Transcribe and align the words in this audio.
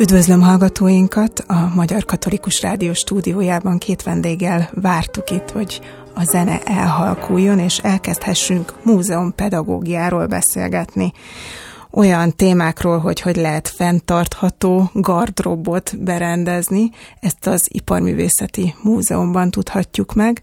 Üdvözlöm 0.00 0.40
hallgatóinkat! 0.40 1.44
A 1.46 1.70
Magyar 1.74 2.04
Katolikus 2.04 2.62
Rádió 2.62 2.92
stúdiójában 2.92 3.78
két 3.78 4.02
vendéggel 4.02 4.70
vártuk 4.74 5.30
itt, 5.30 5.50
hogy 5.50 5.80
a 6.14 6.24
zene 6.24 6.60
elhalkuljon, 6.64 7.58
és 7.58 7.78
elkezdhessünk 7.78 8.74
múzeum 8.82 9.34
pedagógiáról 9.34 10.26
beszélgetni 10.26 11.12
olyan 11.92 12.36
témákról, 12.36 12.98
hogy 12.98 13.20
hogy 13.20 13.36
lehet 13.36 13.68
fenntartható 13.68 14.90
gardrobot 14.92 16.02
berendezni. 16.02 16.90
Ezt 17.20 17.46
az 17.46 17.68
Iparművészeti 17.68 18.74
Múzeumban 18.82 19.50
tudhatjuk 19.50 20.14
meg. 20.14 20.40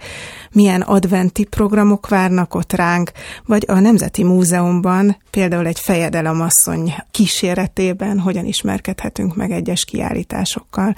Milyen 0.52 0.82
adventi 0.82 1.44
programok 1.44 2.08
várnak 2.08 2.56
ott 2.56 2.74
ránk, 2.74 3.12
vagy 3.46 3.66
a 3.68 3.80
Nemzeti 3.80 4.24
Múzeumban 4.24 5.18
például 5.32 5.66
egy 5.68 5.80
fejedelemasszony 5.80 6.94
kíséretében 7.12 8.20
hogyan 8.20 8.46
ismerkedhetünk 8.46 9.36
meg 9.36 9.52
egyes 9.52 9.86
kiállításokkal. 9.86 10.96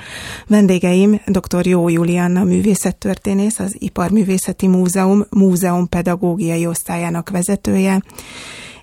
Vendégeim 0.48 1.22
dr. 1.26 1.66
Jó 1.66 1.90
Julianna 1.90 2.44
művészettörténész, 2.44 3.60
az 3.60 3.76
Iparművészeti 3.80 4.68
Múzeum 4.68 5.26
múzeum 5.30 5.90
pedagógiai 5.90 6.66
osztályának 6.66 7.30
vezetője, 7.30 8.02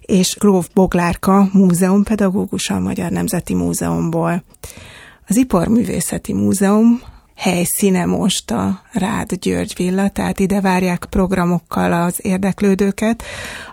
és 0.06 0.36
Gróf 0.38 0.68
Boglárka 0.74 1.48
múzeumpedagógus 1.52 2.70
a 2.70 2.78
Magyar 2.78 3.10
Nemzeti 3.10 3.54
Múzeumból. 3.54 4.44
Az 5.28 5.36
Iparművészeti 5.36 6.32
Múzeum 6.32 7.00
helyszíne 7.36 8.04
most 8.04 8.50
a 8.50 8.80
Rád 8.92 9.34
György 9.34 9.72
Villa, 9.76 10.08
tehát 10.08 10.38
ide 10.38 10.60
várják 10.60 11.06
programokkal 11.10 11.92
az 11.92 12.18
érdeklődőket, 12.22 13.22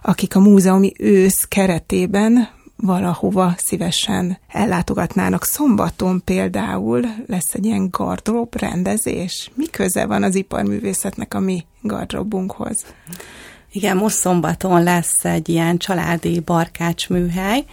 akik 0.01 0.35
a 0.35 0.39
múzeumi 0.39 0.93
ősz 0.97 1.45
keretében 1.47 2.47
valahova 2.75 3.53
szívesen 3.57 4.37
ellátogatnának. 4.47 5.43
Szombaton 5.43 6.21
például 6.25 7.05
lesz 7.27 7.53
egy 7.53 7.65
ilyen 7.65 7.87
gardrób 7.91 8.59
rendezés. 8.59 9.51
Mi 9.55 9.65
köze 9.65 10.05
van 10.05 10.23
az 10.23 10.35
iparművészetnek 10.35 11.33
a 11.33 11.39
mi 11.39 11.65
gardrobunkhoz? 11.81 12.85
Igen, 13.75 13.97
most 13.97 14.15
szombaton 14.15 14.83
lesz 14.83 15.25
egy 15.25 15.49
ilyen 15.49 15.77
családi 15.77 16.39
barkács 16.39 17.09
műhely, 17.09 17.65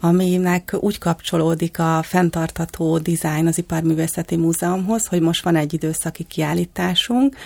aminek 0.00 0.76
úgy 0.80 0.98
kapcsolódik 0.98 1.78
a 1.78 2.00
fenntartható 2.02 2.98
dizájn 2.98 3.46
az 3.46 3.58
Iparművészeti 3.58 4.36
Múzeumhoz, 4.36 5.06
hogy 5.06 5.20
most 5.20 5.44
van 5.44 5.56
egy 5.56 5.74
időszaki 5.74 6.22
kiállításunk, 6.24 7.36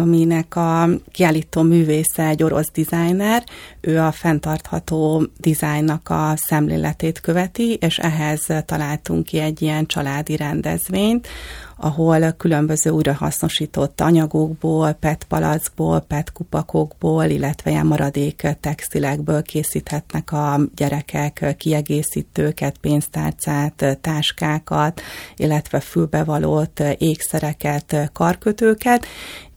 aminek 0.00 0.56
a 0.56 0.88
kiállító 1.10 1.62
művésze 1.62 2.26
egy 2.26 2.42
orosz 2.42 2.70
designer, 2.74 3.44
ő 3.80 3.98
a 3.98 4.12
fenntartható 4.12 5.26
dizájnnak 5.36 6.08
a 6.08 6.32
szemléletét 6.36 7.20
követi, 7.20 7.74
és 7.74 7.98
ehhez 7.98 8.46
találtunk 8.66 9.24
ki 9.24 9.38
egy 9.38 9.62
ilyen 9.62 9.86
családi 9.86 10.36
rendezvényt, 10.36 11.28
ahol 11.76 12.32
különböző 12.32 12.90
újrahasznosított 12.90 14.00
anyagokból, 14.00 14.92
PET 14.92 15.24
palackból, 15.24 16.00
PET 16.00 16.32
kupakokból, 16.32 17.24
illetve 17.24 17.70
ilyen 17.70 17.86
maradék 17.86 18.46
textilekből 18.60 19.42
készíthetnek 19.42 20.32
a 20.32 20.60
gyerekek 20.74 21.54
kiegészítőket, 21.58 22.78
pénztárcát, 22.78 23.98
táskákat, 24.00 25.00
illetve 25.36 25.80
fülbevalót, 25.80 26.80
ékszereket, 26.98 28.10
karkötőket, 28.12 29.06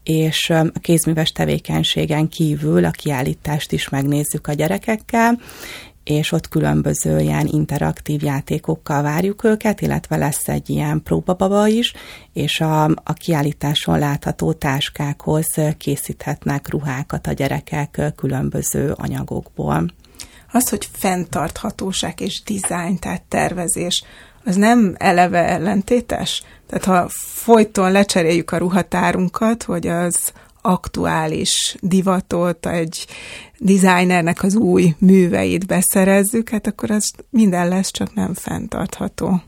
és 0.06 0.50
a 0.50 0.80
kézműves 0.80 1.32
tevékenységen 1.32 2.30
kívül 2.30 2.86
a 2.86 2.92
kiállítást 2.92 3.72
is 3.72 3.90
megnézzük 3.90 4.48
a 4.48 4.54
gyerekekkel, 4.54 5.40
és 6.04 6.32
ott 6.32 6.50
különböző 6.50 7.20
ilyen 7.20 7.48
interaktív 7.48 8.24
játékokkal 8.24 9.02
várjuk 9.02 9.44
őket, 9.44 9.82
illetve 9.82 10.18
lesz 10.18 10.48
egy 10.48 10.70
ilyen 10.70 11.02
próbababa 11.04 11.68
is, 11.68 11.94
és 12.34 12.60
a, 12.60 12.84
a 12.84 13.14
kiállításon 13.14 14.00
látható 14.00 14.54
táskákhoz 14.54 15.48
készíthetnek 15.78 16.70
ruhákat 16.70 17.28
a 17.28 17.32
gyerekek 17.32 18.02
különböző 18.16 18.92
anyagokból. 18.96 19.86
Az, 20.52 20.70
hogy 20.70 20.88
fenntarthatóság 20.92 22.22
és 22.22 22.42
dizájn, 22.44 23.00
tehát 23.00 23.22
tervezés, 23.22 24.04
az 24.44 24.56
nem 24.56 24.96
eleve 24.98 25.48
ellentétes? 25.48 26.44
Tehát 26.68 26.86
ha 26.86 27.10
folyton 27.18 27.92
lecseréljük 27.92 28.52
a 28.52 28.58
ruhatárunkat, 28.58 29.64
hogy 29.64 29.88
az 29.88 30.32
aktuális 30.62 31.76
divatot, 31.82 32.66
egy 32.66 33.08
designernek 33.58 34.44
az 34.44 34.56
új 34.56 34.96
műveit 34.98 35.66
beszerezzük, 35.66 36.50
hát 36.50 36.68
akkor 36.68 36.92
az 36.92 37.12
minden 37.30 37.68
lesz, 37.68 37.92
csak 37.92 38.14
nem 38.14 38.34
fenntartható. 38.34 39.42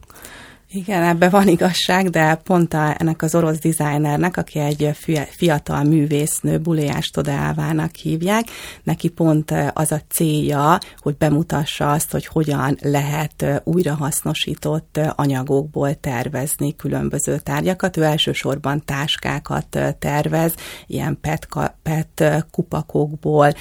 Igen, 0.70 1.04
ebben 1.04 1.30
van 1.30 1.48
igazság, 1.48 2.10
de 2.10 2.36
pont 2.36 2.74
a, 2.74 2.96
ennek 2.98 3.22
az 3.22 3.36
orosz 3.36 3.60
dizájnernek, 3.60 4.38
aki 4.38 4.60
egy 4.60 4.90
fiatal 5.30 5.84
művésznő, 5.84 6.58
Buliás 6.60 7.10
Todeávának 7.10 7.96
hívják, 7.96 8.46
neki 8.84 9.10
pont 9.10 9.54
az 9.74 9.92
a 9.92 10.02
célja, 10.10 10.78
hogy 10.98 11.18
bemutassa 11.18 11.92
azt, 11.92 12.12
hogy 12.12 12.26
hogyan 12.26 12.78
lehet 12.82 13.62
újrahasznosított 13.64 15.00
anyagokból 15.16 15.94
tervezni 15.94 16.76
különböző 16.76 17.38
tárgyakat. 17.38 17.98
Ő 17.98 18.04
elsősorban 18.04 18.84
táskákat 18.86 19.80
tervez, 20.00 20.54
ilyen 20.88 21.18
PET, 21.22 21.48
PET 21.84 22.46
kupakokból, 22.52 23.54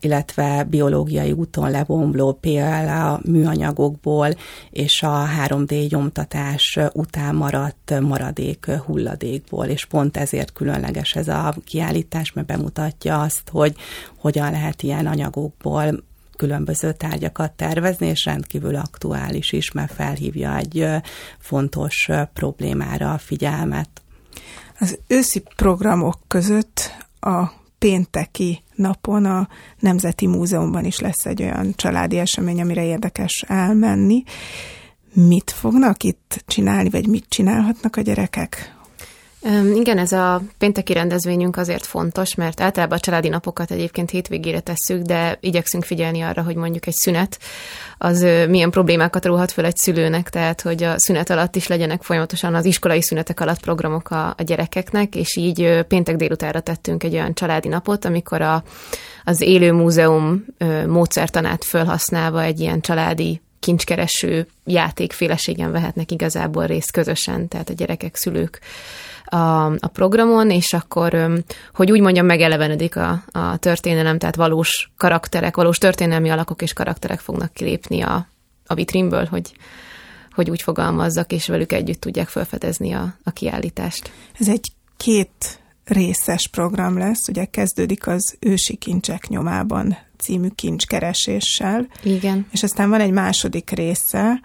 illetve 0.00 0.64
biológiai 0.64 1.32
úton 1.32 1.70
levomló 1.70 2.32
például 2.32 3.12
a 3.12 3.20
műanyagokból 3.24 4.28
és 4.70 5.02
a 5.02 5.26
3D 5.46 5.86
nyomtatás 6.32 6.78
után 6.92 7.34
maradt 7.34 8.00
maradék 8.00 8.66
hulladékból, 8.66 9.66
és 9.66 9.84
pont 9.84 10.16
ezért 10.16 10.52
különleges 10.52 11.14
ez 11.14 11.28
a 11.28 11.54
kiállítás, 11.64 12.32
mert 12.32 12.46
bemutatja 12.46 13.20
azt, 13.20 13.48
hogy 13.50 13.76
hogyan 14.16 14.50
lehet 14.50 14.82
ilyen 14.82 15.06
anyagokból 15.06 16.04
különböző 16.36 16.92
tárgyakat 16.92 17.52
tervezni, 17.52 18.06
és 18.06 18.24
rendkívül 18.24 18.76
aktuális 18.76 19.52
is, 19.52 19.72
mert 19.72 19.92
felhívja 19.92 20.56
egy 20.56 20.86
fontos 21.38 22.08
problémára 22.32 23.12
a 23.12 23.18
figyelmet. 23.18 23.88
Az 24.78 24.98
őszi 25.06 25.42
programok 25.56 26.18
között 26.26 26.92
a 27.20 27.50
pénteki 27.78 28.62
napon 28.74 29.24
a 29.24 29.48
Nemzeti 29.78 30.26
Múzeumban 30.26 30.84
is 30.84 30.98
lesz 30.98 31.26
egy 31.26 31.42
olyan 31.42 31.72
családi 31.76 32.18
esemény, 32.18 32.60
amire 32.60 32.84
érdekes 32.84 33.44
elmenni. 33.46 34.22
Mit 35.26 35.50
fognak 35.50 36.02
itt 36.02 36.44
csinálni, 36.46 36.90
vagy 36.90 37.06
mit 37.06 37.24
csinálhatnak 37.28 37.96
a 37.96 38.00
gyerekek? 38.00 38.76
Igen, 39.74 39.98
ez 39.98 40.12
a 40.12 40.42
pénteki 40.58 40.92
rendezvényünk 40.92 41.56
azért 41.56 41.86
fontos, 41.86 42.34
mert 42.34 42.60
általában 42.60 42.96
a 42.96 43.00
családi 43.00 43.28
napokat 43.28 43.70
egyébként 43.70 44.10
hétvégére 44.10 44.60
tesszük, 44.60 45.02
de 45.02 45.38
igyekszünk 45.40 45.84
figyelni 45.84 46.20
arra, 46.20 46.42
hogy 46.42 46.56
mondjuk 46.56 46.86
egy 46.86 46.94
szünet, 46.94 47.38
az 47.98 48.26
milyen 48.48 48.70
problémákat 48.70 49.24
róhat 49.24 49.52
föl 49.52 49.64
egy 49.64 49.76
szülőnek, 49.76 50.30
tehát 50.30 50.60
hogy 50.60 50.82
a 50.82 50.98
szünet 50.98 51.30
alatt 51.30 51.56
is 51.56 51.66
legyenek 51.66 52.02
folyamatosan 52.02 52.54
az 52.54 52.64
iskolai 52.64 53.02
szünetek 53.02 53.40
alatt 53.40 53.60
programok 53.60 54.10
a, 54.10 54.26
a 54.28 54.42
gyerekeknek, 54.42 55.14
és 55.14 55.36
így 55.36 55.84
péntek 55.88 56.16
délutára 56.16 56.60
tettünk 56.60 57.02
egy 57.02 57.14
olyan 57.14 57.34
családi 57.34 57.68
napot, 57.68 58.04
amikor 58.04 58.42
a, 58.42 58.62
az 59.24 59.40
élő 59.40 59.72
múzeum 59.72 60.44
módszertanát 60.86 61.64
felhasználva 61.64 62.42
egy 62.42 62.60
ilyen 62.60 62.80
családi 62.80 63.40
kincskereső 63.68 64.46
játékféleségen 64.64 65.72
vehetnek 65.72 66.10
igazából 66.10 66.66
részt 66.66 66.90
közösen, 66.90 67.48
tehát 67.48 67.68
a 67.68 67.72
gyerekek, 67.72 68.16
szülők 68.16 68.60
a, 69.24 69.64
a 69.64 69.88
programon, 69.92 70.50
és 70.50 70.72
akkor, 70.72 71.42
hogy 71.74 71.90
úgy 71.90 72.00
mondjam, 72.00 72.26
megelevenedik 72.26 72.96
a, 72.96 73.22
a 73.32 73.56
történelem, 73.56 74.18
tehát 74.18 74.36
valós 74.36 74.90
karakterek, 74.96 75.56
valós 75.56 75.78
történelmi 75.78 76.30
alakok 76.30 76.62
és 76.62 76.72
karakterek 76.72 77.20
fognak 77.20 77.52
kilépni 77.52 78.02
a, 78.02 78.26
a 78.66 78.74
vitrínből, 78.74 79.24
hogy, 79.24 79.52
hogy 80.34 80.50
úgy 80.50 80.62
fogalmazzak, 80.62 81.32
és 81.32 81.46
velük 81.46 81.72
együtt 81.72 82.00
tudják 82.00 82.28
felfedezni 82.28 82.92
a, 82.92 83.14
a 83.24 83.30
kiállítást. 83.30 84.12
Ez 84.38 84.48
egy 84.48 84.72
két 84.96 85.60
részes 85.88 86.48
program 86.48 86.98
lesz, 86.98 87.28
ugye 87.28 87.44
kezdődik 87.44 88.06
az 88.06 88.36
Ősi 88.40 88.76
Kincsek 88.76 89.28
nyomában 89.28 89.96
című 90.18 90.48
kincskereséssel. 90.48 91.86
Igen. 92.02 92.46
És 92.50 92.62
aztán 92.62 92.90
van 92.90 93.00
egy 93.00 93.12
második 93.12 93.70
része, 93.70 94.40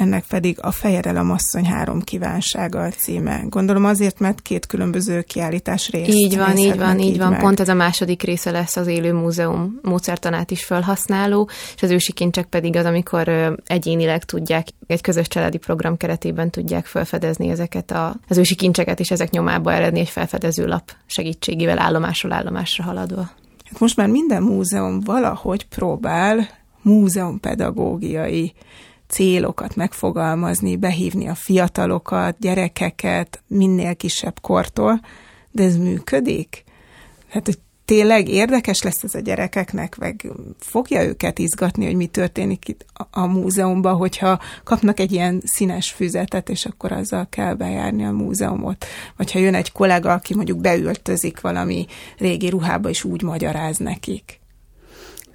ennek 0.00 0.24
pedig 0.28 0.58
a 0.60 0.70
Fejedelem 0.70 1.30
asszony 1.30 1.64
három 1.64 2.00
kívánsága 2.00 2.82
a 2.82 2.88
címe. 2.90 3.42
Gondolom 3.48 3.84
azért, 3.84 4.18
mert 4.18 4.42
két 4.42 4.66
különböző 4.66 5.22
kiállítás 5.22 5.90
rész. 5.90 6.14
Így 6.14 6.36
van, 6.36 6.56
így 6.56 6.78
van, 6.78 6.98
így 6.98 7.18
van. 7.18 7.30
Meg. 7.30 7.40
Pont 7.40 7.60
ez 7.60 7.68
a 7.68 7.74
második 7.74 8.22
része 8.22 8.50
lesz 8.50 8.76
az 8.76 8.86
élő 8.86 9.12
múzeum 9.12 9.78
módszertanát 9.82 10.50
is 10.50 10.64
felhasználó, 10.64 11.48
és 11.76 11.82
az 11.82 11.90
ősi 11.90 12.12
kincsek 12.12 12.46
pedig 12.46 12.76
az, 12.76 12.84
amikor 12.84 13.54
egyénileg 13.66 14.24
tudják, 14.24 14.66
egy 14.86 15.00
közös 15.00 15.28
családi 15.28 15.58
program 15.58 15.96
keretében 15.96 16.50
tudják 16.50 16.86
felfedezni 16.86 17.48
ezeket 17.48 17.90
a, 17.90 18.16
az 18.28 18.38
ősi 18.38 18.54
kincseket, 18.54 19.00
és 19.00 19.10
ezek 19.10 19.30
nyomába 19.30 19.72
eredni 19.72 20.00
egy 20.00 20.08
felfedező 20.08 20.66
lap 20.66 20.92
segítségével 21.06 21.78
állomásról 21.78 22.32
állomásra 22.32 22.84
haladva. 22.84 23.30
Hát 23.64 23.80
most 23.80 23.96
már 23.96 24.08
minden 24.08 24.42
múzeum 24.42 25.00
valahogy 25.00 25.66
próbál 25.66 26.48
múzeumpedagógiai 26.82 28.52
célokat 29.10 29.76
megfogalmazni, 29.76 30.76
behívni 30.76 31.28
a 31.28 31.34
fiatalokat, 31.34 32.38
gyerekeket 32.38 33.42
minél 33.46 33.96
kisebb 33.96 34.40
kortól, 34.40 35.00
de 35.50 35.62
ez 35.62 35.76
működik? 35.76 36.64
Hát, 37.28 37.46
hogy 37.46 37.58
tényleg 37.90 38.28
érdekes 38.28 38.82
lesz 38.82 39.02
ez 39.02 39.14
a 39.14 39.20
gyerekeknek, 39.20 39.96
meg 39.98 40.26
fogja 40.58 41.02
őket 41.02 41.38
izgatni, 41.38 41.84
hogy 41.84 41.94
mi 41.94 42.06
történik 42.06 42.68
itt 42.68 42.84
a, 43.10 43.26
múzeumban, 43.26 43.96
hogyha 43.96 44.40
kapnak 44.64 45.00
egy 45.00 45.12
ilyen 45.12 45.42
színes 45.44 45.90
füzetet, 45.90 46.48
és 46.48 46.66
akkor 46.66 46.92
azzal 46.92 47.26
kell 47.28 47.54
bejárni 47.54 48.04
a 48.04 48.10
múzeumot. 48.10 48.86
Vagy 49.16 49.32
ha 49.32 49.38
jön 49.38 49.54
egy 49.54 49.72
kollega, 49.72 50.12
aki 50.12 50.34
mondjuk 50.34 50.60
beültözik 50.60 51.40
valami 51.40 51.86
régi 52.18 52.48
ruhába, 52.48 52.88
és 52.88 53.04
úgy 53.04 53.22
magyaráz 53.22 53.76
nekik. 53.76 54.39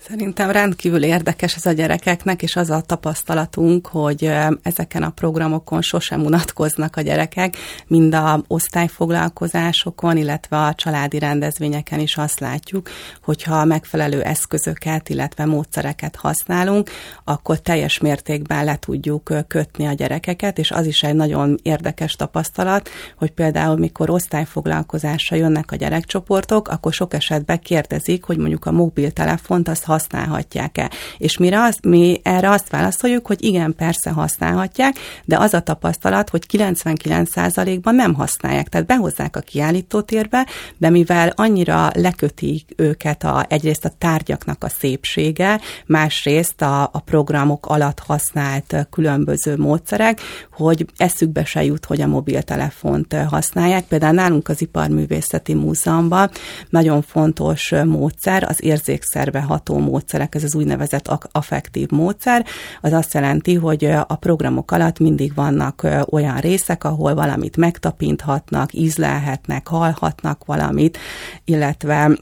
Szerintem 0.10 0.52
rendkívül 0.52 1.04
érdekes 1.04 1.56
ez 1.56 1.66
a 1.66 1.72
gyerekeknek, 1.72 2.42
és 2.42 2.56
az 2.56 2.70
a 2.70 2.82
tapasztalatunk, 2.82 3.88
hogy 3.88 4.32
ezeken 4.62 5.04
a 5.04 5.10
programokon 5.10 5.82
sosem 5.82 6.26
unatkoznak 6.26 6.96
a 6.96 7.02
gyerekek, 7.02 7.56
mind 7.88 8.14
a 8.14 8.44
osztályfoglalkozásokon, 8.48 10.18
illetve 10.18 10.58
a 10.58 10.74
családi 10.74 11.20
rendezvényeken 11.20 12.00
is 12.00 12.18
azt 12.18 12.40
látjuk, 12.40 12.90
hogyha 13.24 13.66
megfelelő 13.66 14.22
eszközöket, 14.22 15.10
illetve 15.10 15.46
módszereket 15.46 16.16
használunk, 16.16 16.90
akkor 17.24 17.60
teljes 17.60 18.00
mértékben 18.00 18.66
le 18.66 18.76
tudjuk 18.76 19.34
kötni 19.48 19.86
a 19.86 19.94
gyerekeket, 19.94 20.58
és 20.58 20.72
az 20.72 20.86
is 20.86 21.04
egy 21.04 21.16
nagyon 21.16 21.60
érdekes 21.62 22.16
tapasztalat, 22.16 22.90
hogy 23.18 23.32
például 23.32 23.78
mikor 23.78 24.10
osztályfoglalkozásra 24.10 25.36
jönnek 25.36 25.72
a 25.72 25.76
gyerekcsoportok, 25.76 26.68
akkor 26.68 26.94
sok 26.94 27.14
esetben 27.14 27.60
kérdezik, 27.60 28.24
hogy 28.24 28.38
mondjuk 28.38 28.66
a 28.66 28.72
mobiltelefont 28.72 29.68
azt 29.68 29.94
használhatják-e. 29.96 30.90
És 31.18 31.38
mire 31.38 31.64
azt, 31.64 31.86
mi 31.86 32.20
erre 32.24 32.50
azt 32.50 32.70
válaszoljuk, 32.70 33.28
hogy 33.28 33.44
igen, 33.44 33.76
persze 33.76 34.10
használhatják, 34.10 34.96
de 35.26 35.38
az 35.38 35.54
a 35.54 35.60
tapasztalat, 35.60 36.30
hogy 36.30 36.46
99%-ban 36.52 37.96
nem 37.96 38.14
használják. 38.14 38.68
Tehát 38.70 38.88
behozzák 38.88 39.36
a 39.36 39.40
kiállítótérbe, 39.40 40.48
de 40.78 40.90
mivel 40.90 41.32
annyira 41.36 41.90
lekötik 41.94 42.74
őket 42.76 43.24
a, 43.24 43.46
egyrészt 43.50 43.86
a 43.86 43.94
tárgyaknak 43.98 44.64
a 44.64 44.70
szépsége, 44.70 45.60
másrészt 45.86 46.62
a, 46.62 46.84
a 46.84 47.00
programok 47.06 47.66
alatt 47.66 48.00
használt 48.00 48.88
különböző 48.92 49.58
módszerek, 49.58 50.22
hogy 50.52 50.86
eszükbe 50.98 51.46
se 51.46 51.64
jut, 51.64 51.86
hogy 51.86 52.02
a 52.02 52.08
mobiltelefont 52.08 53.14
használják. 53.14 53.84
Például 53.84 54.14
nálunk 54.14 54.50
az 54.50 54.62
Iparművészeti 54.62 55.54
Múzeumban 55.54 56.30
nagyon 56.70 57.02
fontos 57.02 57.74
módszer 57.86 58.44
az 58.44 58.64
érzékszerve 58.64 59.42
ható 59.42 59.78
módszerek, 59.86 60.36
ez 60.36 60.44
az 60.44 60.56
úgynevezett 60.56 61.12
affektív 61.32 61.90
módszer, 61.90 62.46
az 62.82 62.92
azt 62.94 63.14
jelenti, 63.14 63.54
hogy 63.56 63.86
a 63.86 64.16
programok 64.16 64.72
alatt 64.72 65.00
mindig 65.00 65.34
vannak 65.34 65.88
olyan 66.10 66.38
részek, 66.38 66.84
ahol 66.84 67.14
valamit 67.14 67.58
megtapinthatnak, 67.58 68.74
ízlelhetnek, 68.74 69.68
hallhatnak 69.68 70.46
valamit, 70.46 70.98
illetve 71.46 72.18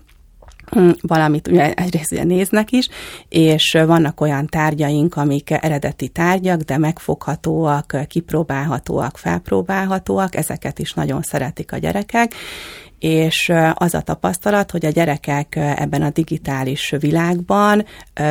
hm, 0.72 0.90
valamit 1.02 1.48
ugye 1.48 1.74
egyrészt 1.74 2.12
ugye 2.12 2.24
néznek 2.24 2.72
is, 2.72 2.90
és 3.30 3.78
vannak 3.86 4.22
olyan 4.22 4.48
tárgyaink, 4.48 5.16
amik 5.16 5.52
eredeti 5.52 6.08
tárgyak, 6.08 6.62
de 6.62 6.78
megfoghatóak, 6.78 7.98
kipróbálhatóak, 8.08 9.18
felpróbálhatóak, 9.18 10.36
ezeket 10.36 10.80
is 10.80 10.94
nagyon 10.94 11.22
szeretik 11.22 11.72
a 11.72 11.78
gyerekek, 11.78 12.34
és 13.04 13.52
az 13.74 13.94
a 13.94 14.02
tapasztalat, 14.02 14.72
hogy 14.72 14.86
a 14.86 14.90
gyerekek 14.90 15.56
ebben 15.56 16.02
a 16.02 16.10
digitális 16.10 16.94
világban 17.00 17.86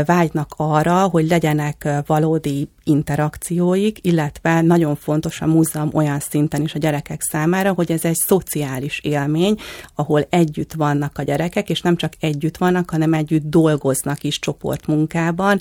vágynak 0.07 0.55
arra, 0.57 1.03
hogy 1.03 1.27
legyenek 1.27 1.89
valódi 2.07 2.69
interakcióik, 2.85 3.99
illetve 4.03 4.61
nagyon 4.61 4.97
fontos 4.97 5.41
a 5.41 5.47
múzeum 5.47 5.91
olyan 5.93 6.21
szinten 6.21 6.63
is 6.63 6.75
a 6.75 6.79
gyerekek 6.79 7.23
számára, 7.23 7.73
hogy 7.73 7.93
ez 7.93 8.05
egy 8.05 8.17
szociális 8.17 8.99
élmény, 8.99 9.57
ahol 9.95 10.27
együtt 10.31 10.73
vannak 10.73 11.19
a 11.19 11.23
gyerekek, 11.23 11.71
és 11.71 11.81
nem 11.81 11.97
csak 11.97 12.13
együtt 12.21 12.57
vannak, 12.57 12.91
hanem 12.91 13.13
együtt 13.13 13.51
dolgoznak 13.51 14.25
is 14.25 14.39
csoportmunkában, 14.39 15.61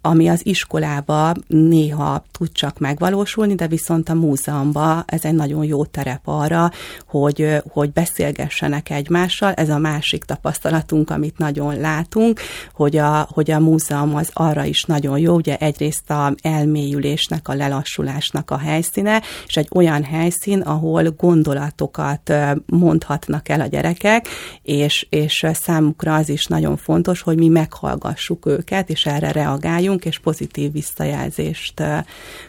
ami 0.00 0.28
az 0.28 0.46
iskolába 0.46 1.34
néha 1.46 2.24
tud 2.32 2.52
csak 2.52 2.78
megvalósulni, 2.78 3.54
de 3.54 3.66
viszont 3.66 4.08
a 4.08 4.14
múzeumban 4.14 5.04
ez 5.06 5.24
egy 5.24 5.34
nagyon 5.34 5.64
jó 5.64 5.84
terep 5.84 6.20
arra, 6.24 6.70
hogy, 7.06 7.62
hogy 7.68 7.92
beszélgessenek 7.92 8.90
egymással. 8.90 9.52
Ez 9.52 9.68
a 9.68 9.78
másik 9.78 10.24
tapasztalatunk, 10.24 11.10
amit 11.10 11.38
nagyon 11.38 11.80
látunk, 11.80 12.40
hogy 12.72 12.96
a, 12.96 13.28
hogy 13.30 13.50
a 13.50 13.60
múzeum 13.60 14.14
az 14.14 14.30
arra 14.32 14.64
is 14.64 14.82
nagyon 14.82 15.18
jó, 15.18 15.34
ugye 15.34 15.56
egyrészt 15.56 16.05
a 16.10 16.34
elmélyülésnek, 16.42 17.48
a 17.48 17.54
lelassulásnak 17.54 18.50
a 18.50 18.58
helyszíne, 18.58 19.22
és 19.46 19.56
egy 19.56 19.68
olyan 19.74 20.04
helyszín, 20.04 20.60
ahol 20.60 21.10
gondolatokat 21.10 22.32
mondhatnak 22.66 23.48
el 23.48 23.60
a 23.60 23.66
gyerekek, 23.66 24.28
és, 24.62 25.06
és 25.10 25.46
számukra 25.52 26.14
az 26.14 26.28
is 26.28 26.44
nagyon 26.44 26.76
fontos, 26.76 27.20
hogy 27.20 27.36
mi 27.36 27.48
meghallgassuk 27.48 28.46
őket, 28.46 28.90
és 28.90 29.06
erre 29.06 29.32
reagáljunk, 29.32 30.04
és 30.04 30.18
pozitív 30.18 30.72
visszajelzést 30.72 31.82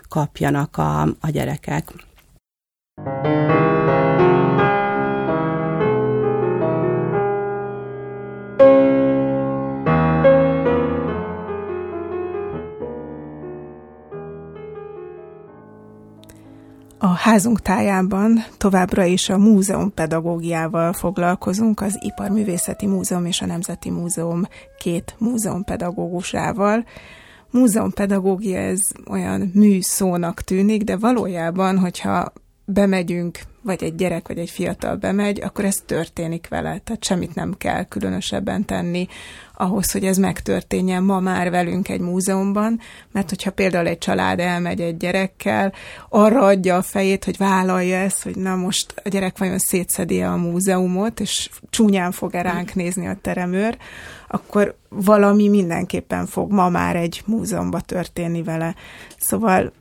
kapjanak 0.10 0.78
a, 0.78 1.02
a 1.02 1.30
gyerekek. 1.30 2.06
thank 2.98 3.62
you 3.62 3.67
házunk 17.18 17.62
tájában 17.62 18.46
továbbra 18.58 19.04
is 19.04 19.30
a 19.30 19.38
múzeum 19.38 19.94
pedagógiával 19.94 20.94
foglalkozunk, 20.94 21.82
az 21.82 21.98
Iparművészeti 22.02 22.86
Múzeum 22.86 23.26
és 23.26 23.42
a 23.42 23.46
Nemzeti 23.46 23.90
Múzeum 23.90 24.42
két 24.78 25.16
múzeumpedagógusával. 25.18 26.86
Múzeumpedagógia 27.52 28.60
ez 28.60 28.80
olyan 29.10 29.52
műszónak 29.54 30.42
tűnik, 30.42 30.84
de 30.84 30.98
valójában, 30.98 31.78
hogyha 31.78 32.34
bemegyünk, 32.66 33.40
vagy 33.68 33.84
egy 33.84 33.96
gyerek, 33.96 34.28
vagy 34.28 34.38
egy 34.38 34.50
fiatal 34.50 34.96
bemegy, 34.96 35.42
akkor 35.42 35.66
ez 35.66 35.76
történik 35.86 36.48
vele. 36.48 36.78
Tehát 36.84 37.04
semmit 37.04 37.36
nem 37.36 37.54
kell 37.58 37.84
különösebben 37.84 38.66
tenni 38.66 39.08
ahhoz, 39.54 39.92
hogy 39.92 40.06
ez 40.06 40.18
megtörténjen 40.18 41.04
ma 41.04 41.20
már 41.20 41.50
velünk 41.50 41.90
egy 41.90 42.00
múzeumban, 42.00 42.80
mert 43.12 43.30
hogyha 43.30 43.52
például 43.52 43.88
egy 43.88 43.98
család 43.98 44.40
elmegy 44.40 44.82
egy 44.82 44.98
gyerekkel, 44.98 45.74
arra 46.10 46.46
adja 46.46 46.76
a 46.76 46.82
fejét, 46.82 47.24
hogy 47.24 47.38
vállalja 47.38 47.98
ezt, 47.98 48.24
hogy 48.24 48.36
na 48.36 48.56
most 48.56 49.02
a 49.04 49.10
gyerek 49.10 49.38
vajon 49.38 49.58
szétszedi 49.58 50.22
a 50.22 50.36
múzeumot, 50.36 51.20
és 51.20 51.50
csúnyán 51.70 52.12
fog-e 52.12 52.42
ránk 52.42 52.74
nézni 52.74 53.08
a 53.08 53.18
teremőr, 53.22 53.78
akkor 54.28 54.76
valami 54.90 55.48
mindenképpen 55.48 56.26
fog 56.26 56.52
ma 56.52 56.70
már 56.70 56.96
egy 56.96 57.22
múzeumba 57.26 57.80
történni 57.80 58.44
vele. 58.44 58.76
Szóval 59.18 59.72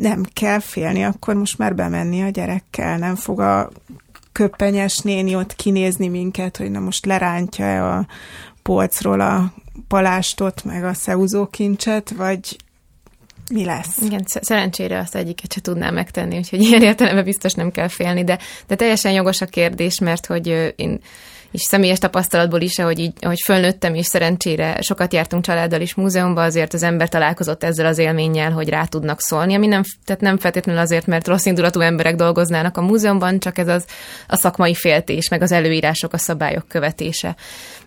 nem 0.00 0.24
kell 0.32 0.58
félni, 0.58 1.04
akkor 1.04 1.34
most 1.34 1.58
már 1.58 1.74
bemenni 1.74 2.22
a 2.22 2.28
gyerekkel, 2.28 2.98
nem 2.98 3.14
fog 3.14 3.40
a 3.40 3.70
köppenyes 4.32 4.98
néni 4.98 5.36
ott 5.36 5.54
kinézni 5.54 6.08
minket, 6.08 6.56
hogy 6.56 6.70
na 6.70 6.80
most 6.80 7.06
lerántja 7.06 7.96
a 7.96 8.06
polcról 8.62 9.20
a 9.20 9.52
palástot, 9.88 10.64
meg 10.64 10.84
a 10.84 10.94
szeúzókincset, 10.94 12.10
vagy 12.10 12.56
mi 13.52 13.64
lesz? 13.64 13.98
Igen, 14.00 14.24
szerencsére 14.26 14.98
azt 14.98 15.14
egyiket 15.14 15.52
se 15.52 15.60
tudnám 15.60 15.94
megtenni, 15.94 16.36
úgyhogy 16.36 16.60
ilyen 16.60 16.82
értelemben 16.82 17.24
biztos 17.24 17.52
nem 17.52 17.70
kell 17.70 17.88
félni, 17.88 18.24
de, 18.24 18.38
de 18.66 18.74
teljesen 18.74 19.12
jogos 19.12 19.40
a 19.40 19.46
kérdés, 19.46 20.00
mert 20.00 20.26
hogy 20.26 20.72
én 20.76 21.00
és 21.56 21.62
személyes 21.62 21.98
tapasztalatból 21.98 22.60
is, 22.60 22.78
ahogy, 22.78 22.98
így, 22.98 23.12
ahogy 23.20 23.40
fölnőttem, 23.44 23.94
és 23.94 24.06
szerencsére 24.06 24.80
sokat 24.80 25.12
jártunk 25.12 25.44
családdal 25.44 25.80
is 25.80 25.94
múzeumban, 25.94 26.44
azért 26.44 26.74
az 26.74 26.82
ember 26.82 27.08
találkozott 27.08 27.64
ezzel 27.64 27.86
az 27.86 27.98
élménnyel, 27.98 28.50
hogy 28.50 28.68
rá 28.68 28.84
tudnak 28.84 29.20
szólni, 29.20 29.54
ami 29.54 29.66
nem, 29.66 29.82
tehát 30.04 30.20
nem 30.20 30.38
feltétlenül 30.38 30.80
azért, 30.80 31.06
mert 31.06 31.26
rossz 31.26 31.44
indulatú 31.44 31.80
emberek 31.80 32.14
dolgoznának 32.14 32.76
a 32.76 32.82
múzeumban, 32.82 33.38
csak 33.38 33.58
ez 33.58 33.68
az 33.68 33.84
a 34.28 34.36
szakmai 34.36 34.74
féltés, 34.74 35.28
meg 35.28 35.42
az 35.42 35.52
előírások, 35.52 36.12
a 36.12 36.18
szabályok 36.18 36.68
követése. 36.68 37.36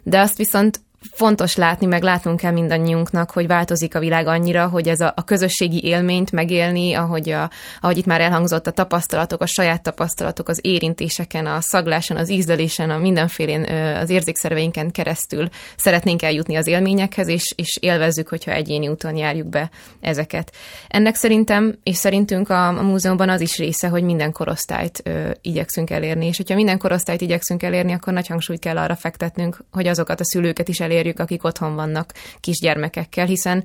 De 0.03 0.19
azt 0.19 0.37
viszont 0.37 0.79
fontos 1.11 1.55
látni, 1.55 1.85
meg 1.85 2.03
látnunk 2.03 2.39
kell 2.39 2.51
mindannyiunknak, 2.51 3.31
hogy 3.31 3.47
változik 3.47 3.95
a 3.95 3.99
világ 3.99 4.27
annyira, 4.27 4.67
hogy 4.67 4.87
ez 4.87 4.99
a, 4.99 5.13
a 5.15 5.23
közösségi 5.23 5.83
élményt 5.83 6.31
megélni, 6.31 6.93
ahogy, 6.93 7.29
a, 7.29 7.49
ahogy 7.81 7.97
itt 7.97 8.05
már 8.05 8.21
elhangzott, 8.21 8.67
a 8.67 8.71
tapasztalatok, 8.71 9.41
a 9.41 9.45
saját 9.45 9.83
tapasztalatok, 9.83 10.49
az 10.49 10.59
érintéseken, 10.61 11.45
a 11.45 11.61
szagláson, 11.61 12.17
az 12.17 12.29
ízlelésen, 12.29 12.89
a 12.89 12.97
mindenfélén 12.97 13.63
az 13.95 14.09
érzékszerveinken 14.09 14.91
keresztül 14.91 15.49
szeretnénk 15.77 16.21
eljutni 16.21 16.55
az 16.55 16.67
élményekhez, 16.67 17.27
és, 17.27 17.53
és 17.55 17.77
élvezzük, 17.81 18.27
hogyha 18.27 18.51
egyéni 18.51 18.87
úton 18.87 19.15
járjuk 19.15 19.47
be 19.47 19.69
ezeket. 19.99 20.51
Ennek 20.87 21.15
szerintem, 21.15 21.77
és 21.83 21.95
szerintünk 21.95 22.49
a, 22.49 22.67
a 22.67 22.81
múzeumban 22.81 23.29
az 23.29 23.41
is 23.41 23.57
része, 23.57 23.87
hogy 23.87 24.03
minden 24.03 24.31
korosztályt 24.31 25.01
ö, 25.03 25.29
igyekszünk 25.41 25.89
elérni, 25.89 26.25
és 26.25 26.37
hogyha 26.37 26.55
minden 26.55 26.77
korosztályt 26.77 27.21
igyekszünk 27.21 27.63
elérni, 27.63 27.91
akkor 27.91 28.13
nagy 28.13 28.27
hangsúlyt 28.27 28.59
kell 28.59 28.77
arra 28.77 28.95
fektetnünk, 28.95 29.63
hogy 29.71 29.87
azokat 29.87 30.19
a 30.19 30.25
szülőket 30.25 30.67
is 30.67 30.79
elérjük, 30.89 31.19
akik 31.19 31.43
otthon 31.43 31.75
vannak 31.75 32.13
kisgyermekekkel, 32.39 33.25
hiszen 33.25 33.63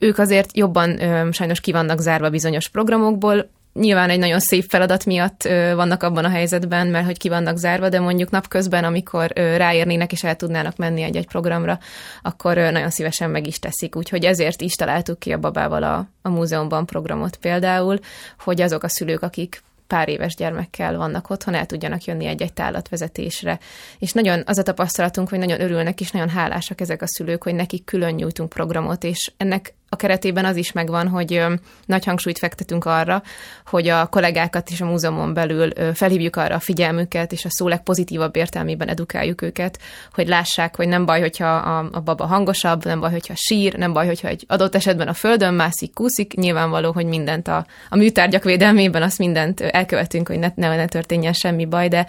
ők 0.00 0.18
azért 0.18 0.56
jobban 0.56 1.02
ö, 1.02 1.28
sajnos 1.32 1.60
ki 1.60 1.72
vannak 1.72 2.00
zárva 2.00 2.30
bizonyos 2.30 2.68
programokból, 2.68 3.50
nyilván 3.72 4.10
egy 4.10 4.18
nagyon 4.18 4.40
szép 4.40 4.64
feladat 4.68 5.04
miatt 5.04 5.42
vannak 5.74 6.02
abban 6.02 6.24
a 6.24 6.28
helyzetben, 6.28 6.86
mert 6.86 7.04
hogy 7.06 7.18
ki 7.18 7.28
vannak 7.28 7.56
zárva, 7.56 7.88
de 7.88 8.00
mondjuk 8.00 8.30
napközben, 8.30 8.84
amikor 8.84 9.30
ráérnének 9.34 10.12
és 10.12 10.24
el 10.24 10.36
tudnának 10.36 10.76
menni 10.76 11.02
egy-egy 11.02 11.26
programra, 11.26 11.78
akkor 12.22 12.56
nagyon 12.56 12.90
szívesen 12.90 13.30
meg 13.30 13.46
is 13.46 13.58
teszik. 13.58 13.96
Úgyhogy 13.96 14.24
ezért 14.24 14.60
is 14.60 14.74
találtuk 14.74 15.18
ki 15.18 15.32
a 15.32 15.38
babával 15.38 15.82
a, 15.82 16.08
a 16.22 16.28
múzeumban 16.28 16.86
programot 16.86 17.36
például, 17.36 17.98
hogy 18.38 18.60
azok 18.60 18.82
a 18.82 18.88
szülők, 18.88 19.22
akik 19.22 19.62
pár 19.90 20.08
éves 20.08 20.34
gyermekkel 20.34 20.96
vannak 20.96 21.30
otthon, 21.30 21.54
el 21.54 21.66
tudjanak 21.66 22.04
jönni 22.04 22.26
egy-egy 22.26 22.52
tállatvezetésre. 22.52 23.58
És 23.98 24.12
nagyon 24.12 24.42
az 24.46 24.58
a 24.58 24.62
tapasztalatunk, 24.62 25.28
hogy 25.28 25.38
nagyon 25.38 25.60
örülnek 25.60 26.00
és 26.00 26.10
nagyon 26.10 26.28
hálásak 26.28 26.80
ezek 26.80 27.02
a 27.02 27.08
szülők, 27.08 27.42
hogy 27.42 27.54
nekik 27.54 27.84
külön 27.84 28.14
nyújtunk 28.14 28.48
programot, 28.48 29.04
és 29.04 29.32
ennek 29.36 29.74
a 29.92 29.96
keretében 29.96 30.44
az 30.44 30.56
is 30.56 30.72
megvan, 30.72 31.08
hogy 31.08 31.44
nagy 31.86 32.04
hangsúlyt 32.04 32.38
fektetünk 32.38 32.84
arra, 32.84 33.22
hogy 33.66 33.88
a 33.88 34.06
kollégákat 34.06 34.70
is 34.70 34.80
a 34.80 34.86
múzeumon 34.86 35.34
belül 35.34 35.70
felhívjuk 35.94 36.36
arra 36.36 36.54
a 36.54 36.60
figyelmüket, 36.60 37.32
és 37.32 37.44
a 37.44 37.50
szó 37.50 37.68
legpozitívabb 37.68 38.36
értelmében 38.36 38.88
edukáljuk 38.88 39.42
őket, 39.42 39.78
hogy 40.14 40.28
lássák, 40.28 40.76
hogy 40.76 40.88
nem 40.88 41.04
baj, 41.04 41.20
hogyha 41.20 41.48
a, 41.54 41.88
a 41.92 42.00
baba 42.00 42.26
hangosabb, 42.26 42.84
nem 42.84 43.00
baj, 43.00 43.10
hogyha 43.10 43.34
sír, 43.36 43.76
nem 43.76 43.92
baj, 43.92 44.06
hogyha 44.06 44.28
egy 44.28 44.44
adott 44.48 44.74
esetben 44.74 45.08
a 45.08 45.14
földön 45.14 45.54
mászik, 45.54 45.92
kúszik, 45.94 46.34
nyilvánvaló, 46.34 46.92
hogy 46.92 47.06
mindent 47.06 47.48
a, 47.48 47.66
a 47.88 47.96
műtárgyak 47.96 48.44
védelmében 48.44 49.02
azt 49.02 49.18
mindent 49.18 49.60
elkövetünk, 49.60 50.28
hogy 50.28 50.38
ne, 50.38 50.48
ne, 50.54 50.76
ne 50.76 50.86
történjen 50.86 51.32
semmi 51.32 51.66
baj, 51.66 51.88
de 51.88 52.06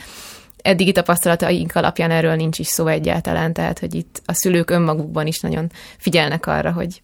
eddigi 0.61 0.91
tapasztalataink 0.91 1.75
alapján 1.75 2.11
erről 2.11 2.35
nincs 2.35 2.59
is 2.59 2.67
szó 2.67 2.87
egyáltalán, 2.87 3.53
tehát 3.53 3.79
hogy 3.79 3.95
itt 3.95 4.21
a 4.25 4.33
szülők 4.33 4.69
önmagukban 4.69 5.27
is 5.27 5.39
nagyon 5.39 5.71
figyelnek 5.97 6.45
arra, 6.45 6.71
hogy 6.71 7.01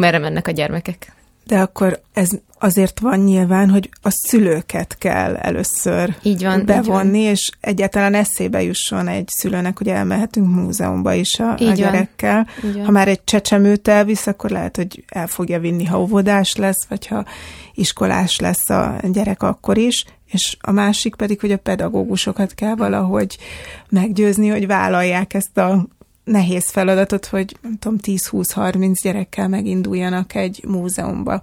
merre 0.00 0.18
mennek 0.18 0.48
a 0.48 0.50
gyermekek. 0.50 1.12
De 1.46 1.60
akkor 1.60 2.00
ez 2.12 2.28
azért 2.58 3.00
van 3.00 3.18
nyilván, 3.18 3.70
hogy 3.70 3.88
a 4.02 4.10
szülőket 4.10 4.98
kell 4.98 5.36
először 5.36 6.16
így 6.22 6.42
van, 6.42 6.64
bevonni, 6.64 7.18
így 7.18 7.24
van. 7.24 7.32
és 7.32 7.50
egyáltalán 7.60 8.14
eszébe 8.14 8.62
jusson 8.62 9.08
egy 9.08 9.28
szülőnek, 9.28 9.78
hogy 9.78 9.88
elmehetünk 9.88 10.54
múzeumba 10.54 11.12
is 11.12 11.38
a, 11.38 11.52
a 11.52 11.72
gyerekkel. 11.72 12.46
Van. 12.62 12.84
Ha 12.84 12.90
már 12.90 13.08
egy 13.08 13.24
csecsemőt 13.24 13.88
elvisz, 13.88 14.26
akkor 14.26 14.50
lehet, 14.50 14.76
hogy 14.76 15.04
el 15.08 15.26
fogja 15.26 15.60
vinni, 15.60 15.84
ha 15.84 16.00
óvodás 16.00 16.56
lesz, 16.56 16.86
vagy 16.88 17.06
ha 17.06 17.24
iskolás 17.74 18.38
lesz 18.38 18.70
a 18.70 19.00
gyerek 19.02 19.42
akkor 19.42 19.78
is, 19.78 20.04
és 20.26 20.56
a 20.60 20.70
másik 20.70 21.14
pedig, 21.14 21.40
hogy 21.40 21.52
a 21.52 21.58
pedagógusokat 21.58 22.54
kell 22.54 22.74
valahogy 22.74 23.38
meggyőzni, 23.88 24.48
hogy 24.48 24.66
vállalják 24.66 25.34
ezt 25.34 25.58
a 25.58 25.86
nehéz 26.30 26.70
feladatot, 26.70 27.26
hogy 27.26 27.56
nem 27.62 27.78
tudom, 27.78 27.98
10-20-30 28.02 28.94
gyerekkel 29.02 29.48
meginduljanak 29.48 30.34
egy 30.34 30.64
múzeumba. 30.66 31.42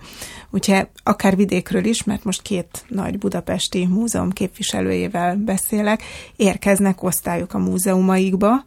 Úgyhogy 0.49 0.87
akár 1.03 1.35
vidékről 1.35 1.85
is, 1.85 2.03
mert 2.03 2.23
most 2.23 2.41
két 2.41 2.85
nagy 2.87 3.17
budapesti 3.17 3.85
múzeum 3.85 4.31
képviselőjével 4.31 5.35
beszélek, 5.35 6.03
érkeznek 6.35 7.03
osztályok 7.03 7.53
a 7.53 7.57
múzeumaikba, 7.57 8.63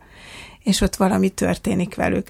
és 0.62 0.81
ott 0.81 0.97
valami 0.97 1.29
történik 1.29 1.95
velük. 1.95 2.29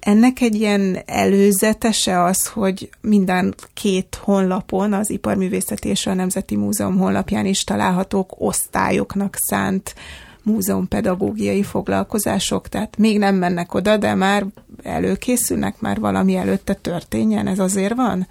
Ennek 0.00 0.40
egy 0.40 0.54
ilyen 0.54 0.98
előzetese 1.06 2.22
az, 2.22 2.46
hogy 2.46 2.90
minden 3.00 3.54
két 3.74 4.18
honlapon, 4.22 4.92
az 4.92 5.10
Iparművészeti 5.10 5.88
és 5.88 6.06
a 6.06 6.14
Nemzeti 6.14 6.56
Múzeum 6.56 6.98
honlapján 6.98 7.46
is 7.46 7.64
találhatók 7.64 8.34
osztályoknak 8.38 9.36
szánt 9.36 9.94
múzeumpedagógiai 10.46 11.62
foglalkozások, 11.62 12.68
tehát 12.68 12.98
még 12.98 13.18
nem 13.18 13.34
mennek 13.34 13.74
oda, 13.74 13.96
de 13.96 14.14
már 14.14 14.46
előkészülnek, 14.82 15.80
már 15.80 16.00
valami 16.00 16.36
előtte 16.36 16.74
történjen, 16.74 17.46
ez 17.46 17.58
azért 17.58 17.94
van? 17.94 18.26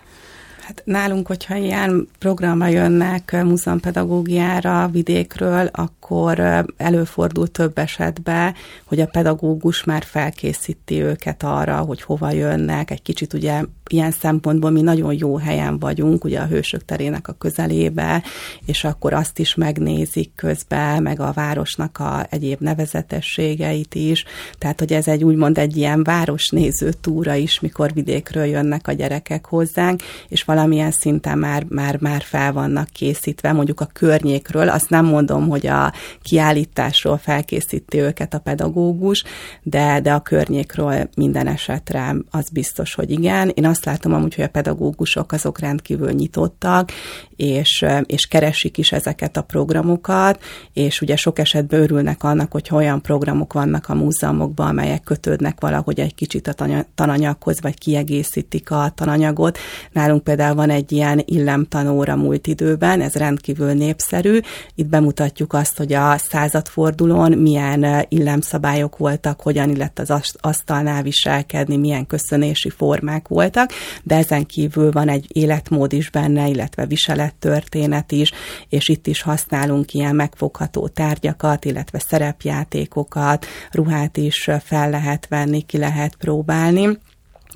Hát 0.66 0.82
nálunk, 0.86 1.28
hogyha 1.28 1.56
ilyen 1.56 2.08
programra 2.20 2.68
jönnek 2.68 3.44
múzeumpedagógiára 3.44 4.90
vidékről, 4.92 5.70
akkor 5.72 6.66
előfordul 6.78 7.48
több 7.48 7.78
esetben, 7.78 8.54
hogy 8.86 9.00
a 9.00 9.06
pedagógus 9.06 9.84
már 9.84 10.04
felkészíti 10.04 11.02
őket 11.02 11.44
arra, 11.44 11.76
hogy 11.76 12.02
hova 12.02 12.32
jönnek, 12.32 12.92
egy 12.92 13.02
kicsit 13.02 13.34
ugye 13.34 13.64
ilyen 13.90 14.12
szempontból 14.12 14.70
mi 14.70 14.82
nagyon 14.82 15.16
jó 15.18 15.38
helyen 15.38 15.80
vagyunk, 15.80 16.24
ugye 16.24 16.40
a 16.40 16.46
Hősök 16.46 16.86
terének 16.86 17.28
a 17.28 17.34
közelébe, 17.34 18.24
és 18.66 18.84
akkor 18.84 19.14
azt 19.14 19.40
is 19.40 19.56
megnézik 19.56 20.32
közben, 20.36 21.02
meg 21.02 21.20
a 21.20 21.32
városnak 21.32 22.00
a 22.00 22.26
egyéb 22.30 22.60
nevezetességeit 22.60 23.96
is, 23.96 24.24
tehát 24.58 24.80
hogy 24.80 24.94
ez 24.94 25.08
egy 25.08 25.24
úgymond 25.24 25.58
egy 25.58 25.78
ilyen 25.78 26.04
városnéző 26.04 26.92
túra 27.02 27.34
is, 27.34 27.60
mikor 27.60 27.94
vidékről 27.94 28.46
jönnek 28.46 28.88
a 28.88 28.92
gyerekek 28.92 29.46
hozzánk, 29.46 30.02
és 30.28 30.44
valamilyen 30.44 30.92
szinten 30.92 31.38
már, 31.38 31.66
már, 31.70 32.02
már 32.02 32.22
fel 32.22 32.54
vannak 32.54 32.90
készítve, 32.90 33.52
mondjuk 33.52 33.80
a 33.80 33.90
környékről, 33.94 34.70
azt 34.70 34.90
nem 34.90 35.06
mondom, 35.06 35.50
hogy 35.50 35.68
a 35.68 35.94
kiállításról 36.22 37.18
felkészíti 37.18 38.00
őket 38.00 38.34
a 38.34 38.40
pedagógus, 38.40 39.24
de, 39.64 40.00
de 40.00 40.14
a 40.14 40.20
környékről 40.20 41.10
minden 41.16 41.48
esetre 41.48 42.16
az 42.30 42.50
biztos, 42.50 42.94
hogy 42.94 43.12
igen. 43.12 43.52
Én 43.54 43.66
azt 43.66 43.75
látom 43.84 44.14
amúgy, 44.14 44.36
hogy 44.36 44.44
a 44.44 44.50
pedagógusok 44.50 45.32
azok 45.32 45.60
rendkívül 45.60 46.12
nyitottak, 46.12 46.92
és, 47.36 47.86
és 48.06 48.26
keresik 48.26 48.78
is 48.78 48.92
ezeket 48.92 49.38
a 49.38 49.42
programokat, 49.42 50.44
és 50.74 51.02
ugye 51.02 51.16
sok 51.16 51.40
esetben 51.40 51.82
örülnek 51.82 52.24
annak, 52.24 52.52
hogy 52.52 52.68
olyan 52.72 53.02
programok 53.02 53.54
vannak 53.54 53.90
a 53.90 53.96
múzeumokban, 53.96 54.68
amelyek 54.68 55.04
kötődnek 55.04 55.60
valahogy 55.60 56.00
egy 56.00 56.16
kicsit 56.16 56.48
a 56.48 56.86
tananyaghoz, 56.96 57.62
vagy 57.62 57.78
kiegészítik 57.78 58.72
a 58.72 58.92
tananyagot. 58.96 59.58
Nálunk 59.92 60.24
például 60.24 60.56
van 60.56 60.70
egy 60.70 60.92
ilyen 60.92 61.22
illemtanóra 61.26 62.16
múlt 62.16 62.48
időben, 62.48 63.02
ez 63.02 63.14
rendkívül 63.14 63.74
népszerű. 63.74 64.40
Itt 64.76 64.88
bemutatjuk 64.88 65.54
azt, 65.54 65.78
hogy 65.78 65.94
a 65.94 66.18
századfordulón 66.18 67.32
milyen 67.32 68.06
illemszabályok 68.10 68.98
voltak, 68.98 69.42
hogyan 69.42 69.70
illett 69.70 70.00
az 70.00 70.34
asztalnál 70.42 71.04
viselkedni, 71.04 71.78
milyen 71.78 72.06
köszönési 72.06 72.70
formák 72.70 73.28
voltak, 73.28 73.65
de 74.04 74.16
ezen 74.16 74.46
kívül 74.46 74.92
van 74.92 75.10
egy 75.10 75.26
életmód 75.28 75.94
is 75.94 76.10
benne, 76.10 76.48
illetve 76.48 76.86
viselettörténet 76.86 78.12
is, 78.12 78.32
és 78.70 78.90
itt 78.90 79.08
is 79.08 79.22
használunk 79.22 79.94
ilyen 79.94 80.16
megfogható 80.16 80.88
tárgyakat, 80.88 81.66
illetve 81.66 82.00
szerepjátékokat, 82.00 83.46
ruhát 83.72 84.18
is 84.18 84.50
fel 84.64 84.90
lehet 84.90 85.28
venni, 85.28 85.62
ki 85.62 85.78
lehet 85.78 86.16
próbálni. 86.16 86.98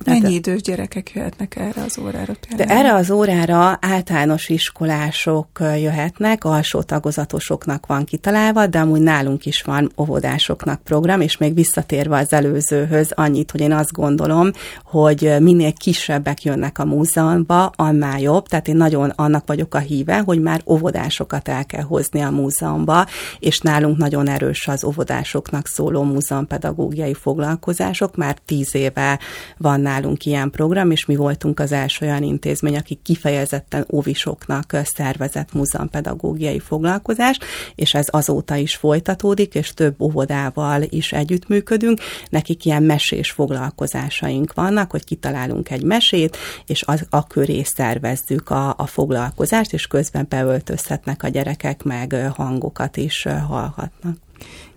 Mennyi 0.05 0.33
idős 0.33 0.61
gyerekek 0.61 1.11
jöhetnek 1.15 1.55
erre 1.55 1.81
az 1.85 1.99
órára 1.99 2.33
például? 2.47 2.67
De 2.67 2.75
erre 2.75 2.93
az 2.93 3.11
órára 3.11 3.77
általános 3.81 4.49
iskolások 4.49 5.47
jöhetnek, 5.59 6.43
alsó 6.43 6.81
tagozatosoknak 6.81 7.85
van 7.85 8.05
kitalálva, 8.05 8.67
de 8.67 8.79
amúgy 8.79 9.01
nálunk 9.01 9.45
is 9.45 9.61
van 9.61 9.91
óvodásoknak 9.97 10.81
program, 10.83 11.21
és 11.21 11.37
még 11.37 11.53
visszatérve 11.53 12.17
az 12.17 12.33
előzőhöz 12.33 13.11
annyit, 13.11 13.51
hogy 13.51 13.61
én 13.61 13.71
azt 13.71 13.91
gondolom, 13.91 14.51
hogy 14.83 15.35
minél 15.39 15.73
kisebbek 15.73 16.43
jönnek 16.43 16.79
a 16.79 16.85
múzeumba, 16.85 17.65
annál 17.65 18.19
jobb, 18.19 18.47
tehát 18.47 18.67
én 18.67 18.75
nagyon 18.75 19.09
annak 19.09 19.47
vagyok 19.47 19.75
a 19.75 19.79
híve, 19.79 20.19
hogy 20.19 20.41
már 20.41 20.61
óvodásokat 20.65 21.47
el 21.47 21.65
kell 21.65 21.83
hozni 21.83 22.21
a 22.21 22.29
múzeumba, 22.29 23.05
és 23.39 23.59
nálunk 23.59 23.97
nagyon 23.97 24.27
erős 24.29 24.67
az 24.67 24.83
óvodásoknak 24.83 25.67
szóló 25.67 26.03
múzeumpedagógiai 26.03 27.13
foglalkozások, 27.13 28.15
már 28.15 28.37
tíz 28.45 28.75
éve 28.75 29.19
van 29.57 29.87
nálunk 29.89 30.25
ilyen 30.25 30.49
program, 30.49 30.91
és 30.91 31.05
mi 31.05 31.15
voltunk 31.15 31.59
az 31.59 31.71
első 31.71 32.05
olyan 32.05 32.23
intézmény, 32.23 32.77
aki 32.77 32.99
kifejezetten 33.03 33.85
óvisoknak 33.91 34.77
szervezett 34.83 35.53
múzeumpedagógiai 35.53 36.59
foglalkozás, 36.59 37.37
és 37.75 37.93
ez 37.93 38.07
azóta 38.09 38.55
is 38.55 38.75
folytatódik, 38.75 39.55
és 39.55 39.73
több 39.73 40.01
óvodával 40.01 40.81
is 40.89 41.11
együttműködünk. 41.11 41.99
Nekik 42.29 42.65
ilyen 42.65 42.83
mesés 42.83 43.31
foglalkozásaink 43.31 44.53
vannak, 44.53 44.91
hogy 44.91 45.03
kitalálunk 45.03 45.69
egy 45.69 45.83
mesét, 45.83 46.37
és 46.65 46.83
az, 46.85 47.05
a 47.09 47.27
köré 47.27 47.63
szervezzük 47.63 48.49
a, 48.49 48.73
a 48.77 48.85
foglalkozást, 48.85 49.73
és 49.73 49.87
közben 49.87 50.25
beöltözhetnek 50.29 51.23
a 51.23 51.27
gyerekek, 51.27 51.83
meg 51.83 52.31
hangokat 52.35 52.97
is 52.97 53.27
hallhatnak. 53.47 54.17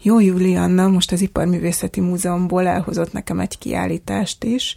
Jó, 0.02 0.20
Julianna, 0.20 0.88
most 0.88 1.12
az 1.12 1.20
Iparművészeti 1.20 2.00
Múzeumból 2.00 2.66
elhozott 2.66 3.12
nekem 3.12 3.40
egy 3.40 3.58
kiállítást 3.58 4.44
is. 4.44 4.76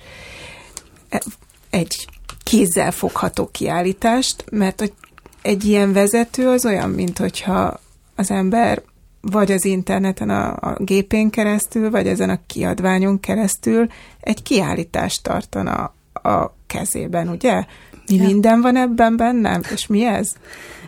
E, 1.09 1.21
egy 1.69 2.07
kézzel 2.43 2.91
fogható 2.91 3.49
kiállítást, 3.51 4.45
mert 4.51 4.93
egy 5.41 5.65
ilyen 5.65 5.93
vezető 5.93 6.49
az 6.49 6.65
olyan, 6.65 6.89
mint 6.89 7.17
hogyha 7.17 7.79
az 8.15 8.31
ember 8.31 8.81
vagy 9.21 9.51
az 9.51 9.65
interneten 9.65 10.29
a, 10.29 10.55
a 10.69 10.75
gépén 10.79 11.29
keresztül, 11.29 11.89
vagy 11.89 12.07
ezen 12.07 12.29
a 12.29 12.39
kiadványon 12.47 13.19
keresztül 13.19 13.87
egy 14.19 14.43
kiállítást 14.43 15.23
tartana 15.23 15.93
a 16.13 16.53
kezében, 16.67 17.29
ugye? 17.29 17.65
Mi 18.07 18.15
ja. 18.15 18.23
minden 18.23 18.61
van 18.61 18.75
ebben 18.75 19.17
bennem? 19.17 19.61
És 19.73 19.87
mi 19.87 20.05
ez? 20.05 20.35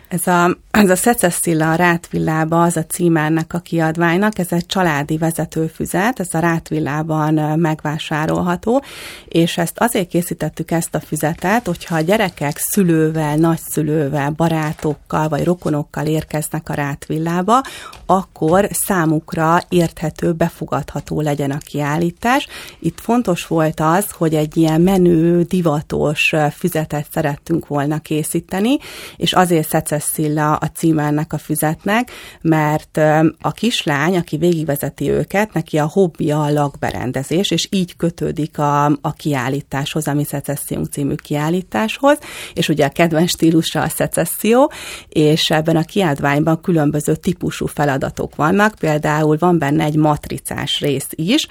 Ez 0.08 0.26
a, 0.26 0.56
ez 0.70 0.90
a 0.90 0.96
Szeceszilla 0.96 1.70
a 1.70 1.74
Rátvillába 1.74 2.62
az 2.62 2.76
a 2.76 2.84
címernek 2.84 3.54
a 3.54 3.58
kiadványnak, 3.58 4.38
ez 4.38 4.46
egy 4.50 4.66
családi 4.66 5.16
vezetőfüzet, 5.16 6.20
ez 6.20 6.34
a 6.34 6.38
Rátvillában 6.38 7.58
megvásárolható, 7.58 8.82
és 9.28 9.58
ezt 9.58 9.78
azért 9.78 10.08
készítettük 10.08 10.70
ezt 10.70 10.94
a 10.94 11.00
füzetet, 11.00 11.66
hogyha 11.66 11.96
a 11.96 12.00
gyerekek 12.00 12.58
szülővel, 12.58 13.36
nagyszülővel, 13.36 14.30
barátokkal 14.30 15.28
vagy 15.28 15.44
rokonokkal 15.44 16.06
érkeznek 16.06 16.68
a 16.68 16.74
Rátvillába, 16.74 17.60
akkor 18.06 18.68
számukra 18.72 19.60
érthető, 19.68 20.32
befogadható 20.32 21.20
legyen 21.20 21.50
a 21.50 21.58
kiállítás. 21.58 22.46
Itt 22.78 23.00
fontos 23.00 23.46
volt 23.46 23.80
az, 23.80 24.10
hogy 24.10 24.34
egy 24.34 24.56
ilyen 24.56 24.80
menő, 24.80 25.42
divatos 25.42 26.34
füzetet 26.56 27.06
szerettünk 27.12 27.66
volna 27.66 27.98
készíteni, 27.98 28.78
és 29.16 29.32
azért 29.32 29.68
Szeceszilla 29.98 30.54
a 30.54 30.66
címe 30.66 31.02
ennek 31.02 31.32
a 31.32 31.38
füzetnek, 31.38 32.10
mert 32.40 32.96
a 33.40 33.52
kislány, 33.52 34.16
aki 34.16 34.36
végigvezeti 34.36 35.10
őket, 35.10 35.52
neki 35.52 35.78
a 35.78 35.88
hobbija 35.92 36.42
a 36.42 36.50
lakberendezés, 36.50 37.50
és 37.50 37.68
így 37.70 37.96
kötődik 37.96 38.58
a, 38.58 38.84
a 38.84 39.12
kiállításhoz, 39.16 40.08
ami 40.08 40.24
Szecesszium 40.24 40.84
című 40.84 41.14
kiállításhoz, 41.14 42.18
és 42.54 42.68
ugye 42.68 42.86
a 42.86 42.88
kedvenc 42.88 43.30
stílusa 43.30 43.82
a 43.82 43.88
szecesszió, 43.88 44.72
és 45.08 45.50
ebben 45.50 45.76
a 45.76 45.82
kiadványban 45.82 46.60
különböző 46.60 47.14
típusú 47.14 47.66
feladatok 47.66 48.36
vannak, 48.36 48.74
például 48.74 49.36
van 49.38 49.58
benne 49.58 49.84
egy 49.84 49.96
matricás 49.96 50.80
rész 50.80 51.08
is, 51.10 51.46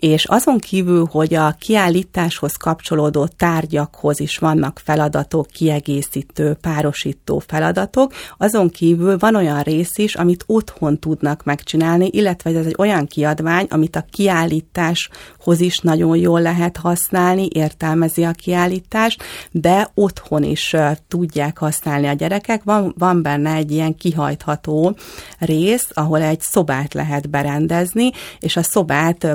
és 0.00 0.24
azon 0.24 0.58
kívül, 0.58 1.08
hogy 1.10 1.34
a 1.34 1.56
kiállításhoz 1.58 2.52
kapcsolódó 2.52 3.26
tárgyakhoz 3.26 4.20
is 4.20 4.38
vannak 4.38 4.80
feladatok, 4.84 5.46
kiegészítő, 5.46 6.56
párosító 6.60 7.42
feladatok, 7.46 8.12
azon 8.38 8.68
kívül 8.68 9.18
van 9.18 9.34
olyan 9.34 9.62
rész 9.62 9.98
is, 9.98 10.14
amit 10.14 10.44
otthon 10.46 10.98
tudnak 10.98 11.44
megcsinálni, 11.44 12.08
illetve 12.12 12.50
ez 12.50 12.66
egy 12.66 12.74
olyan 12.78 13.06
kiadvány, 13.06 13.66
amit 13.70 13.96
a 13.96 14.04
kiállításhoz 14.10 15.60
is 15.60 15.78
nagyon 15.78 16.16
jól 16.16 16.40
lehet 16.40 16.76
használni, 16.76 17.48
értelmezi 17.52 18.24
a 18.24 18.32
kiállítást, 18.32 19.22
de 19.50 19.90
otthon 19.94 20.42
is 20.42 20.76
tudják 21.08 21.58
használni 21.58 22.06
a 22.06 22.12
gyerekek. 22.12 22.62
Van, 22.64 22.94
van 22.98 23.22
benne 23.22 23.54
egy 23.54 23.70
ilyen 23.70 23.96
kihajtható 23.96 24.96
rész, 25.38 25.88
ahol 25.94 26.22
egy 26.22 26.40
szobát 26.40 26.94
lehet 26.94 27.30
berendezni, 27.30 28.10
és 28.38 28.56
a 28.56 28.62
szobát 28.62 29.34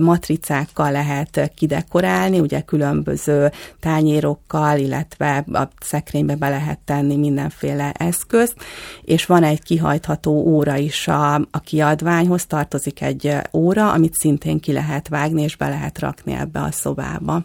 matricákkal 0.55 0.91
lehet 0.91 1.51
kidekorálni, 1.55 2.39
ugye 2.39 2.61
különböző 2.61 3.51
tányérokkal, 3.79 4.77
illetve 4.77 5.43
a 5.53 5.69
szekrénybe 5.79 6.35
be 6.35 6.49
lehet 6.49 6.79
tenni 6.79 7.15
mindenféle 7.15 7.91
eszközt, 7.91 8.55
és 9.01 9.25
van 9.25 9.43
egy 9.43 9.63
kihajtható 9.63 10.31
óra 10.31 10.75
is 10.75 11.07
a, 11.07 11.33
a 11.35 11.59
kiadványhoz, 11.63 12.45
tartozik 12.45 13.01
egy 13.01 13.35
óra, 13.53 13.91
amit 13.91 14.13
szintén 14.13 14.59
ki 14.59 14.71
lehet 14.71 15.07
vágni, 15.07 15.41
és 15.41 15.55
be 15.55 15.69
lehet 15.69 15.99
rakni 15.99 16.33
ebbe 16.33 16.61
a 16.61 16.71
szobába. 16.71 17.43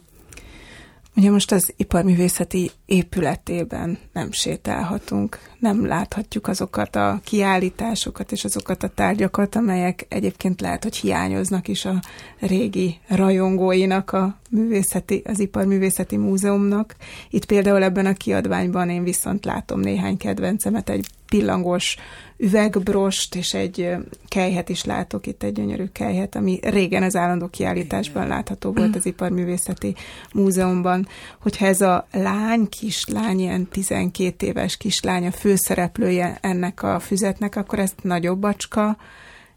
Ugye 1.16 1.30
most 1.30 1.52
az 1.52 1.72
iparművészeti 1.76 2.70
épületében 2.86 3.98
nem 4.12 4.30
sétálhatunk, 4.32 5.38
nem 5.58 5.86
láthatjuk 5.86 6.48
azokat 6.48 6.96
a 6.96 7.20
kiállításokat 7.24 8.32
és 8.32 8.44
azokat 8.44 8.82
a 8.82 8.88
tárgyakat, 8.88 9.56
amelyek 9.56 10.06
egyébként 10.08 10.60
lehet, 10.60 10.82
hogy 10.82 10.96
hiányoznak 10.96 11.68
is 11.68 11.84
a 11.84 12.00
régi 12.38 12.98
rajongóinak 13.08 14.12
a 14.12 14.38
művészeti, 14.50 15.22
az 15.24 15.38
Iparművészeti 15.38 16.16
Múzeumnak. 16.16 16.96
Itt 17.30 17.44
például 17.44 17.82
ebben 17.82 18.06
a 18.06 18.12
kiadványban 18.12 18.90
én 18.90 19.02
viszont 19.02 19.44
látom 19.44 19.80
néhány 19.80 20.16
kedvencemet, 20.16 20.88
egy 20.90 21.06
pillangós 21.30 21.96
üvegbrost, 22.36 23.34
és 23.34 23.54
egy 23.54 23.88
kejhet 24.28 24.68
is 24.68 24.84
látok, 24.84 25.26
itt 25.26 25.42
egy 25.42 25.52
gyönyörű 25.52 25.84
kejhet, 25.92 26.34
ami 26.34 26.58
régen 26.62 27.02
az 27.02 27.16
állandó 27.16 27.48
kiállításban 27.48 28.26
látható 28.26 28.72
volt 28.72 28.96
az 28.96 29.06
Iparművészeti 29.06 29.94
Múzeumban. 30.32 31.08
Hogyha 31.40 31.66
ez 31.66 31.80
a 31.80 32.06
lány, 32.12 32.68
kislány, 32.68 33.40
ilyen 33.40 33.68
12 33.68 34.46
éves 34.46 34.76
kislány 34.76 35.26
a 35.26 35.30
főszereplője 35.30 36.38
ennek 36.40 36.82
a 36.82 37.00
füzetnek, 37.00 37.56
akkor 37.56 37.78
ezt 37.78 38.02
nagyobb 38.02 38.38
bacska, 38.38 38.96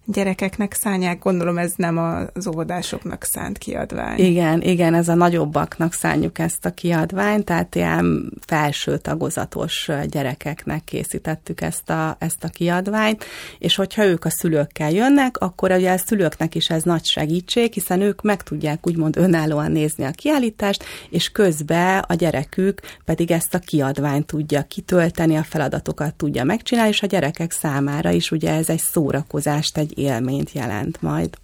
gyerekeknek 0.06 0.74
szánják, 0.74 1.20
gondolom 1.20 1.58
ez 1.58 1.72
nem 1.76 1.98
az 2.34 2.48
óvodásoknak 2.48 3.24
szánt 3.24 3.58
kiadvány. 3.58 4.20
Igen, 4.20 4.62
igen, 4.62 4.94
ez 4.94 5.08
a 5.08 5.14
nagyobbaknak 5.14 5.94
szánjuk 5.94 6.40
ezt 6.40 6.66
a 6.66 6.72
kiadványt, 6.72 7.46
tehát 7.46 7.76
ilyen 7.76 8.34
felső 8.48 8.98
tagozatos 8.98 9.90
gyerekeknek 10.10 10.84
készítettük 10.84 11.62
ezt 11.62 11.90
a, 11.90 12.16
ezt 12.20 12.44
a 12.44 12.48
kiadványt, 12.48 13.26
és 13.60 13.76
hogyha 13.76 14.06
ők 14.06 14.26
a 14.26 14.30
szülőkkel 14.30 14.92
jönnek, 14.92 15.38
akkor 15.38 15.72
ugye 15.72 15.92
a 15.92 15.98
szülőknek 15.98 16.56
is 16.56 16.70
ez 16.70 16.84
nagy 16.84 17.06
segítség, 17.06 17.74
hiszen 17.74 18.02
ők 18.02 18.22
meg 18.22 18.44
tudják 18.44 18.88
úgymond 18.88 19.18
önállóan 19.18 19.72
nézni 19.72 20.04
a 20.04 20.12
kiállítást, 20.12 20.84
és 21.10 21.30
közben 21.30 22.04
a 22.08 22.14
gyerekük 22.14 22.80
pedig 23.06 23.32
ezt 23.32 23.54
a 23.54 23.60
kiadványt 23.60 24.26
tudja 24.26 24.62
kitölteni, 24.62 25.36
a 25.36 25.44
feladatokat 25.44 26.16
tudja 26.16 26.44
megcsinálni, 26.44 26.90
és 26.90 27.02
a 27.02 27.08
gyerekek 27.08 27.52
számára 27.52 28.12
is 28.12 28.32
ugye 28.32 28.52
ez 28.52 28.70
egy 28.70 28.80
szórakozást, 28.80 29.78
egy 29.78 29.93
élményt 29.98 30.52
jelent 30.52 31.02
majd. 31.02 31.38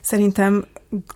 Szerintem 0.00 0.64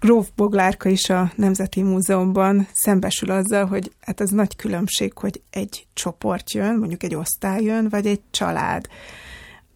Gróf 0.00 0.28
Boglárka 0.36 0.88
is 0.88 1.10
a 1.10 1.32
Nemzeti 1.36 1.82
Múzeumban 1.82 2.68
szembesül 2.72 3.30
azzal, 3.30 3.66
hogy 3.66 3.92
hát 4.00 4.20
az 4.20 4.30
nagy 4.30 4.56
különbség, 4.56 5.18
hogy 5.18 5.42
egy 5.50 5.86
csoport 5.94 6.52
jön, 6.52 6.78
mondjuk 6.78 7.02
egy 7.02 7.14
osztály 7.14 7.62
jön, 7.62 7.88
vagy 7.88 8.06
egy 8.06 8.20
család. 8.30 8.86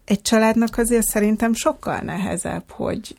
Egy 0.05 0.21
családnak 0.21 0.77
azért 0.77 1.05
szerintem 1.05 1.53
sokkal 1.53 1.99
nehezebb, 1.99 2.71
hogy 2.71 3.15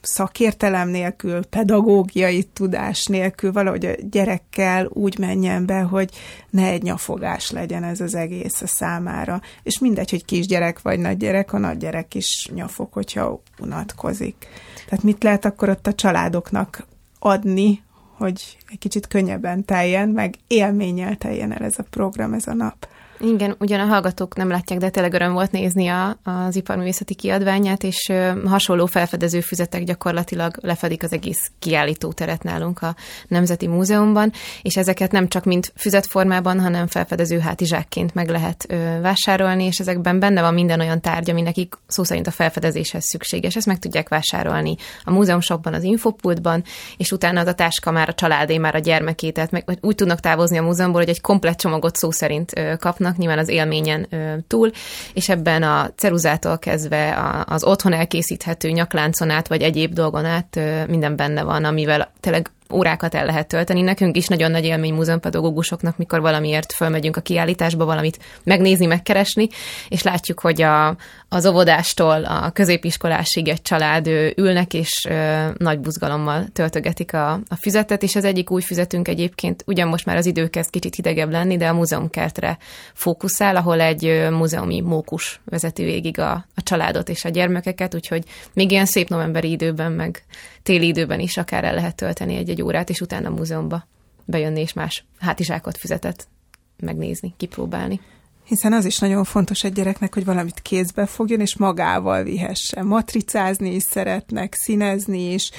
szakértelem 0.00 0.88
nélkül, 0.88 1.46
pedagógiai 1.46 2.42
tudás 2.42 3.06
nélkül 3.06 3.52
valahogy 3.52 3.84
a 3.84 3.92
gyerekkel 4.10 4.88
úgy 4.92 5.18
menjen 5.18 5.66
be, 5.66 5.80
hogy 5.80 6.10
ne 6.50 6.66
egy 6.66 6.82
nyafogás 6.82 7.50
legyen 7.50 7.84
ez 7.84 8.00
az 8.00 8.14
egész 8.14 8.60
a 8.62 8.66
számára. 8.66 9.40
És 9.62 9.78
mindegy, 9.78 10.10
hogy 10.10 10.24
kisgyerek 10.24 10.82
vagy 10.82 10.98
nagygyerek, 10.98 11.52
a 11.52 11.58
nagygyerek 11.58 12.14
is 12.14 12.50
nyafog, 12.54 12.92
hogyha 12.92 13.42
unatkozik. 13.58 14.46
Tehát 14.88 15.04
mit 15.04 15.22
lehet 15.22 15.44
akkor 15.44 15.68
ott 15.68 15.86
a 15.86 15.94
családoknak 15.94 16.86
adni, 17.18 17.82
hogy 18.16 18.58
egy 18.70 18.78
kicsit 18.78 19.06
könnyebben 19.06 19.64
teljen, 19.64 20.08
meg 20.08 20.34
élménnyel 20.46 21.16
teljen 21.16 21.52
el 21.52 21.64
ez 21.64 21.78
a 21.78 21.84
program, 21.90 22.32
ez 22.32 22.46
a 22.46 22.54
nap? 22.54 22.88
Igen, 23.20 23.54
ugyan 23.58 23.80
a 23.80 23.84
hallgatók 23.84 24.36
nem 24.36 24.48
látják, 24.48 24.78
de 24.78 24.88
tényleg 24.88 25.12
öröm 25.12 25.32
volt 25.32 25.50
nézni 25.50 25.88
a, 25.88 26.18
az 26.22 26.56
iparművészeti 26.56 27.14
kiadványát, 27.14 27.82
és 27.82 28.08
ö, 28.08 28.30
hasonló 28.46 28.86
felfedező 28.86 29.40
füzetek 29.40 29.82
gyakorlatilag 29.82 30.58
lefedik 30.60 31.02
az 31.02 31.12
egész 31.12 31.50
kiállítóteret 31.58 32.42
nálunk 32.42 32.82
a 32.82 32.94
Nemzeti 33.28 33.66
Múzeumban, 33.66 34.32
és 34.62 34.76
ezeket 34.76 35.12
nem 35.12 35.28
csak 35.28 35.44
mint 35.44 35.72
füzetformában, 35.76 36.60
hanem 36.60 36.86
felfedező 36.86 37.38
hátizsákként 37.38 38.14
meg 38.14 38.28
lehet 38.28 38.66
ö, 38.68 39.00
vásárolni, 39.00 39.64
és 39.64 39.78
ezekben 39.78 40.18
benne 40.18 40.40
van 40.40 40.54
minden 40.54 40.80
olyan 40.80 41.00
tárgy, 41.00 41.30
ami 41.30 41.42
nekik 41.42 41.74
szó 41.86 42.04
szerint 42.04 42.26
a 42.26 42.30
felfedezéshez 42.30 43.04
szükséges. 43.04 43.56
Ezt 43.56 43.66
meg 43.66 43.78
tudják 43.78 44.08
vásárolni 44.08 44.76
a 45.04 45.10
múzeumshopban, 45.10 45.74
az 45.74 45.82
infopultban, 45.82 46.64
és 46.96 47.12
utána 47.12 47.40
az 47.40 47.46
a 47.46 47.54
táska 47.54 47.90
már 47.90 48.08
a 48.08 48.14
családé, 48.14 48.58
már 48.58 48.74
a 48.74 48.78
gyermeké, 48.78 49.30
tehát 49.30 49.50
meg, 49.50 49.78
úgy 49.80 49.94
tudnak 49.94 50.20
távozni 50.20 50.58
a 50.58 50.62
múzeumból, 50.62 51.00
hogy 51.00 51.10
egy 51.10 51.20
komplet 51.20 51.60
csomagot 51.60 51.96
szó 51.96 52.10
szerint 52.10 52.58
ö, 52.58 52.76
kapnak, 52.76 53.07
vannak, 53.08 53.16
nyilván 53.16 53.38
az 53.38 53.48
élményen 53.48 54.08
túl, 54.46 54.70
és 55.12 55.28
ebben 55.28 55.62
a 55.62 55.90
ceruzától 55.96 56.58
kezdve 56.58 57.18
az 57.46 57.64
otthon 57.64 57.92
elkészíthető 57.92 58.70
nyakláncon 58.70 59.30
át, 59.30 59.48
vagy 59.48 59.62
egyéb 59.62 59.92
dolgon 59.92 60.24
át 60.24 60.56
ö, 60.56 60.86
minden 60.86 61.16
benne 61.16 61.42
van, 61.42 61.64
amivel 61.64 62.12
tényleg 62.20 62.50
órákat 62.72 63.14
el 63.14 63.24
lehet 63.24 63.48
tölteni. 63.48 63.80
Nekünk 63.80 64.16
is 64.16 64.26
nagyon 64.26 64.50
nagy 64.50 64.64
élmény 64.64 64.94
múzeumpedagógusoknak, 64.94 65.96
mikor 65.96 66.20
valamiért 66.20 66.72
fölmegyünk 66.72 67.16
a 67.16 67.20
kiállításba, 67.20 67.84
valamit 67.84 68.18
megnézni, 68.42 68.86
megkeresni, 68.86 69.48
és 69.88 70.02
látjuk, 70.02 70.40
hogy 70.40 70.62
a, 70.62 70.96
az 71.28 71.46
óvodástól 71.46 72.24
a 72.24 72.50
középiskolásig 72.50 73.48
egy 73.48 73.62
család 73.62 74.06
ülnek, 74.36 74.74
és 74.74 75.06
ö, 75.08 75.46
nagy 75.56 75.78
buzgalommal 75.78 76.46
töltögetik 76.52 77.14
a, 77.14 77.32
a 77.32 77.56
füzetet, 77.60 78.02
és 78.02 78.16
az 78.16 78.24
egyik 78.24 78.50
új 78.50 78.60
füzetünk 78.60 79.08
egyébként, 79.08 79.62
ugyan 79.66 79.88
most 79.88 80.04
már 80.04 80.16
az 80.16 80.26
idő 80.26 80.48
kezd 80.48 80.70
kicsit 80.70 80.94
hidegebb 80.94 81.30
lenni, 81.30 81.56
de 81.56 81.68
a 81.68 81.74
múzeumkertre 81.74 82.58
fókuszál, 82.92 83.56
ahol 83.56 83.80
egy 83.80 84.26
múzeumi 84.30 84.80
mókus 84.80 85.40
vezeti 85.44 85.84
végig 85.84 86.18
a, 86.18 86.32
a 86.54 86.62
családot 86.62 87.08
és 87.08 87.24
a 87.24 87.28
gyermekeket, 87.28 87.94
úgyhogy 87.94 88.24
még 88.52 88.70
ilyen 88.70 88.86
szép 88.86 89.08
novemberi 89.08 89.50
időben, 89.50 89.92
meg 89.92 90.22
téli 90.62 90.86
időben 90.86 91.20
is 91.20 91.36
akár 91.36 91.64
el 91.64 91.74
lehet 91.74 91.96
tölteni 91.96 92.36
egy-egy 92.36 92.62
órát, 92.62 92.90
és 92.90 93.00
utána 93.00 93.28
a 93.28 93.32
múzeumba 93.32 93.86
bejönni, 94.24 94.60
és 94.60 94.72
más 94.72 95.04
hátizsákot 95.18 95.76
füzetet 95.76 96.28
megnézni, 96.76 97.34
kipróbálni. 97.36 98.00
Hiszen 98.44 98.72
az 98.72 98.84
is 98.84 98.98
nagyon 98.98 99.24
fontos 99.24 99.64
egy 99.64 99.72
gyereknek, 99.72 100.14
hogy 100.14 100.24
valamit 100.24 100.60
kézbe 100.62 101.06
fogjon, 101.06 101.40
és 101.40 101.56
magával 101.56 102.22
vihesse. 102.22 102.82
Matricázni 102.82 103.74
is 103.74 103.82
szeretnek, 103.82 104.54
színezni 104.54 105.32
is, 105.32 105.50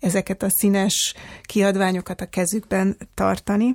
ezeket 0.00 0.42
a 0.42 0.50
színes 0.50 1.14
kiadványokat 1.42 2.20
a 2.20 2.28
kezükben 2.28 2.96
tartani, 3.14 3.74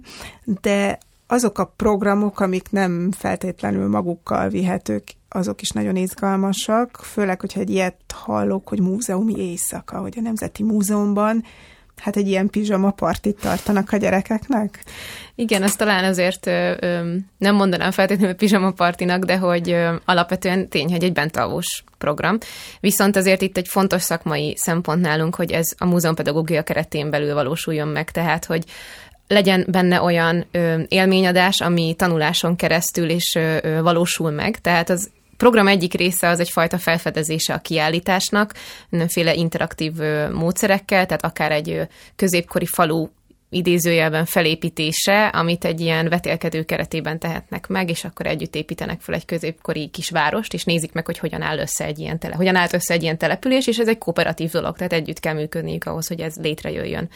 de 0.61 0.97
azok 1.27 1.59
a 1.59 1.73
programok, 1.75 2.39
amik 2.39 2.71
nem 2.71 3.11
feltétlenül 3.11 3.87
magukkal 3.87 4.49
vihetők, 4.49 5.03
azok 5.33 5.61
is 5.61 5.69
nagyon 5.69 5.95
izgalmasak, 5.95 6.99
főleg, 7.01 7.39
hogyha 7.39 7.59
egy 7.59 7.69
ilyet 7.69 7.95
hallok, 8.13 8.67
hogy 8.67 8.79
múzeumi 8.79 9.33
éjszaka, 9.37 9.99
hogy 9.99 10.13
a 10.17 10.21
Nemzeti 10.21 10.63
Múzeumban 10.63 11.43
hát 11.97 12.15
egy 12.15 12.27
ilyen 12.27 12.49
pizsama 12.49 12.91
partit 12.91 13.39
tartanak 13.39 13.91
a 13.91 13.97
gyerekeknek? 13.97 14.83
Igen, 15.35 15.63
azt 15.63 15.77
talán 15.77 16.03
azért 16.03 16.47
ö, 16.47 16.73
ö, 16.79 17.15
nem 17.37 17.55
mondanám 17.55 17.91
feltétlenül 17.91 18.35
pizsama 18.35 18.71
partinak, 18.71 19.23
de 19.23 19.37
hogy 19.37 19.69
ö, 19.69 19.95
alapvetően 20.05 20.69
tény, 20.69 20.91
hogy 20.91 21.03
egy 21.03 21.13
bentalvós 21.13 21.83
program. 21.97 22.37
Viszont 22.79 23.15
azért 23.15 23.41
itt 23.41 23.57
egy 23.57 23.67
fontos 23.67 24.01
szakmai 24.01 24.55
szempont 24.57 25.01
nálunk, 25.01 25.35
hogy 25.35 25.51
ez 25.51 25.65
a 25.77 25.85
múzeumpedagógia 25.85 26.63
keretén 26.63 27.09
belül 27.09 27.33
valósuljon 27.33 27.87
meg, 27.87 28.11
tehát 28.11 28.45
hogy 28.45 28.63
legyen 29.27 29.65
benne 29.69 30.01
olyan 30.01 30.45
ö, 30.51 30.81
élményadás, 30.87 31.61
ami 31.61 31.93
tanuláson 31.97 32.55
keresztül 32.55 33.09
is 33.09 33.35
ö, 33.35 33.57
ö, 33.61 33.81
valósul 33.81 34.31
meg, 34.31 34.61
tehát 34.61 34.89
az 34.89 35.09
program 35.43 35.67
egyik 35.67 35.93
része 35.93 36.27
az 36.27 36.39
egyfajta 36.39 36.77
felfedezése 36.77 37.53
a 37.53 37.57
kiállításnak, 37.57 38.53
mindenféle 38.89 39.33
interaktív 39.33 39.93
módszerekkel, 40.31 41.05
tehát 41.05 41.23
akár 41.23 41.51
egy 41.51 41.87
középkori 42.15 42.65
falu 42.65 43.07
idézőjelben 43.53 44.25
felépítése, 44.25 45.27
amit 45.27 45.65
egy 45.65 45.81
ilyen 45.81 46.09
vetélkedő 46.09 46.63
keretében 46.63 47.19
tehetnek 47.19 47.67
meg, 47.67 47.89
és 47.89 48.03
akkor 48.03 48.25
együtt 48.25 48.55
építenek 48.55 49.01
fel 49.01 49.15
egy 49.15 49.25
középkori 49.25 49.87
kis 49.87 50.09
várost, 50.09 50.53
és 50.53 50.63
nézik 50.63 50.91
meg, 50.91 51.05
hogy 51.05 51.17
hogyan 51.17 51.41
áll 51.41 51.57
össze 51.57 51.85
egy 51.85 51.99
ilyen 51.99 52.19
tele, 52.19 52.35
hogyan 52.35 52.55
állt 52.55 52.73
össze 52.73 52.93
egy 52.93 53.03
ilyen 53.03 53.17
település, 53.17 53.67
és 53.67 53.77
ez 53.77 53.87
egy 53.87 53.97
kooperatív 53.97 54.51
dolog, 54.51 54.75
tehát 54.75 54.93
együtt 54.93 55.19
kell 55.19 55.33
működniük 55.33 55.85
ahhoz, 55.85 56.07
hogy 56.07 56.19
ez 56.19 56.35
létrejöjjön. 56.35 57.09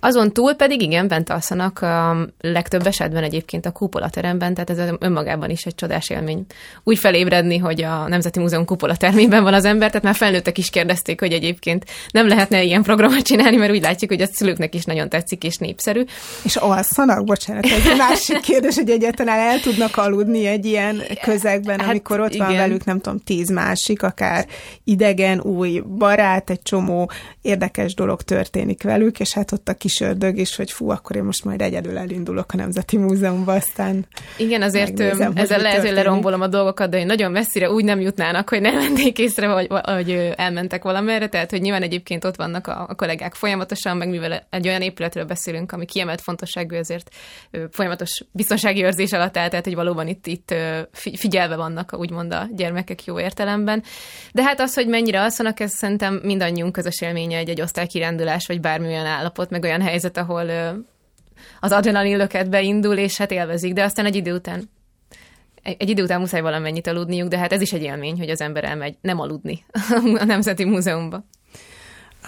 Azon 0.00 0.32
túl 0.32 0.54
pedig 0.54 0.82
igen, 0.82 1.08
bent 1.08 1.30
alszanak 1.30 1.80
a 1.82 2.26
legtöbb 2.40 2.86
esetben 2.86 3.22
egyébként 3.22 3.66
a 3.66 3.70
kupolateremben, 3.70 4.54
tehát 4.54 4.70
ez 4.70 4.94
önmagában 4.98 5.50
is 5.50 5.66
egy 5.66 5.74
csodás 5.74 6.10
élmény. 6.10 6.44
Úgy 6.84 6.98
felébredni, 6.98 7.58
hogy 7.58 7.82
a 7.82 8.08
Nemzeti 8.08 8.38
Múzeum 8.38 8.64
kupolatermében 8.64 9.42
van 9.42 9.54
az 9.54 9.64
ember, 9.64 9.88
tehát 9.88 10.04
már 10.04 10.14
felnőttek 10.14 10.58
is 10.58 10.70
kérdezték, 10.70 11.20
hogy 11.20 11.32
egyébként 11.32 11.84
nem 12.10 12.28
lehetne 12.28 12.62
ilyen 12.62 12.82
programot 12.82 13.22
csinálni, 13.22 13.56
mert 13.56 13.72
úgy 13.72 13.82
látjuk, 13.82 14.10
hogy 14.10 14.20
a 14.20 14.26
szülőknek 14.26 14.74
is 14.74 14.84
nagyon 14.84 15.08
tetszik 15.08 15.44
és 15.44 15.56
népszerű. 15.76 16.04
És 16.42 16.56
alszanak? 16.56 17.24
Bocsánat, 17.24 17.64
egy 17.64 17.96
másik 17.98 18.40
kérdés, 18.40 18.74
hogy 18.74 18.90
egyáltalán 18.90 19.38
el 19.38 19.60
tudnak 19.60 19.96
aludni 19.96 20.46
egy 20.46 20.64
ilyen 20.66 21.02
közegben, 21.22 21.80
hát, 21.80 21.88
amikor 21.88 22.20
ott 22.20 22.34
igen. 22.34 22.46
van 22.46 22.56
velük, 22.56 22.84
nem 22.84 23.00
tudom, 23.00 23.18
tíz 23.18 23.50
másik, 23.50 24.02
akár 24.02 24.46
idegen, 24.84 25.40
új 25.40 25.82
barát, 25.98 26.50
egy 26.50 26.62
csomó 26.62 27.10
érdekes 27.42 27.94
dolog 27.94 28.22
történik 28.22 28.82
velük, 28.82 29.20
és 29.20 29.32
hát 29.32 29.52
ott 29.52 29.68
a 29.68 29.74
kis 29.74 30.00
ördög 30.00 30.38
is, 30.38 30.56
hogy 30.56 30.70
fú, 30.70 30.90
akkor 30.90 31.16
én 31.16 31.22
most 31.22 31.44
majd 31.44 31.62
egyedül 31.62 31.98
elindulok 31.98 32.52
a 32.52 32.56
Nemzeti 32.56 32.96
Múzeumba, 32.96 33.52
aztán 33.52 34.06
Igen, 34.36 34.62
azért 34.62 34.98
megnézem, 34.98 35.32
ezzel 35.34 35.60
lehet, 35.60 35.80
hogy 35.80 35.92
lerombolom 35.92 36.40
a 36.40 36.46
dolgokat, 36.46 36.90
de 36.90 37.04
nagyon 37.04 37.30
messzire 37.30 37.70
úgy 37.70 37.84
nem 37.84 38.00
jutnának, 38.00 38.48
hogy 38.48 38.60
nem 38.60 38.74
vennék 38.74 39.18
észre, 39.18 39.52
vagy, 39.52 39.66
vagy 39.68 40.32
elmentek 40.36 40.82
valamerre, 40.82 41.28
tehát 41.28 41.50
hogy 41.50 41.60
nyilván 41.60 41.82
egyébként 41.82 42.24
ott 42.24 42.36
vannak 42.36 42.66
a, 42.66 42.86
a 42.88 42.94
kollégák 42.94 43.34
folyamatosan, 43.34 43.96
meg 43.96 44.08
mivel 44.08 44.46
egy 44.50 44.68
olyan 44.68 44.82
épületről 44.82 45.24
beszélünk, 45.24 45.65
ami 45.72 45.84
kiemelt 45.84 46.20
fontosságú, 46.20 46.74
ezért 46.74 47.14
folyamatos 47.70 48.24
biztonsági 48.32 48.84
őrzés 48.84 49.12
alatt 49.12 49.36
áll, 49.36 49.48
tehát 49.48 49.64
hogy 49.64 49.74
valóban 49.74 50.08
itt, 50.08 50.26
itt 50.26 50.54
figyelve 50.92 51.56
vannak 51.56 51.98
úgymond 51.98 52.32
a 52.32 52.48
gyermekek 52.52 53.04
jó 53.04 53.20
értelemben. 53.20 53.82
De 54.32 54.42
hát 54.42 54.60
az, 54.60 54.74
hogy 54.74 54.86
mennyire 54.88 55.22
alszanak, 55.22 55.60
ez 55.60 55.72
szerintem 55.72 56.20
mindannyiunk 56.22 56.72
közös 56.72 57.00
élménye 57.00 57.38
egy, 57.38 57.48
egy 57.48 57.60
osztálykirándulás, 57.60 58.46
vagy 58.46 58.60
bármilyen 58.60 59.06
állapot, 59.06 59.50
meg 59.50 59.62
olyan 59.62 59.82
helyzet, 59.82 60.16
ahol 60.16 60.50
az 61.60 61.72
adrenalin 61.72 62.16
löket 62.16 62.50
beindul, 62.50 62.96
és 62.96 63.16
hát 63.16 63.30
élvezik, 63.30 63.72
de 63.72 63.82
aztán 63.82 64.06
egy 64.06 64.16
idő 64.16 64.34
után 64.34 64.68
egy 65.78 65.88
idő 65.88 66.02
után 66.02 66.20
muszáj 66.20 66.40
valamennyit 66.40 66.86
aludniuk, 66.86 67.28
de 67.28 67.38
hát 67.38 67.52
ez 67.52 67.60
is 67.60 67.72
egy 67.72 67.82
élmény, 67.82 68.18
hogy 68.18 68.30
az 68.30 68.40
ember 68.40 68.64
elmegy 68.64 68.96
nem 69.00 69.20
aludni 69.20 69.64
a 70.20 70.24
Nemzeti 70.24 70.64
Múzeumba. 70.64 71.24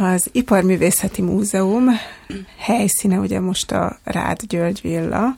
Az 0.00 0.28
Iparművészeti 0.32 1.22
Múzeum 1.22 1.88
helyszíne 2.56 3.18
ugye 3.18 3.40
most 3.40 3.72
a 3.72 3.98
Rád 4.04 4.42
György 4.42 4.80
Villa, 4.82 5.36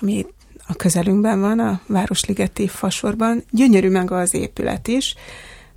ami 0.00 0.26
a 0.66 0.74
közelünkben 0.74 1.40
van, 1.40 1.58
a 1.58 1.80
Városligeti 1.86 2.68
fasorban. 2.68 3.44
Gyönyörű 3.50 3.90
meg 3.90 4.10
az 4.10 4.34
épület 4.34 4.88
is, 4.88 5.14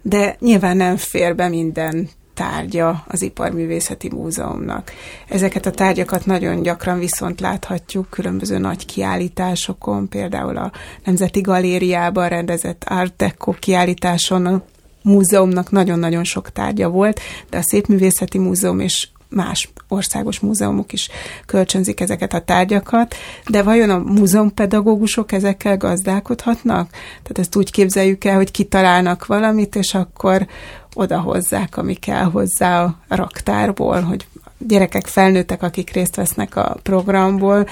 de 0.02 0.36
nyilván 0.40 0.78
nem 0.78 0.98
fér 0.98 1.36
be 1.36 1.48
minden 1.48 2.10
tárgya 2.34 3.04
az 3.08 3.22
Iparművészeti 3.22 4.10
Múzeumnak. 4.10 4.92
Ezeket 5.28 5.66
a 5.66 5.72
tárgyakat 5.72 6.26
nagyon 6.26 6.62
gyakran 6.62 7.00
viszont 7.00 7.40
láthatjuk 7.40 8.10
különböző 8.10 8.58
nagy 8.58 8.86
kiállításokon, 8.86 10.10
például 10.10 10.58
a 10.58 10.72
Nemzeti 11.04 11.42
Galériában 11.42 12.30
rendezett 12.30 12.84
Art 12.88 13.16
Deco 13.16 13.52
kiállításon 13.52 14.64
múzeumnak 15.04 15.72
nagyon-nagyon 15.72 16.24
sok 16.24 16.52
tárgya 16.52 16.90
volt, 16.90 17.20
de 17.50 17.58
a 17.58 17.62
Szépművészeti 17.62 18.38
Múzeum 18.38 18.80
és 18.80 19.08
más 19.34 19.72
országos 19.88 20.40
múzeumok 20.40 20.94
is 20.94 21.10
kölcsönzik 21.46 22.00
ezeket 22.00 22.34
a 22.34 22.42
tárgyakat, 22.42 23.16
de 23.48 23.64
vajon 23.64 23.90
a 23.90 23.98
múzeumpedagógusok 23.98 25.32
ezekkel 25.32 25.78
gazdálkodhatnak? 25.78 26.90
Tehát 26.90 27.40
ezt 27.40 27.56
úgy 27.56 27.72
képzeljük 27.72 28.24
el, 28.24 28.36
hogy 28.36 28.52
kitalálnak 28.52 29.26
valamit, 29.26 29.76
és 29.76 29.94
akkor 29.94 30.48
odahozzák, 30.94 31.78
ami 31.78 31.94
kell 31.94 32.24
hozzá 32.24 32.84
a 32.84 32.98
raktárból, 33.08 34.02
hogy 34.02 34.28
gyerekek 34.58 35.08
felnőttek, 35.08 35.64
akik 35.64 35.90
részt 35.90 36.16
vesznek 36.16 36.56
a 36.56 36.78
programból, 36.84 37.68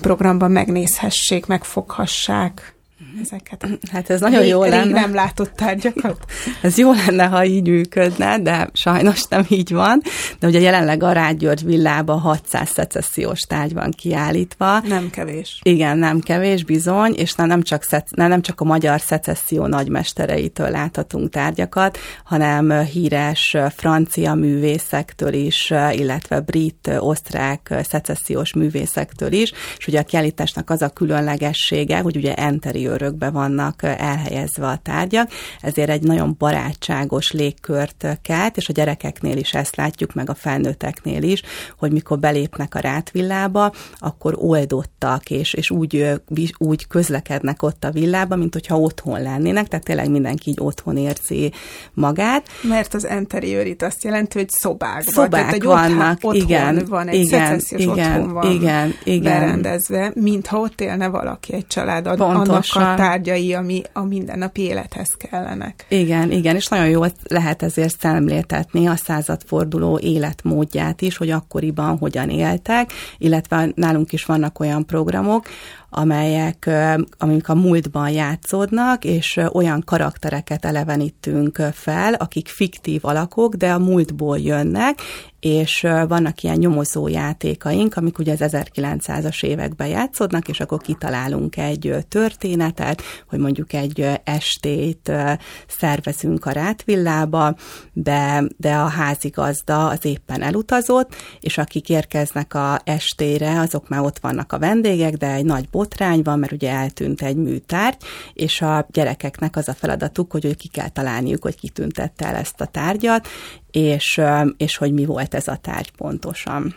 programban 0.00 0.50
megnézhessék, 0.50 1.46
megfoghassák 1.46 2.74
ezeket. 3.22 3.66
Hát 3.92 4.10
ez 4.10 4.20
nagyon 4.20 4.44
jó 4.44 4.64
lenne. 4.64 5.00
nem 5.00 5.14
látott 5.14 5.52
tárgyakat. 5.54 6.24
Ez 6.62 6.78
jó 6.78 6.92
lenne, 6.92 7.24
ha 7.24 7.44
így 7.44 7.68
működne, 7.68 8.38
de 8.38 8.70
sajnos 8.72 9.24
nem 9.24 9.44
így 9.48 9.72
van. 9.72 10.02
De 10.38 10.46
ugye 10.46 10.60
jelenleg 10.60 11.02
a 11.02 11.12
Rágygyörgy 11.12 11.64
villában 11.64 12.20
600 12.20 12.68
szecessziós 12.68 13.40
tárgy 13.40 13.74
van 13.74 13.90
kiállítva. 13.90 14.80
Nem 14.80 15.10
kevés. 15.10 15.60
Igen, 15.62 15.98
nem 15.98 16.20
kevés, 16.20 16.64
bizony, 16.64 17.14
és 17.14 17.34
nem 17.34 17.62
csak, 17.62 17.84
nem 18.10 18.42
csak 18.42 18.60
a 18.60 18.64
magyar 18.64 19.00
szecesszió 19.00 19.66
nagymestereitől 19.66 20.70
láthatunk 20.70 21.30
tárgyakat, 21.30 21.98
hanem 22.24 22.84
híres 22.84 23.56
francia 23.76 24.34
művészektől 24.34 25.32
is, 25.32 25.72
illetve 25.92 26.40
brit, 26.40 26.90
osztrák 26.98 27.74
szecessziós 27.82 28.54
művészektől 28.54 29.32
is, 29.32 29.52
és 29.76 29.86
ugye 29.86 30.00
a 30.00 30.04
kiállításnak 30.04 30.70
az 30.70 30.82
a 30.82 30.88
különlegessége, 30.88 31.98
hogy 31.98 32.16
ugye 32.16 32.34
interior 32.50 33.01
körökbe 33.02 33.30
vannak 33.30 33.82
elhelyezve 33.82 34.66
a 34.66 34.78
tárgyak, 34.82 35.30
ezért 35.60 35.90
egy 35.90 36.02
nagyon 36.02 36.34
barátságos 36.38 37.32
légkört 37.32 38.06
kelt, 38.22 38.56
és 38.56 38.68
a 38.68 38.72
gyerekeknél 38.72 39.36
is 39.36 39.54
ezt 39.54 39.76
látjuk, 39.76 40.14
meg 40.14 40.30
a 40.30 40.34
felnőtteknél 40.34 41.22
is, 41.22 41.42
hogy 41.78 41.92
mikor 41.92 42.18
belépnek 42.18 42.74
a 42.74 42.78
rátvillába, 42.78 43.72
akkor 43.98 44.34
oldottak, 44.36 45.30
és, 45.30 45.52
és 45.52 45.70
úgy, 45.70 46.20
úgy 46.58 46.86
közlekednek 46.86 47.62
ott 47.62 47.84
a 47.84 47.90
villába, 47.90 48.36
mint 48.36 48.52
hogyha 48.52 48.78
otthon 48.78 49.22
lennének, 49.22 49.68
tehát 49.68 49.84
tényleg 49.84 50.10
mindenki 50.10 50.50
így 50.50 50.58
otthon 50.60 50.96
érzi 50.96 51.52
magát. 51.94 52.46
Mert 52.62 52.94
az 52.94 53.08
interiőrit 53.16 53.82
azt 53.82 54.04
jelenti, 54.04 54.38
hogy 54.38 54.50
szobák, 54.50 55.02
szobák 55.02 55.30
tehát 55.30 55.52
egy 55.52 55.62
vannak, 55.62 56.18
otthon, 56.22 56.34
igen, 56.34 56.84
van, 56.88 57.08
egy 57.08 57.20
igen, 57.20 57.60
igen, 57.68 57.88
otthon 57.88 58.32
van 58.32 58.50
igen, 58.50 58.94
igen. 59.04 59.22
berendezve, 59.22 60.12
mintha 60.14 60.58
ott 60.58 60.80
élne 60.80 61.08
valaki, 61.08 61.54
egy 61.54 61.66
család, 61.66 62.10
Pontosan, 62.16 62.91
a 62.92 62.96
tárgyai, 62.96 63.54
ami 63.54 63.82
a 63.92 64.02
mindennapi 64.02 64.62
élethez 64.62 65.10
kellenek. 65.16 65.86
Igen, 65.88 66.30
igen, 66.30 66.56
és 66.56 66.68
nagyon 66.68 66.88
jól 66.88 67.12
lehet 67.22 67.62
ezért 67.62 68.00
szemléltetni 68.00 68.86
a 68.86 68.96
századforduló 68.96 69.98
életmódját 69.98 71.00
is, 71.00 71.16
hogy 71.16 71.30
akkoriban 71.30 71.98
hogyan 71.98 72.28
éltek, 72.28 72.92
illetve 73.18 73.68
nálunk 73.74 74.12
is 74.12 74.24
vannak 74.24 74.60
olyan 74.60 74.86
programok, 74.86 75.46
amelyek, 75.94 76.70
amik 77.18 77.48
a 77.48 77.54
múltban 77.54 78.10
játszódnak, 78.10 79.04
és 79.04 79.40
olyan 79.52 79.82
karaktereket 79.84 80.64
elevenítünk 80.64 81.62
fel, 81.72 82.14
akik 82.14 82.48
fiktív 82.48 83.04
alakok, 83.04 83.54
de 83.54 83.72
a 83.72 83.78
múltból 83.78 84.38
jönnek, 84.38 84.98
és 85.42 85.86
vannak 86.08 86.42
ilyen 86.42 86.56
nyomozó 86.56 87.08
játékaink, 87.08 87.96
amik 87.96 88.18
ugye 88.18 88.32
az 88.32 88.40
1900-as 88.42 89.44
években 89.44 89.86
játszódnak, 89.86 90.48
és 90.48 90.60
akkor 90.60 90.80
kitalálunk 90.80 91.56
egy 91.56 91.96
történetet, 92.08 93.02
hogy 93.28 93.38
mondjuk 93.38 93.72
egy 93.72 94.20
estét 94.24 95.12
szervezünk 95.68 96.44
a 96.44 96.50
rátvillába, 96.50 97.54
de, 97.92 98.42
de 98.56 98.74
a 98.74 98.86
házigazda 98.86 99.88
az 99.88 100.04
éppen 100.04 100.42
elutazott, 100.42 101.14
és 101.40 101.58
akik 101.58 101.88
érkeznek 101.88 102.54
a 102.54 102.80
estére, 102.84 103.60
azok 103.60 103.88
már 103.88 104.00
ott 104.00 104.18
vannak 104.18 104.52
a 104.52 104.58
vendégek, 104.58 105.14
de 105.14 105.32
egy 105.32 105.44
nagy 105.44 105.68
botrány 105.70 106.22
van, 106.22 106.38
mert 106.38 106.52
ugye 106.52 106.70
eltűnt 106.70 107.22
egy 107.22 107.36
műtárgy, 107.36 108.02
és 108.32 108.60
a 108.60 108.86
gyerekeknek 108.90 109.56
az 109.56 109.68
a 109.68 109.74
feladatuk, 109.74 110.32
hogy 110.32 110.56
ki 110.56 110.68
kell 110.68 110.88
találniuk, 110.88 111.42
hogy 111.42 111.56
kitüntette 111.56 112.26
el 112.26 112.34
ezt 112.34 112.60
a 112.60 112.66
tárgyat, 112.66 113.28
és, 113.72 114.20
és 114.56 114.76
hogy 114.76 114.92
mi 114.92 115.04
volt 115.04 115.34
ez 115.34 115.48
a 115.48 115.56
tárgy 115.56 115.90
pontosan. 115.90 116.74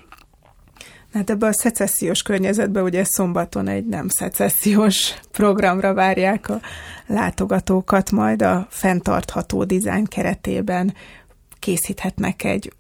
Hát 1.14 1.30
ebbe 1.30 1.48
a 1.48 1.54
szecessziós 1.54 2.22
környezetben 2.22 2.84
ugye 2.84 3.04
szombaton 3.04 3.68
egy 3.68 3.86
nem 3.86 4.08
szecessziós 4.08 5.14
programra 5.32 5.94
várják 5.94 6.50
a 6.50 6.60
látogatókat, 7.08 8.12
majd 8.12 8.42
a 8.42 8.68
fenntartható 8.70 9.64
dizájn 9.64 10.04
keretében 10.06 10.94
készíthetnek 11.60 12.44
egy 12.44 12.74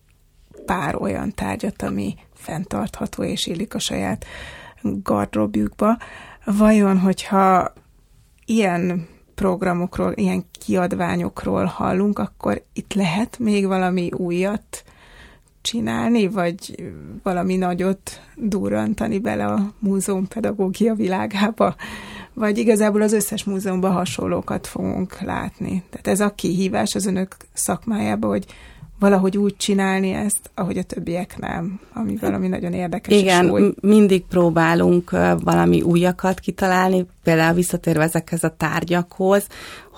pár 0.65 0.95
olyan 0.95 1.33
tárgyat, 1.33 1.81
ami 1.81 2.15
fenntartható 2.33 3.23
és 3.23 3.45
illik 3.45 3.73
a 3.73 3.79
saját 3.79 4.25
gardróbjukba. 4.81 5.97
Vajon, 6.45 6.99
hogyha 6.99 7.73
ilyen 8.45 9.07
programokról, 9.35 10.13
ilyen 10.15 10.45
kiadványokról 10.65 11.65
hallunk, 11.65 12.19
akkor 12.19 12.63
itt 12.73 12.93
lehet 12.93 13.39
még 13.39 13.67
valami 13.67 14.11
újat 14.11 14.83
csinálni, 15.61 16.27
vagy 16.27 16.83
valami 17.23 17.55
nagyot 17.55 18.21
durrantani 18.35 19.19
bele 19.19 19.45
a 19.45 19.73
múzeum 19.79 20.27
pedagógia 20.27 20.93
világába, 20.93 21.75
vagy 22.33 22.57
igazából 22.57 23.01
az 23.01 23.13
összes 23.13 23.43
múzeumban 23.43 23.91
hasonlókat 23.91 24.67
fogunk 24.67 25.19
látni. 25.19 25.83
Tehát 25.89 26.07
ez 26.07 26.19
a 26.19 26.35
kihívás 26.35 26.95
az 26.95 27.05
önök 27.05 27.35
szakmájába, 27.53 28.27
hogy 28.27 28.45
valahogy 29.05 29.37
úgy 29.37 29.55
csinálni 29.57 30.11
ezt, 30.11 30.49
ahogy 30.53 30.77
a 30.77 30.83
többiek 30.83 31.37
nem, 31.37 31.79
ami 31.93 32.15
valami 32.21 32.47
nagyon 32.47 32.73
érdekes. 32.73 33.17
Igen, 33.17 33.49
új. 33.49 33.73
mindig 33.81 34.25
próbálunk 34.25 35.11
valami 35.43 35.81
újakat 35.81 36.39
kitalálni, 36.39 37.05
például 37.23 37.53
visszatérve 37.53 38.03
ezekhez 38.03 38.43
a 38.43 38.55
tárgyakhoz, 38.57 39.47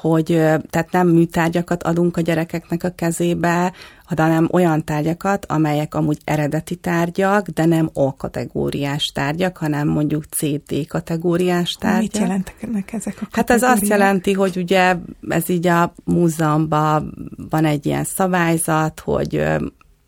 hogy 0.02 0.26
tehát 0.70 0.92
nem 0.92 1.08
műtárgyakat 1.08 1.84
adunk 1.84 2.18
a 2.18 2.22
gyerekeknek 2.22 2.84
a 2.84 2.90
kezébe, 2.90 3.74
hanem 4.06 4.48
olyan 4.52 4.84
tárgyakat, 4.84 5.46
amelyek 5.46 5.96
amúgy 5.96 6.18
eredeti 6.24 6.76
tárgyak, 6.76 7.48
de 7.48 7.66
nem 7.66 7.90
A 7.94 8.16
kategóriás 8.16 9.12
tárgyak, 9.14 9.58
hanem 9.58 9.88
mondjuk 9.88 10.24
CD 10.24 10.88
kategóriás 10.88 11.72
tárgyak. 11.80 12.02
Mit 12.02 12.18
jelentenek 12.18 12.94
ezek 12.94 13.14
a 13.22 13.28
kategóriák? 13.30 13.36
Hát 13.36 13.50
ez 13.50 13.64
azt 13.64 13.88
jelenti, 13.88 14.34
hogy 14.34 14.58
ugye 14.58 14.96
ez 15.30 15.50
így 15.50 15.68
a 15.68 15.94
múzeumban 16.04 17.14
van 17.50 17.66
egy 17.66 17.86
ilyen 17.86 18.04
szabályzat, 18.04 19.00
hogy 19.00 19.44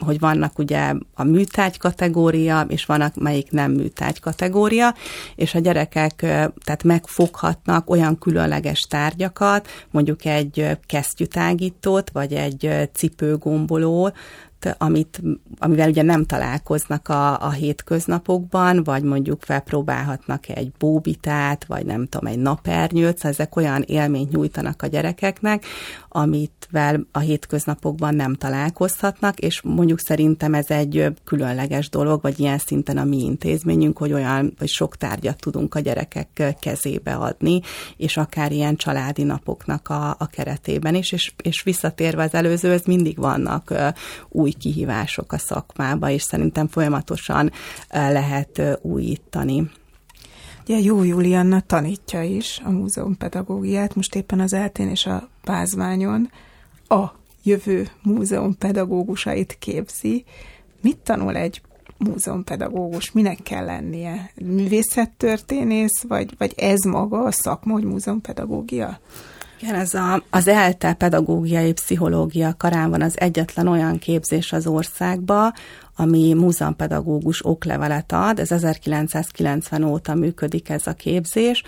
hogy 0.05 0.19
vannak 0.19 0.59
ugye 0.59 0.93
a 1.13 1.23
műtárgy 1.23 1.77
kategória, 1.77 2.65
és 2.67 2.85
vannak 2.85 3.15
melyik 3.15 3.51
nem 3.51 3.71
műtárgy 3.71 4.19
kategória, 4.19 4.93
és 5.35 5.55
a 5.55 5.59
gyerekek 5.59 6.15
tehát 6.63 6.83
megfoghatnak 6.83 7.89
olyan 7.89 8.17
különleges 8.17 8.79
tárgyakat, 8.79 9.67
mondjuk 9.91 10.25
egy 10.25 10.77
kesztyűtágítót, 10.85 12.09
vagy 12.09 12.33
egy 12.33 12.89
cipőgombolót, 12.93 14.15
amit, 14.77 15.21
amivel 15.59 15.89
ugye 15.89 16.01
nem 16.01 16.25
találkoznak 16.25 17.07
a, 17.07 17.41
a 17.41 17.51
hétköznapokban, 17.51 18.83
vagy 18.83 19.03
mondjuk 19.03 19.41
felpróbálhatnak 19.41 20.49
egy 20.49 20.71
bóbitát, 20.77 21.65
vagy 21.65 21.85
nem 21.85 22.05
tudom, 22.07 22.27
egy 22.27 22.39
napernyőt, 22.39 23.15
szóval 23.15 23.31
ezek 23.31 23.55
olyan 23.55 23.81
élményt 23.81 24.31
nyújtanak 24.31 24.81
a 24.81 24.88
gyerekeknek, 24.88 25.65
amitvel 26.10 27.08
a 27.12 27.19
hétköznapokban 27.19 28.15
nem 28.15 28.36
találkozhatnak, 28.36 29.39
és 29.39 29.62
mondjuk 29.62 30.00
szerintem 30.00 30.54
ez 30.54 30.69
egy 30.69 31.06
különleges 31.24 31.89
dolog, 31.89 32.22
vagy 32.22 32.39
ilyen 32.39 32.58
szinten 32.58 32.98
a 32.98 33.04
mi 33.04 33.17
intézményünk, 33.17 33.98
hogy 33.98 34.13
olyan, 34.13 34.54
hogy 34.58 34.67
sok 34.67 34.95
tárgyat 34.95 35.39
tudunk 35.39 35.76
a 35.76 35.80
gyerekek 35.80 36.56
kezébe 36.62 37.13
adni, 37.13 37.62
és 37.98 38.17
akár 38.17 38.52
ilyen 38.52 38.76
családi 38.76 39.24
napoknak 39.24 39.89
a, 39.89 40.10
a 40.10 40.28
keretében 40.28 40.95
is, 40.95 41.12
és, 41.12 41.34
és 41.43 41.63
visszatérve 41.63 42.24
az 42.24 42.34
előzőhöz, 42.34 42.86
mindig 42.86 43.17
vannak 43.17 43.74
új 44.30 44.52
kihívások 44.52 45.32
a 45.32 45.38
szakmába, 45.38 46.10
és 46.10 46.22
szerintem 46.22 46.67
folyamatosan 46.67 47.52
lehet 47.89 48.80
újítani. 48.82 49.69
Ugye 50.69 50.79
Jó 50.79 51.03
Julianna 51.03 51.62
tanítja 51.62 52.23
is 52.23 52.62
a 52.63 52.69
múzeum 52.69 53.17
pedagógiát, 53.17 53.95
most 53.95 54.15
éppen 54.15 54.39
az 54.39 54.53
eltén 54.53 54.88
és 54.89 55.05
a 55.05 55.29
Pázmányon 55.43 56.32
a 56.88 57.05
jövő 57.43 57.89
múzeum 58.03 58.58
pedagógusait 58.58 59.55
képzi. 59.60 60.25
Mit 60.82 60.97
tanul 60.97 61.36
egy 61.36 61.62
múzeumpedagógus? 61.97 63.12
Minek 63.12 63.43
kell 63.43 63.65
lennie? 63.65 64.32
Művészettörténész, 64.41 66.01
vagy, 66.01 66.36
vagy 66.38 66.53
ez 66.58 66.79
maga 66.79 67.23
a 67.23 67.32
szakma, 67.32 67.73
hogy 67.73 67.84
múzeumpedagógia? 67.84 68.99
Igen, 69.62 69.76
ez 69.76 69.93
a, 69.93 70.24
az 70.30 70.48
ELTE 70.48 70.93
pedagógiai 70.93 71.74
pszichológia 71.74 72.54
karán 72.58 72.89
van 72.89 73.02
az 73.02 73.19
egyetlen 73.19 73.67
olyan 73.67 73.98
képzés 73.98 74.54
az 74.54 74.67
országba, 74.67 75.54
ami 75.95 76.34
múzeumpedagógus 76.34 77.45
oklevelet 77.45 78.12
ad, 78.12 78.39
ez 78.39 78.52
1990 78.52 79.84
óta 79.84 80.15
működik 80.15 80.69
ez 80.69 80.88
a 80.88 80.93
képzés, 80.93 81.63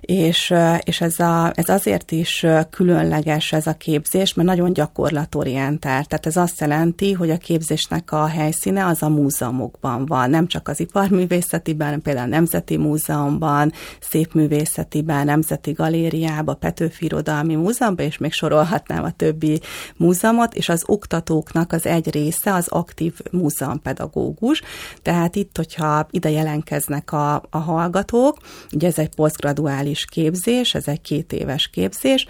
és, 0.00 0.54
és 0.84 1.00
ez, 1.00 1.18
a, 1.18 1.52
ez 1.54 1.68
azért 1.68 2.10
is 2.10 2.46
különleges 2.70 3.52
ez 3.52 3.66
a 3.66 3.72
képzés, 3.72 4.34
mert 4.34 4.48
nagyon 4.48 4.72
gyakorlatorientált. 4.72 6.08
Tehát 6.08 6.26
ez 6.26 6.36
azt 6.36 6.60
jelenti, 6.60 7.12
hogy 7.12 7.30
a 7.30 7.36
képzésnek 7.36 8.12
a 8.12 8.26
helyszíne 8.26 8.86
az 8.86 9.02
a 9.02 9.08
múzeumokban 9.08 10.06
van, 10.06 10.30
nem 10.30 10.46
csak 10.46 10.68
az 10.68 10.80
iparművészetiben, 10.80 12.02
például 12.02 12.26
a 12.26 12.30
Nemzeti 12.30 12.76
Múzeumban, 12.76 13.72
Szépművészetiben, 14.00 15.24
Nemzeti 15.24 15.72
Galériában, 15.72 16.58
Petőfi 16.58 17.04
Irodalmi 17.04 17.54
Múzeumban, 17.54 18.06
és 18.06 18.18
még 18.18 18.32
sorolhatnám 18.32 19.04
a 19.04 19.10
többi 19.10 19.60
múzeumot, 19.96 20.54
és 20.54 20.68
az 20.68 20.82
oktatóknak 20.86 21.72
az 21.72 21.86
egy 21.86 22.10
része 22.10 22.54
az 22.54 22.68
aktív 22.68 23.14
múzeumpedagógus. 23.30 24.62
Tehát 25.02 25.36
itt, 25.36 25.56
hogyha 25.56 26.06
ide 26.10 26.30
jelentkeznek 26.30 27.12
a, 27.12 27.42
a 27.50 27.58
hallgatók, 27.58 28.36
ugye 28.72 28.86
ez 28.86 28.98
egy 28.98 29.14
posztgraduális 29.14 29.89
duális 29.90 30.04
képzés, 30.04 30.74
ez 30.74 30.88
egy 30.88 31.00
két 31.00 31.32
éves 31.32 31.68
képzés, 31.68 32.26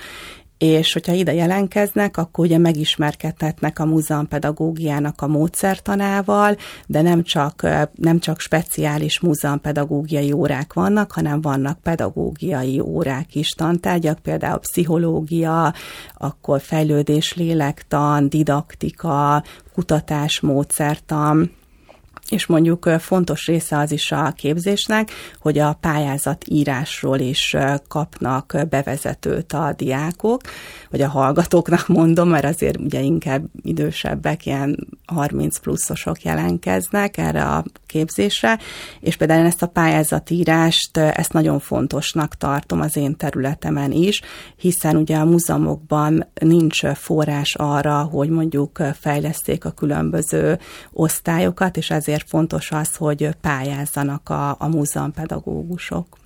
és 0.58 0.92
hogyha 0.92 1.12
ide 1.12 1.34
jelentkeznek, 1.34 2.16
akkor 2.16 2.44
ugye 2.44 2.58
megismerkedhetnek 2.58 3.78
a 3.78 3.84
múzeum 3.84 4.28
pedagógiának 4.28 5.22
a 5.22 5.26
módszertanával, 5.26 6.56
de 6.86 7.02
nem 7.02 7.22
csak, 7.22 7.66
nem 7.94 8.18
csak 8.18 8.40
speciális 8.40 9.20
múzeumpedagógiai 9.20 10.32
órák 10.32 10.72
vannak, 10.72 11.12
hanem 11.12 11.40
vannak 11.40 11.80
pedagógiai 11.80 12.80
órák 12.80 13.34
is, 13.34 13.48
tantárgyak, 13.48 14.18
például 14.18 14.58
pszichológia, 14.58 15.74
akkor 16.16 16.60
fejlődés, 16.60 17.34
lélektan, 17.34 18.28
didaktika, 18.28 19.42
kutatás, 19.72 20.40
módszertan, 20.40 21.50
és 22.30 22.46
mondjuk 22.46 22.88
fontos 22.98 23.46
része 23.46 23.78
az 23.78 23.92
is 23.92 24.12
a 24.12 24.32
képzésnek, 24.36 25.10
hogy 25.40 25.58
a 25.58 25.72
pályázat 25.80 26.44
írásról 26.48 27.18
is 27.18 27.56
kapnak 27.88 28.56
bevezetőt 28.70 29.52
a 29.52 29.74
diákok, 29.76 30.40
vagy 30.90 31.00
a 31.00 31.08
hallgatóknak 31.08 31.88
mondom, 31.98 32.28
mert 32.28 32.44
azért 32.44 32.76
ugye 32.76 33.00
inkább 33.00 33.44
idősebbek, 33.62 34.46
ilyen 34.46 34.88
30 35.06 35.58
pluszosok 35.58 36.22
jelentkeznek 36.22 37.18
erre 37.18 37.44
a 37.44 37.64
képzésre, 37.86 38.58
és 39.00 39.16
például 39.16 39.46
ezt 39.46 39.62
a 39.62 39.66
pályázatírást, 39.66 40.96
ezt 40.96 41.32
nagyon 41.32 41.58
fontosnak 41.58 42.36
tartom 42.36 42.80
az 42.80 42.96
én 42.96 43.16
területemen 43.16 43.92
is, 43.92 44.20
hiszen 44.56 44.96
ugye 44.96 45.16
a 45.16 45.24
múzeumokban 45.24 46.26
nincs 46.40 46.86
forrás 46.86 47.54
arra, 47.54 48.02
hogy 48.02 48.28
mondjuk 48.28 48.82
fejleszték 49.00 49.64
a 49.64 49.70
különböző 49.70 50.58
osztályokat, 50.92 51.76
és 51.76 51.90
ezért 51.90 52.19
fontos 52.26 52.70
az, 52.72 52.96
hogy 52.96 53.28
pályázzanak 53.40 54.28
a, 54.28 54.50
a 54.50 54.68
múzeumpedagógusok. 54.68 56.18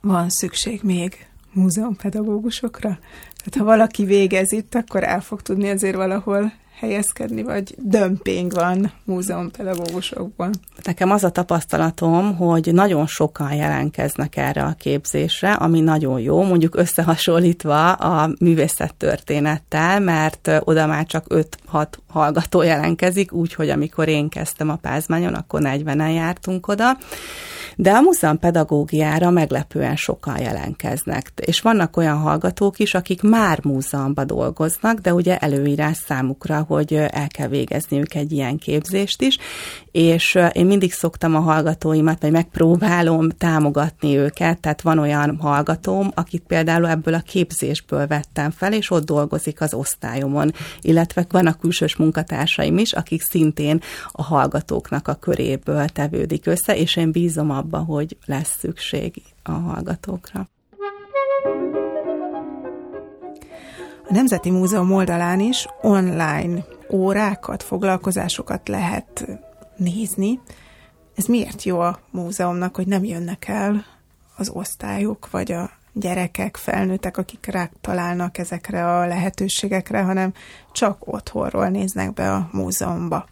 Van 0.00 0.28
szükség 0.28 0.80
még 0.82 1.26
múzeumpedagógusokra? 1.52 2.98
Tehát 3.36 3.58
ha 3.58 3.64
valaki 3.64 4.04
végez 4.04 4.52
itt, 4.52 4.74
akkor 4.74 5.04
el 5.04 5.20
fog 5.20 5.42
tudni 5.42 5.68
azért 5.68 5.96
valahol 5.96 6.52
helyezkedni, 6.78 7.42
vagy 7.42 7.74
dömping 7.78 8.52
van 8.52 8.92
múzeumpedagógusokban? 9.04 10.54
Nekem 10.82 11.10
az 11.10 11.24
a 11.24 11.30
tapasztalatom, 11.30 12.36
hogy 12.36 12.72
nagyon 12.72 13.06
sokan 13.06 13.54
jelentkeznek 13.54 14.36
erre 14.36 14.62
a 14.62 14.74
képzésre, 14.78 15.52
ami 15.52 15.80
nagyon 15.80 16.20
jó, 16.20 16.42
mondjuk 16.42 16.76
összehasonlítva 16.76 17.92
a 17.92 18.30
művészettörténettel, 18.40 20.00
mert 20.00 20.50
oda 20.60 20.86
már 20.86 21.06
csak 21.06 21.24
5-6 21.28 21.86
hallgató 22.08 22.62
jelentkezik, 22.62 23.32
úgyhogy 23.32 23.70
amikor 23.70 24.08
én 24.08 24.28
kezdtem 24.28 24.68
a 24.68 24.76
Pázmányon, 24.76 25.34
akkor 25.34 25.60
40-en 25.64 26.14
jártunk 26.14 26.68
oda, 26.68 26.96
De 27.80 27.90
a 27.90 28.00
múzeum 28.00 28.38
pedagógiára 28.38 29.30
meglepően 29.30 29.96
sokan 29.96 30.40
jelentkeznek, 30.40 31.32
és 31.36 31.60
vannak 31.60 31.96
olyan 31.96 32.16
hallgatók 32.16 32.78
is, 32.78 32.94
akik 32.94 33.22
már 33.22 33.64
múzeumban 33.64 34.26
dolgoznak, 34.26 34.98
de 34.98 35.14
ugye 35.14 35.36
előírás 35.36 35.96
számukra, 35.96 36.64
hogy 36.68 36.94
el 36.94 37.28
kell 37.28 37.48
végezniük 37.48 38.14
egy 38.14 38.32
ilyen 38.32 38.56
képzést 38.56 39.22
is, 39.22 39.38
és 39.92 40.38
én 40.52 40.66
mindig 40.66 40.92
szoktam 40.92 41.34
a 41.34 41.40
hallgatóimat, 41.40 42.20
vagy 42.20 42.30
megpróbálom 42.30 43.28
támogatni 43.28 44.16
őket, 44.16 44.60
tehát 44.60 44.82
van 44.82 44.98
olyan 44.98 45.38
hallgatóm, 45.40 46.10
akit 46.14 46.42
például 46.46 46.88
ebből 46.88 47.14
a 47.14 47.20
képzésből 47.20 48.06
vettem 48.06 48.50
fel, 48.50 48.72
és 48.72 48.90
ott 48.90 49.04
dolgozik 49.04 49.60
az 49.60 49.74
osztályomon, 49.74 50.52
illetve 50.80 51.26
vannak 51.30 51.60
külsős 51.60 51.96
munkatársaim 51.98 52.78
is, 52.78 52.92
akik 52.92 53.22
szintén 53.22 53.80
a 54.10 54.22
hallgatóknak 54.22 55.08
a 55.08 55.14
köréből 55.14 55.88
tevődik 55.88 56.46
össze, 56.46 56.76
és 56.76 56.96
én 56.96 57.10
bízom 57.10 57.50
abba, 57.50 57.78
hogy 57.78 58.16
lesz 58.26 58.58
szükség 58.58 59.22
a 59.42 59.52
hallgatókra. 59.52 60.48
A 64.08 64.12
Nemzeti 64.12 64.50
Múzeum 64.50 64.92
oldalán 64.92 65.40
is 65.40 65.66
online 65.82 66.64
órákat, 66.90 67.62
foglalkozásokat 67.62 68.68
lehet 68.68 69.26
nézni. 69.76 70.40
Ez 71.14 71.24
miért 71.24 71.62
jó 71.62 71.78
a 71.78 71.98
múzeumnak, 72.10 72.76
hogy 72.76 72.86
nem 72.86 73.04
jönnek 73.04 73.48
el 73.48 73.84
az 74.36 74.48
osztályok, 74.48 75.30
vagy 75.30 75.52
a 75.52 75.70
gyerekek, 76.00 76.56
felnőttek, 76.56 77.16
akik 77.16 77.46
rá 77.46 77.70
találnak 77.80 78.38
ezekre 78.38 78.96
a 78.96 79.06
lehetőségekre, 79.06 80.02
hanem 80.02 80.32
csak 80.72 81.06
otthonról 81.06 81.68
néznek 81.68 82.12
be 82.12 82.32
a 82.32 82.48
múzeumba. 82.52 83.26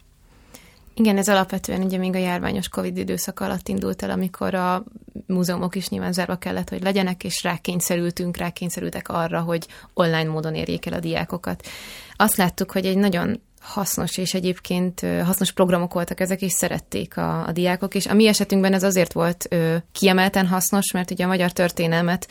Igen, 0.99 1.17
ez 1.17 1.27
alapvetően 1.27 1.83
ugye 1.83 1.97
még 1.97 2.15
a 2.15 2.17
járványos 2.17 2.69
Covid 2.69 2.97
időszak 2.97 3.39
alatt 3.39 3.67
indult 3.67 4.01
el, 4.01 4.09
amikor 4.09 4.53
a 4.53 4.83
múzeumok 5.27 5.75
is 5.75 5.89
nyilván 5.89 6.13
zárva 6.13 6.35
kellett, 6.35 6.69
hogy 6.69 6.81
legyenek, 6.81 7.23
és 7.23 7.43
rákényszerültünk, 7.43 8.37
rákényszerültek 8.37 9.09
arra, 9.09 9.41
hogy 9.41 9.67
online 9.93 10.29
módon 10.29 10.55
érjék 10.55 10.85
el 10.85 10.93
a 10.93 10.99
diákokat. 10.99 11.67
Azt 12.15 12.35
láttuk, 12.35 12.71
hogy 12.71 12.85
egy 12.85 12.97
nagyon 12.97 13.41
hasznos, 13.67 14.17
és 14.17 14.33
egyébként 14.33 15.05
hasznos 15.23 15.51
programok 15.51 15.93
voltak 15.93 16.19
ezek, 16.19 16.41
és 16.41 16.51
szerették 16.51 17.17
a, 17.17 17.47
a 17.47 17.51
diákok, 17.51 17.95
és 17.95 18.05
a 18.05 18.13
mi 18.13 18.27
esetünkben 18.27 18.73
ez 18.73 18.83
azért 18.83 19.13
volt 19.13 19.45
ö, 19.49 19.75
kiemelten 19.91 20.47
hasznos, 20.47 20.91
mert 20.91 21.11
ugye 21.11 21.23
a 21.23 21.27
magyar 21.27 21.51
történelmet 21.51 22.27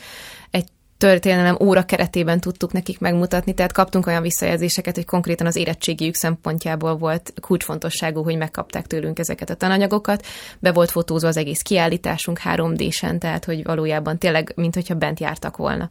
egy 0.51 0.65
történelem 0.97 1.57
óra 1.61 1.83
keretében 1.83 2.39
tudtuk 2.39 2.71
nekik 2.71 2.99
megmutatni, 2.99 3.53
tehát 3.53 3.71
kaptunk 3.71 4.07
olyan 4.07 4.21
visszajelzéseket, 4.21 4.95
hogy 4.95 5.05
konkrétan 5.05 5.47
az 5.47 5.55
érettségiük 5.55 6.15
szempontjából 6.15 6.97
volt 6.97 7.33
kulcsfontosságú, 7.41 8.23
hogy 8.23 8.37
megkapták 8.37 8.87
tőlünk 8.87 9.19
ezeket 9.19 9.49
a 9.49 9.55
tananyagokat. 9.55 10.25
Be 10.59 10.71
volt 10.71 10.91
fotózva 10.91 11.27
az 11.27 11.37
egész 11.37 11.61
kiállításunk 11.61 12.39
3D-sen, 12.43 13.19
tehát 13.19 13.45
hogy 13.45 13.63
valójában 13.63 14.17
tényleg, 14.17 14.51
mint 14.55 14.73
hogyha 14.73 14.95
bent 14.95 15.19
jártak 15.19 15.57
volna. 15.57 15.89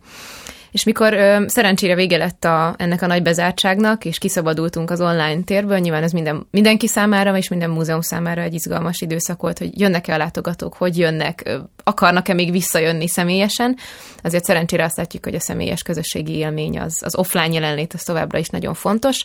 És 0.76 0.84
mikor 0.84 1.12
ö, 1.12 1.44
szerencsére 1.46 1.94
vége 1.94 2.16
lett 2.16 2.44
a, 2.44 2.74
ennek 2.78 3.02
a 3.02 3.06
nagy 3.06 3.22
bezártságnak, 3.22 4.04
és 4.04 4.18
kiszabadultunk 4.18 4.90
az 4.90 5.00
online 5.00 5.42
térből, 5.44 5.78
nyilván 5.78 6.02
ez 6.02 6.12
minden, 6.12 6.46
mindenki 6.50 6.86
számára, 6.86 7.36
és 7.36 7.48
minden 7.48 7.70
múzeum 7.70 8.00
számára 8.00 8.42
egy 8.42 8.54
izgalmas 8.54 9.00
időszak 9.00 9.40
volt, 9.40 9.58
hogy 9.58 9.80
jönnek-e 9.80 10.14
a 10.14 10.16
látogatók, 10.16 10.74
hogy 10.74 10.98
jönnek, 10.98 11.58
akarnak-e 11.84 12.34
még 12.34 12.50
visszajönni 12.50 13.08
személyesen. 13.08 13.76
Azért 14.22 14.44
szerencsére 14.44 14.84
azt 14.84 14.96
látjuk, 14.96 15.24
hogy 15.24 15.34
a 15.34 15.40
személyes 15.40 15.82
közösségi 15.82 16.36
élmény, 16.36 16.78
az, 16.78 17.00
az 17.04 17.16
offline 17.16 17.52
jelenlét, 17.52 17.94
az 17.94 18.02
továbbra 18.02 18.38
is 18.38 18.48
nagyon 18.48 18.74
fontos 18.74 19.24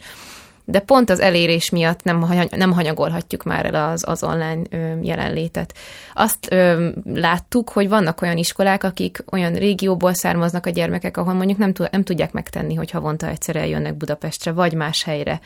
de 0.65 0.79
pont 0.79 1.09
az 1.09 1.19
elérés 1.19 1.69
miatt 1.69 2.03
nem, 2.03 2.25
nem 2.49 2.71
hanyagolhatjuk 2.71 3.43
már 3.43 3.65
el 3.65 3.89
az, 3.89 4.03
az 4.07 4.23
online 4.23 4.61
jelenlétet. 5.01 5.73
Azt 6.13 6.51
ö, 6.51 6.89
láttuk, 7.13 7.69
hogy 7.69 7.89
vannak 7.89 8.21
olyan 8.21 8.37
iskolák, 8.37 8.83
akik 8.83 9.23
olyan 9.31 9.53
régióból 9.53 10.13
származnak 10.13 10.65
a 10.65 10.69
gyermekek, 10.69 11.17
ahol 11.17 11.33
mondjuk 11.33 11.57
nem, 11.57 11.73
nem 11.91 12.03
tudják 12.03 12.31
megtenni, 12.31 12.75
hogy 12.75 12.91
havonta 12.91 13.27
egyszer 13.27 13.55
eljönnek 13.55 13.95
Budapestre, 13.95 14.51
vagy 14.51 14.73
más 14.73 15.03
helyre 15.03 15.39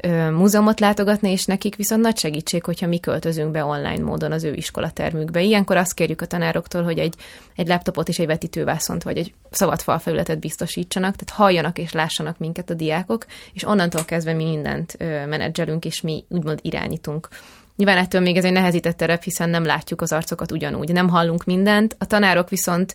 ö, 0.00 0.30
múzeumot 0.30 0.80
látogatni, 0.80 1.30
és 1.30 1.44
nekik 1.44 1.76
viszont 1.76 2.02
nagy 2.02 2.18
segítség, 2.18 2.64
hogyha 2.64 2.86
mi 2.86 2.98
költözünk 2.98 3.50
be 3.50 3.64
online 3.64 4.02
módon 4.02 4.32
az 4.32 4.44
ő 4.44 4.54
iskolatermükbe. 4.54 5.42
Ilyenkor 5.42 5.76
azt 5.76 5.94
kérjük 5.94 6.20
a 6.20 6.26
tanároktól, 6.26 6.82
hogy 6.82 6.98
egy, 6.98 7.14
egy 7.56 7.68
laptopot 7.68 8.08
és 8.08 8.18
egy 8.18 8.26
vetítővászont, 8.26 9.02
vagy 9.02 9.18
egy 9.18 9.34
szabad 9.50 9.80
falfelületet 9.80 10.38
biztosítsanak, 10.38 11.16
tehát 11.16 11.42
halljanak 11.42 11.78
és 11.78 11.92
lássanak 11.92 12.38
minket 12.38 12.70
a 12.70 12.74
diákok, 12.74 13.26
és 13.52 13.64
onnantól 13.64 14.04
kezdve 14.04 14.32
mi 14.32 14.44
mindent 14.62 14.96
menedzselünk, 15.28 15.84
és 15.84 16.00
mi 16.00 16.24
úgymond 16.28 16.58
irányítunk. 16.62 17.28
Nyilván 17.76 17.98
ettől 17.98 18.20
még 18.20 18.36
ez 18.36 18.44
egy 18.44 18.52
nehezített 18.52 18.96
terep, 18.96 19.22
hiszen 19.22 19.50
nem 19.50 19.64
látjuk 19.64 20.00
az 20.00 20.12
arcokat 20.12 20.52
ugyanúgy, 20.52 20.92
nem 20.92 21.08
hallunk 21.08 21.44
mindent. 21.44 21.96
A 21.98 22.06
tanárok 22.06 22.48
viszont 22.48 22.94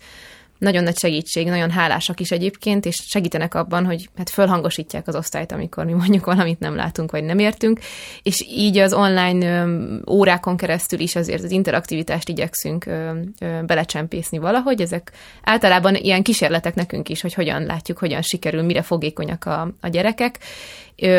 nagyon 0.57 0.83
nagy 0.83 0.97
segítség, 0.97 1.47
nagyon 1.47 1.71
hálásak 1.71 2.19
is 2.19 2.31
egyébként, 2.31 2.85
és 2.85 2.95
segítenek 3.07 3.55
abban, 3.55 3.85
hogy 3.85 4.09
hát 4.17 4.29
fölhangosítják 4.29 5.07
az 5.07 5.15
osztályt, 5.15 5.51
amikor 5.51 5.85
mi 5.85 5.93
mondjuk 5.93 6.25
valamit 6.25 6.59
nem 6.59 6.75
látunk, 6.75 7.11
vagy 7.11 7.23
nem 7.23 7.39
értünk, 7.39 7.79
és 8.23 8.45
így 8.49 8.77
az 8.77 8.93
online 8.93 9.65
órákon 10.09 10.57
keresztül 10.57 10.99
is 10.99 11.15
azért 11.15 11.43
az 11.43 11.51
interaktivitást 11.51 12.29
igyekszünk 12.29 12.85
belecsempészni 13.65 14.37
valahogy. 14.37 14.81
Ezek 14.81 15.11
általában 15.43 15.95
ilyen 15.95 16.23
kísérletek 16.23 16.75
nekünk 16.75 17.09
is, 17.09 17.21
hogy 17.21 17.33
hogyan 17.33 17.65
látjuk, 17.65 17.97
hogyan 17.97 18.21
sikerül, 18.21 18.61
mire 18.61 18.81
fogékonyak 18.81 19.45
a, 19.45 19.73
a 19.81 19.87
gyerekek, 19.87 20.39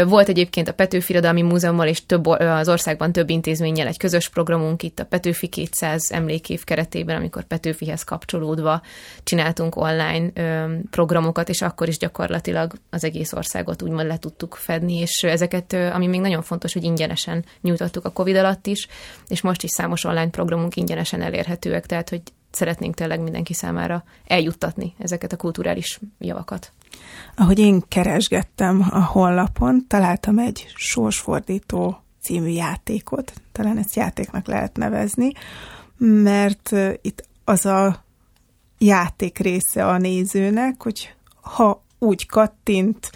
volt 0.07 0.29
egyébként 0.29 0.69
a 0.69 0.73
Petőfi 0.73 1.13
Irodalmi 1.13 1.43
Múzeummal 1.43 1.87
és 1.87 2.07
több, 2.07 2.27
az 2.27 2.69
országban 2.69 3.13
több 3.13 3.31
intézménnyel 3.31 3.87
egy 3.87 3.97
közös 3.97 4.29
programunk 4.29 4.83
itt 4.83 4.99
a 4.99 5.05
Petőfi 5.05 5.47
200 5.47 6.11
emlékév 6.11 6.65
keretében, 6.65 7.17
amikor 7.17 7.45
Petőfihez 7.45 8.03
kapcsolódva 8.03 8.83
csináltunk 9.29 9.77
online 9.77 10.31
programokat, 10.91 11.49
és 11.49 11.63
akkor 11.63 11.89
is 11.89 11.99
gyakorlatilag 11.99 12.73
az 12.91 13.05
egész 13.05 13.33
országot 13.33 13.83
úgymond 13.83 14.07
le 14.07 14.19
tudtuk 14.19 14.55
fedni, 14.55 14.95
és 14.95 15.23
ezeket, 15.23 15.73
ami 15.73 16.07
még 16.07 16.21
nagyon 16.21 16.43
fontos, 16.43 16.73
hogy 16.73 16.85
ingyenesen 16.85 17.45
nyújtottuk 17.61 18.05
a 18.05 18.11
Covid 18.11 18.37
alatt 18.37 18.67
is, 18.67 18.89
és 19.27 19.41
most 19.41 19.63
is 19.63 19.71
számos 19.71 20.05
online 20.05 20.31
programunk 20.31 20.77
ingyenesen 20.77 21.23
elérhetőek, 21.23 21.87
tehát 21.87 22.09
hogy 22.09 22.23
szeretnénk 22.51 22.95
tényleg 22.95 23.21
mindenki 23.21 23.55
számára 23.55 24.05
eljuttatni 24.27 24.95
ezeket 24.99 25.33
a 25.33 25.37
kulturális 25.37 26.01
javakat. 26.19 26.73
Ahogy 27.37 27.59
én 27.59 27.83
keresgettem 27.89 28.87
a 28.91 29.05
honlapon, 29.05 29.85
találtam 29.89 30.39
egy 30.39 30.67
sorsfordító 30.75 32.03
című 32.23 32.49
játékot, 32.49 33.33
talán 33.53 33.79
ezt 33.79 33.97
játéknak 33.97 34.47
lehet 34.47 34.77
nevezni, 34.77 35.33
mert 35.99 36.71
itt 37.01 37.29
az 37.45 37.67
a 37.67 38.07
játék 38.79 39.39
része 39.39 39.87
a 39.87 39.99
nézőnek, 39.99 40.83
hogy 40.83 41.15
ha 41.41 41.83
úgy 41.99 42.27
kattint, 42.27 43.11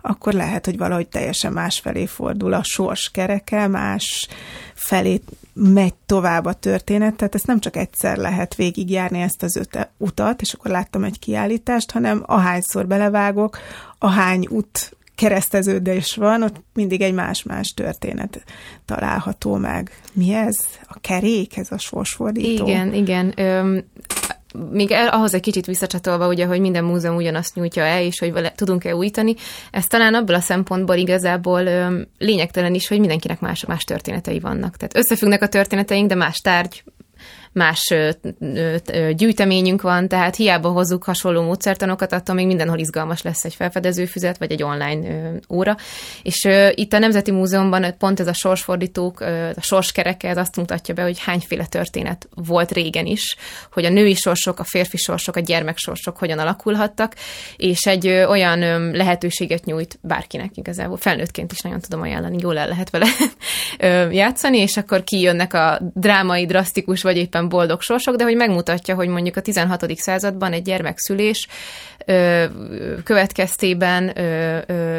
akkor 0.00 0.32
lehet, 0.32 0.64
hogy 0.64 0.76
valahogy 0.76 1.08
teljesen 1.08 1.52
más 1.52 1.78
felé 1.78 2.06
fordul 2.06 2.52
a 2.52 2.62
sors 2.62 3.10
kereke, 3.10 3.66
más 3.66 4.28
felé 4.74 5.20
megy 5.52 5.94
tovább 6.06 6.44
a 6.44 6.52
történet, 6.52 7.14
tehát 7.14 7.34
ezt 7.34 7.46
nem 7.46 7.60
csak 7.60 7.76
egyszer 7.76 8.16
lehet 8.16 8.54
végigjárni 8.54 9.20
ezt 9.20 9.42
az 9.42 9.56
öte, 9.56 9.90
utat, 9.96 10.40
és 10.40 10.52
akkor 10.52 10.70
láttam 10.70 11.04
egy 11.04 11.18
kiállítást, 11.18 11.90
hanem 11.90 12.22
ahányszor 12.26 12.86
belevágok, 12.86 13.58
ahány 13.98 14.46
út 14.50 14.96
kereszteződés 15.14 16.14
van, 16.14 16.42
ott 16.42 16.56
mindig 16.74 17.00
egy 17.00 17.14
más-más 17.14 17.68
történet 17.68 18.44
található 18.84 19.54
meg. 19.54 20.00
Mi 20.12 20.32
ez? 20.32 20.56
A 20.88 20.98
kerék, 21.00 21.56
ez 21.56 21.72
a 21.72 21.78
sorsfordító? 21.78 22.66
Igen, 22.66 22.94
igen. 22.94 23.32
Öm, 23.36 23.84
még 24.70 24.90
el, 24.90 25.08
ahhoz 25.08 25.34
egy 25.34 25.40
kicsit 25.40 25.66
visszacsatolva, 25.66 26.28
ugye, 26.28 26.46
hogy 26.46 26.60
minden 26.60 26.84
múzeum 26.84 27.16
ugyanazt 27.16 27.54
nyújtja 27.54 27.82
el, 27.82 28.02
és 28.02 28.18
hogy 28.18 28.32
vele 28.32 28.52
tudunk-e 28.56 28.96
újítani, 28.96 29.34
ez 29.70 29.86
talán 29.86 30.14
abból 30.14 30.34
a 30.34 30.40
szempontból 30.40 30.96
igazából 30.96 31.66
ö, 31.66 32.00
lényegtelen 32.18 32.74
is, 32.74 32.88
hogy 32.88 32.98
mindenkinek 32.98 33.40
más-más 33.40 33.84
történetei 33.84 34.40
vannak. 34.40 34.76
Tehát 34.76 34.96
összefüggnek 34.96 35.42
a 35.42 35.48
történeteink, 35.48 36.08
de 36.08 36.14
más 36.14 36.36
tárgy, 36.36 36.82
más 37.58 37.94
gyűjteményünk 39.12 39.82
van, 39.82 40.08
tehát 40.08 40.36
hiába 40.36 40.68
hozzuk 40.68 41.04
hasonló 41.04 41.42
módszertanokat, 41.42 42.12
attól 42.12 42.34
még 42.34 42.46
mindenhol 42.46 42.78
izgalmas 42.78 43.22
lesz 43.22 43.44
egy 43.44 43.54
felfedező 43.54 44.04
füzet, 44.04 44.38
vagy 44.38 44.52
egy 44.52 44.62
online 44.62 45.32
óra. 45.50 45.76
És 46.22 46.48
itt 46.74 46.92
a 46.92 46.98
Nemzeti 46.98 47.30
Múzeumban 47.30 47.94
pont 47.98 48.20
ez 48.20 48.26
a 48.26 48.32
sorsfordítók, 48.32 49.20
a 49.56 49.60
sorskereke, 49.60 50.28
ez 50.28 50.36
azt 50.36 50.56
mutatja 50.56 50.94
be, 50.94 51.02
hogy 51.02 51.18
hányféle 51.20 51.66
történet 51.66 52.28
volt 52.34 52.72
régen 52.72 53.06
is, 53.06 53.36
hogy 53.72 53.84
a 53.84 53.90
női 53.90 54.14
sorsok, 54.14 54.58
a 54.58 54.64
férfi 54.64 54.96
sorsok, 54.96 55.36
a 55.36 55.40
gyermeksorsok 55.40 56.18
hogyan 56.18 56.38
alakulhattak, 56.38 57.14
és 57.56 57.86
egy 57.86 58.08
olyan 58.08 58.90
lehetőséget 58.90 59.64
nyújt 59.64 59.98
bárkinek 60.02 60.56
igazából. 60.56 60.96
Felnőttként 60.96 61.52
is 61.52 61.60
nagyon 61.60 61.80
tudom 61.80 62.00
ajánlani, 62.00 62.36
jól 62.40 62.58
el 62.58 62.68
lehet 62.68 62.90
vele 62.90 63.06
játszani, 64.22 64.58
és 64.58 64.76
akkor 64.76 65.04
kijönnek 65.04 65.54
a 65.54 65.80
drámai, 65.94 66.46
drasztikus, 66.46 67.02
vagy 67.02 67.16
éppen 67.16 67.47
ilyen 67.48 67.60
boldog 67.60 67.80
sorsok, 67.80 68.16
de 68.16 68.24
hogy 68.24 68.36
megmutatja, 68.36 68.94
hogy 68.94 69.08
mondjuk 69.08 69.36
a 69.36 69.40
16. 69.40 69.96
században 69.96 70.52
egy 70.52 70.62
gyermekszülés 70.62 71.48
következtében 73.04 74.12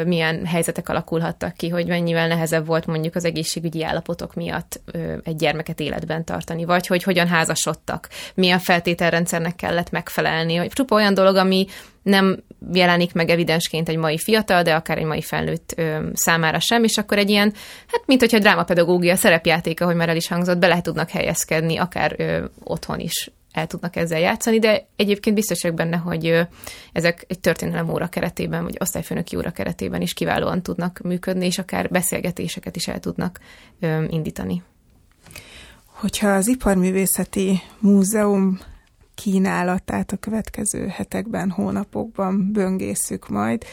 milyen 0.06 0.46
helyzetek 0.46 0.88
alakulhattak 0.88 1.54
ki, 1.56 1.68
hogy 1.68 1.86
mennyivel 1.86 2.28
nehezebb 2.28 2.66
volt 2.66 2.86
mondjuk 2.86 3.14
az 3.14 3.24
egészségügyi 3.24 3.84
állapotok 3.84 4.34
miatt 4.34 4.80
egy 5.22 5.36
gyermeket 5.36 5.80
életben 5.80 6.24
tartani, 6.24 6.64
vagy 6.64 6.86
hogy 6.86 7.02
hogyan 7.02 7.26
házasodtak, 7.26 8.08
milyen 8.34 8.58
feltételrendszernek 8.58 9.56
kellett 9.56 9.90
megfelelni, 9.90 10.56
hogy 10.56 10.68
csupa 10.68 10.94
olyan 10.94 11.14
dolog, 11.14 11.36
ami 11.36 11.66
nem 12.02 12.42
jelenik 12.72 13.12
meg 13.12 13.28
evidensként 13.28 13.88
egy 13.88 13.96
mai 13.96 14.18
fiatal, 14.18 14.62
de 14.62 14.74
akár 14.74 14.98
egy 14.98 15.04
mai 15.04 15.22
felnőtt 15.22 15.72
ö, 15.76 16.08
számára 16.12 16.58
sem, 16.60 16.84
és 16.84 16.98
akkor 16.98 17.18
egy 17.18 17.30
ilyen, 17.30 17.52
hát 17.86 18.02
mint 18.06 18.20
hogyha 18.20 18.38
drámapedagógia 18.38 19.16
szerepjátéka, 19.16 19.84
hogy 19.84 19.96
már 19.96 20.08
el 20.08 20.16
is 20.16 20.28
hangzott, 20.28 20.58
bele 20.58 20.80
tudnak 20.80 21.10
helyezkedni, 21.10 21.76
akár 21.76 22.14
ö, 22.18 22.44
otthon 22.64 22.98
is 22.98 23.30
el 23.52 23.66
tudnak 23.66 23.96
ezzel 23.96 24.18
játszani, 24.18 24.58
de 24.58 24.86
egyébként 24.96 25.36
biztos 25.36 25.62
vagyok 25.62 25.76
benne, 25.76 25.96
hogy 25.96 26.46
ezek 26.92 27.24
egy 27.28 27.40
történelem 27.40 27.88
óra 27.88 28.08
keretében, 28.08 28.62
vagy 28.62 28.76
osztályfőnöki 28.80 29.36
óra 29.36 29.50
keretében 29.50 30.00
is 30.00 30.12
kiválóan 30.12 30.62
tudnak 30.62 31.00
működni, 31.04 31.46
és 31.46 31.58
akár 31.58 31.88
beszélgetéseket 31.88 32.76
is 32.76 32.88
el 32.88 33.00
tudnak 33.00 33.40
indítani. 34.08 34.62
Hogyha 35.86 36.28
az 36.28 36.46
Iparművészeti 36.48 37.60
Múzeum 37.78 38.58
kínálatát 39.22 40.12
a 40.12 40.16
következő 40.16 40.86
hetekben, 40.86 41.50
hónapokban 41.50 42.52
böngészük 42.52 43.28
majd, 43.28 43.64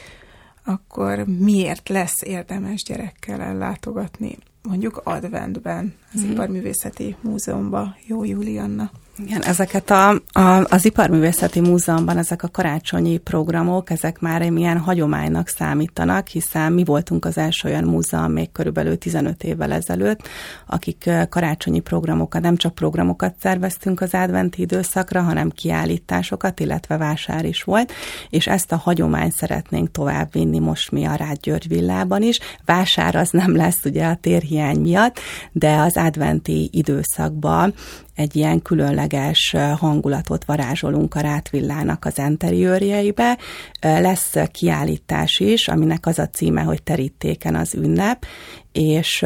akkor 0.65 1.25
miért 1.25 1.89
lesz 1.89 2.21
érdemes 2.21 2.83
gyerekkel 2.83 3.41
ellátogatni 3.41 4.37
mondjuk 4.67 5.01
adventben 5.03 5.93
az 6.13 6.25
mm. 6.25 6.31
Iparművészeti 6.31 7.15
Múzeumban, 7.21 7.95
Jó 8.05 8.23
Julianna? 8.23 8.91
Igen, 9.25 9.43
ezeket 9.43 9.89
a, 9.89 10.09
a, 10.31 10.65
az 10.69 10.85
Iparművészeti 10.85 11.59
Múzeumban 11.59 12.17
ezek 12.17 12.43
a 12.43 12.47
karácsonyi 12.47 13.17
programok, 13.17 13.89
ezek 13.89 14.19
már 14.19 14.49
milyen 14.49 14.77
hagyománynak 14.77 15.47
számítanak, 15.47 16.27
hiszen 16.27 16.73
mi 16.73 16.83
voltunk 16.83 17.25
az 17.25 17.37
első 17.37 17.69
olyan 17.69 17.83
múzeum 17.83 18.31
még 18.31 18.51
körülbelül 18.51 18.97
15 18.97 19.43
évvel 19.43 19.71
ezelőtt, 19.71 20.27
akik 20.67 21.09
karácsonyi 21.29 21.79
programokat, 21.79 22.41
nem 22.41 22.55
csak 22.55 22.75
programokat 22.75 23.35
szerveztünk 23.39 24.01
az 24.01 24.13
adventi 24.13 24.61
időszakra, 24.61 25.21
hanem 25.21 25.49
kiállításokat, 25.49 26.59
illetve 26.59 26.97
vásár 26.97 27.45
is 27.45 27.63
volt, 27.63 27.91
és 28.29 28.47
ezt 28.47 28.71
a 28.71 28.77
hagyományt 28.77 29.33
szeretnénk 29.33 29.91
továbbvinni 29.91 30.59
most 30.59 30.91
mi 30.91 31.05
a 31.05 31.15
Rád 31.15 31.37
György 31.37 31.67
villában 31.67 32.21
is. 32.21 32.39
Vásár 32.65 33.15
az 33.15 33.29
nem 33.29 33.55
lesz 33.55 33.85
ugye 33.85 34.05
a 34.05 34.15
térhiány 34.15 34.79
miatt, 34.79 35.19
de 35.51 35.75
az 35.75 35.97
adventi 35.97 36.69
időszakban 36.71 37.73
egy 38.17 38.35
ilyen 38.35 38.61
különleges 38.61 39.55
hangulatot 39.77 40.45
varázsolunk 40.45 41.15
a 41.15 41.19
rátvillának 41.19 42.05
az 42.05 42.19
enteriőrjeibe. 42.19 43.37
Lesz 43.81 44.33
kiállítás 44.51 45.39
is, 45.39 45.67
aminek 45.67 46.05
az 46.05 46.19
a 46.19 46.29
címe, 46.29 46.61
hogy 46.61 46.83
terítéken 46.83 47.55
az 47.55 47.75
ünnep, 47.75 48.25
és 48.71 49.25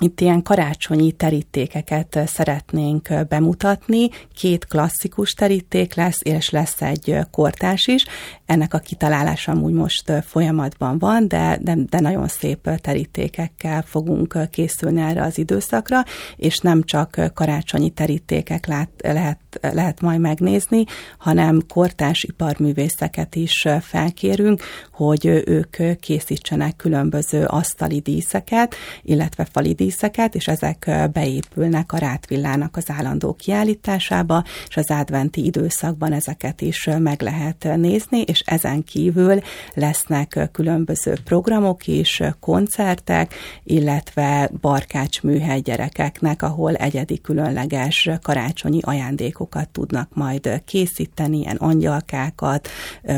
itt 0.00 0.20
ilyen 0.20 0.42
karácsonyi 0.42 1.12
terítékeket 1.12 2.18
szeretnénk 2.26 3.08
bemutatni. 3.28 4.08
Két 4.34 4.66
klasszikus 4.66 5.32
teríték 5.32 5.94
lesz, 5.94 6.20
és 6.22 6.50
lesz 6.50 6.82
egy 6.82 7.16
kortás 7.30 7.86
is. 7.86 8.04
Ennek 8.46 8.74
a 8.74 8.78
kitalálása 8.78 9.54
úgy 9.54 9.72
most 9.72 10.12
folyamatban 10.26 10.98
van, 10.98 11.28
de, 11.28 11.58
de, 11.60 11.76
de 11.90 12.00
nagyon 12.00 12.28
szép 12.28 12.70
terítékekkel 12.80 13.82
fogunk 13.82 14.38
készülni 14.50 15.00
erre 15.00 15.22
az 15.22 15.38
időszakra, 15.38 16.04
és 16.36 16.58
nem 16.58 16.82
csak 16.82 17.30
karácsonyi 17.34 17.90
terítékek 17.90 18.66
lát, 18.66 18.90
lehet, 19.02 19.38
lehet 19.60 20.00
majd 20.00 20.20
megnézni, 20.20 20.84
hanem 21.18 21.62
kortás 21.68 22.22
iparművészeket 22.22 23.34
is 23.34 23.66
felkérünk, 23.80 24.62
hogy 24.92 25.26
ők 25.26 26.00
készítsenek 26.00 26.76
különböző 26.76 27.44
asztali 27.44 28.00
díszeket, 28.00 28.74
illetve 29.02 29.44
fali 29.44 29.74
díszeket, 29.82 30.34
és 30.34 30.48
ezek 30.48 30.90
beépülnek 31.12 31.92
a 31.92 31.98
Rátvillának 31.98 32.76
az 32.76 32.90
állandó 32.90 33.34
kiállításába, 33.34 34.44
és 34.68 34.76
az 34.76 34.90
adventi 34.90 35.44
időszakban 35.44 36.12
ezeket 36.12 36.60
is 36.60 36.88
meg 36.98 37.22
lehet 37.22 37.68
nézni, 37.76 38.20
és 38.20 38.42
ezen 38.46 38.84
kívül 38.84 39.40
lesznek 39.74 40.48
különböző 40.52 41.14
programok 41.24 41.86
is, 41.86 42.22
koncertek, 42.40 43.34
illetve 43.64 44.50
barkács 44.60 45.22
műhely 45.22 45.60
gyerekeknek, 45.60 46.42
ahol 46.42 46.74
egyedi 46.74 47.20
különleges 47.20 48.10
karácsonyi 48.22 48.80
ajándékokat 48.82 49.68
tudnak 49.68 50.08
majd 50.14 50.62
készíteni, 50.64 51.38
ilyen 51.38 51.56
angyalkákat, 51.56 52.68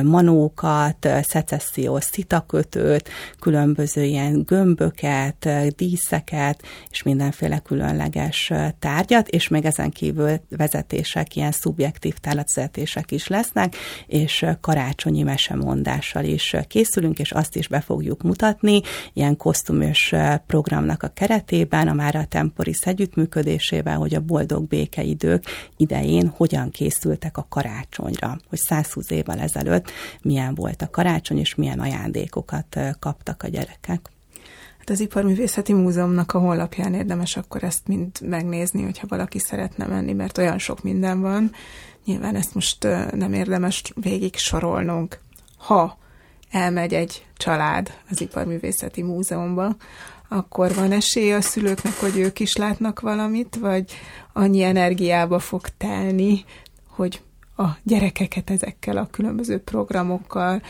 manókat, 0.02 1.08
szecessziós 1.22 2.04
szitakötőt, 2.04 3.08
különböző 3.40 4.02
ilyen 4.02 4.42
gömböket, 4.46 5.48
díszeket, 5.76 6.53
és 6.90 7.02
mindenféle 7.02 7.58
különleges 7.58 8.52
tárgyat, 8.78 9.28
és 9.28 9.48
még 9.48 9.64
ezen 9.64 9.90
kívül 9.90 10.40
vezetések, 10.48 11.36
ilyen 11.36 11.52
szubjektív 11.52 12.14
tárlatvezetések 12.14 13.10
is 13.10 13.26
lesznek, 13.26 13.76
és 14.06 14.46
karácsonyi 14.60 15.22
mesemondással 15.22 16.24
is 16.24 16.56
készülünk, 16.68 17.18
és 17.18 17.32
azt 17.32 17.56
is 17.56 17.68
be 17.68 17.80
fogjuk 17.80 18.22
mutatni, 18.22 18.80
ilyen 19.12 19.36
kosztümös 19.36 20.14
programnak 20.46 21.02
a 21.02 21.08
keretében, 21.08 21.88
a 21.88 21.92
már 21.92 22.14
a 22.16 22.24
Temporis 22.24 22.80
együttműködésével, 22.80 23.96
hogy 23.96 24.14
a 24.14 24.20
boldog 24.20 24.66
békeidők 24.66 25.44
idején 25.76 26.32
hogyan 26.36 26.70
készültek 26.70 27.36
a 27.36 27.46
karácsonyra, 27.48 28.38
hogy 28.48 28.58
120 28.58 29.10
évvel 29.10 29.38
ezelőtt 29.38 29.90
milyen 30.22 30.54
volt 30.54 30.82
a 30.82 30.90
karácsony, 30.90 31.38
és 31.38 31.54
milyen 31.54 31.80
ajándékokat 31.80 32.78
kaptak 32.98 33.42
a 33.42 33.48
gyerekek. 33.48 34.13
Hát 34.86 34.96
az 34.96 35.00
Iparművészeti 35.00 35.72
Múzeumnak 35.72 36.32
a 36.32 36.38
honlapján 36.38 36.94
érdemes 36.94 37.36
akkor 37.36 37.62
ezt 37.64 37.86
mind 37.86 38.10
megnézni, 38.20 38.82
hogyha 38.82 39.06
valaki 39.06 39.38
szeretne 39.38 39.86
menni, 39.86 40.12
mert 40.12 40.38
olyan 40.38 40.58
sok 40.58 40.82
minden 40.82 41.20
van. 41.20 41.52
Nyilván 42.04 42.36
ezt 42.36 42.54
most 42.54 42.82
nem 43.14 43.32
érdemes 43.32 43.82
végig 43.94 44.36
sorolnunk. 44.36 45.20
Ha 45.56 45.98
elmegy 46.50 46.94
egy 46.94 47.26
család 47.36 47.94
az 48.10 48.20
Iparművészeti 48.20 49.02
Múzeumba, 49.02 49.76
akkor 50.28 50.74
van 50.74 50.92
esély 50.92 51.32
a 51.32 51.40
szülőknek, 51.40 51.94
hogy 51.94 52.18
ők 52.18 52.40
is 52.40 52.56
látnak 52.56 53.00
valamit, 53.00 53.56
vagy 53.56 53.92
annyi 54.32 54.62
energiába 54.62 55.38
fog 55.38 55.68
telni, 55.76 56.44
hogy 56.86 57.22
a 57.56 57.66
gyerekeket 57.82 58.50
ezekkel 58.50 58.96
a 58.96 59.08
különböző 59.10 59.58
programokkal, 59.58 60.62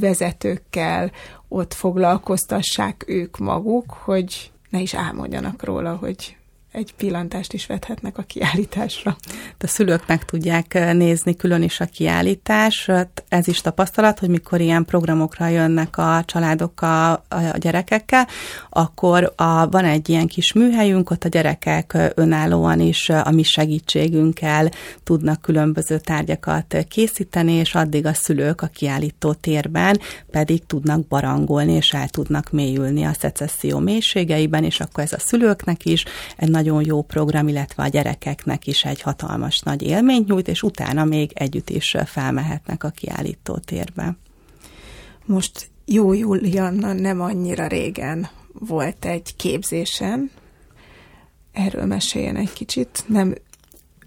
vezetőkkel 0.00 1.10
ott 1.48 1.74
foglalkoztassák 1.74 3.04
ők 3.06 3.38
maguk, 3.38 3.90
hogy 3.90 4.52
ne 4.70 4.80
is 4.80 4.94
álmodjanak 4.94 5.64
róla, 5.64 5.96
hogy 5.96 6.36
egy 6.72 6.94
pillantást 6.94 7.52
is 7.52 7.66
vethetnek 7.66 8.18
a 8.18 8.22
kiállításra. 8.22 9.16
A 9.58 9.66
szülők 9.66 10.06
meg 10.06 10.24
tudják 10.24 10.74
eh, 10.74 10.94
nézni 10.94 11.36
külön 11.36 11.62
is 11.62 11.80
a 11.80 11.84
kiállítás. 11.84 12.90
Ez 13.28 13.48
is 13.48 13.60
tapasztalat, 13.60 14.18
hogy 14.18 14.28
mikor 14.28 14.60
ilyen 14.60 14.84
programokra 14.84 15.46
jönnek 15.48 15.98
a 15.98 16.22
családok 16.26 16.82
a, 16.82 17.10
a 17.12 17.56
gyerekekkel, 17.56 18.28
akkor 18.70 19.32
a, 19.36 19.68
van 19.68 19.84
egy 19.84 20.08
ilyen 20.08 20.26
kis 20.26 20.52
műhelyünk, 20.52 21.10
ott 21.10 21.24
a 21.24 21.28
gyerekek 21.28 21.94
eh, 21.94 22.10
önállóan 22.14 22.80
is 22.80 23.08
eh, 23.08 23.26
a 23.26 23.30
mi 23.30 23.42
segítségünkkel 23.42 24.70
tudnak 25.04 25.40
különböző 25.40 25.98
tárgyakat 25.98 26.76
készíteni, 26.88 27.52
és 27.52 27.74
addig 27.74 28.06
a 28.06 28.14
szülők 28.14 28.62
a 28.62 28.66
kiállító 28.66 29.32
térben 29.32 30.00
pedig 30.30 30.66
tudnak 30.66 31.06
barangolni, 31.06 31.72
és 31.72 31.92
el 31.92 32.08
tudnak 32.08 32.50
mélyülni 32.50 33.04
a 33.04 33.12
szecesszió 33.18 33.78
mélységeiben, 33.78 34.64
és 34.64 34.80
akkor 34.80 35.04
ez 35.04 35.12
a 35.12 35.18
szülőknek 35.18 35.84
is 35.84 36.04
egy 36.36 36.50
nagy 36.50 36.61
nagyon 36.62 36.84
jó 36.84 37.02
program, 37.02 37.48
illetve 37.48 37.82
a 37.82 37.88
gyerekeknek 37.88 38.66
is 38.66 38.84
egy 38.84 39.00
hatalmas 39.00 39.60
nagy 39.60 39.82
élményt 39.82 40.28
nyújt, 40.28 40.48
és 40.48 40.62
utána 40.62 41.04
még 41.04 41.30
együtt 41.34 41.70
is 41.70 41.96
felmehetnek 42.06 42.84
a 42.84 42.88
kiállító 42.88 43.56
térbe. 43.56 44.16
Most 45.24 45.70
jó 45.84 46.12
Julianna 46.12 46.92
nem 46.92 47.20
annyira 47.20 47.66
régen 47.66 48.28
volt 48.52 49.04
egy 49.04 49.36
képzésen, 49.36 50.30
erről 51.52 51.84
meséljen 51.84 52.36
egy 52.36 52.52
kicsit. 52.52 53.04
Nem 53.06 53.34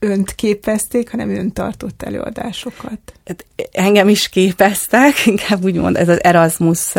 önt 0.06 0.36
képezték, 0.36 1.12
hanem 1.12 1.30
ön 1.30 1.52
tartott 1.54 2.04
előadásokat. 2.04 3.00
Hát, 3.26 3.46
engem 3.72 4.10
is 4.10 4.30
képeztek, 4.30 5.26
inkább 5.26 5.64
úgymond 5.64 5.96
ez 5.96 6.10
az 6.10 6.24
Erasmus 6.24 6.94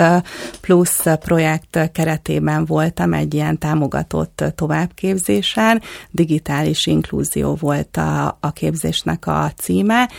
Plus 0.60 1.02
projekt 1.20 1.90
keretében 1.92 2.64
voltam 2.64 3.12
egy 3.12 3.34
ilyen 3.34 3.58
támogatott 3.58 4.44
továbbképzésen, 4.54 5.82
digitális 6.10 6.86
inkluzió 6.86 7.54
volt 7.54 7.96
a, 7.96 8.38
a 8.40 8.52
képzésnek 8.52 9.26
a 9.26 9.52
címe, 9.56 10.10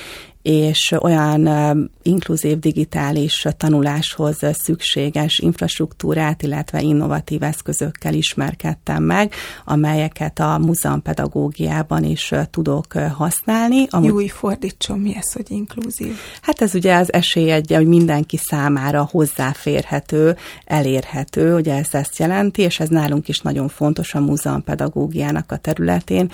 és 0.48 0.93
olyan 1.00 1.50
inkluzív 2.02 2.60
digitális 2.60 3.48
tanuláshoz 3.58 4.38
szükséges 4.64 5.39
infrastruktúrát, 5.39 6.43
illetve 6.43 6.82
innovatív 6.82 7.43
eszközökkel 7.43 8.14
ismerkedtem 8.14 9.04
meg, 9.04 9.34
amelyeket 9.66 10.39
a 10.39 10.58
múzeumpedagógiában 10.58 12.04
is 12.04 12.32
tudok 12.52 12.93
használni. 12.93 13.88
Amúgy, 13.89 14.08
Jó, 14.08 14.28
fordítson, 14.28 15.00
mi 15.00 15.16
ez, 15.16 15.34
hogy 15.34 15.52
inkluzív? 15.52 16.14
Hát 16.41 16.62
ez 16.62 16.76
ugye 16.76 16.95
az 16.95 17.14
esély 17.14 17.52
egy, 17.52 17.74
hogy 17.74 17.88
mindenki 17.88 18.38
számára 18.38 19.08
hozzáférhető, 19.12 20.36
elérhető, 20.66 21.56
ugye 21.56 21.76
ez 21.76 21.88
ezt 21.91 22.18
jelenti, 22.18 22.62
és 22.62 22.80
ez 22.80 22.89
nálunk 22.89 23.28
is 23.28 23.39
nagyon 23.39 23.68
fontos 23.68 24.14
a 24.14 24.20
múzeumpedagógiának 24.20 25.52
a 25.52 25.58
területén, 25.58 26.32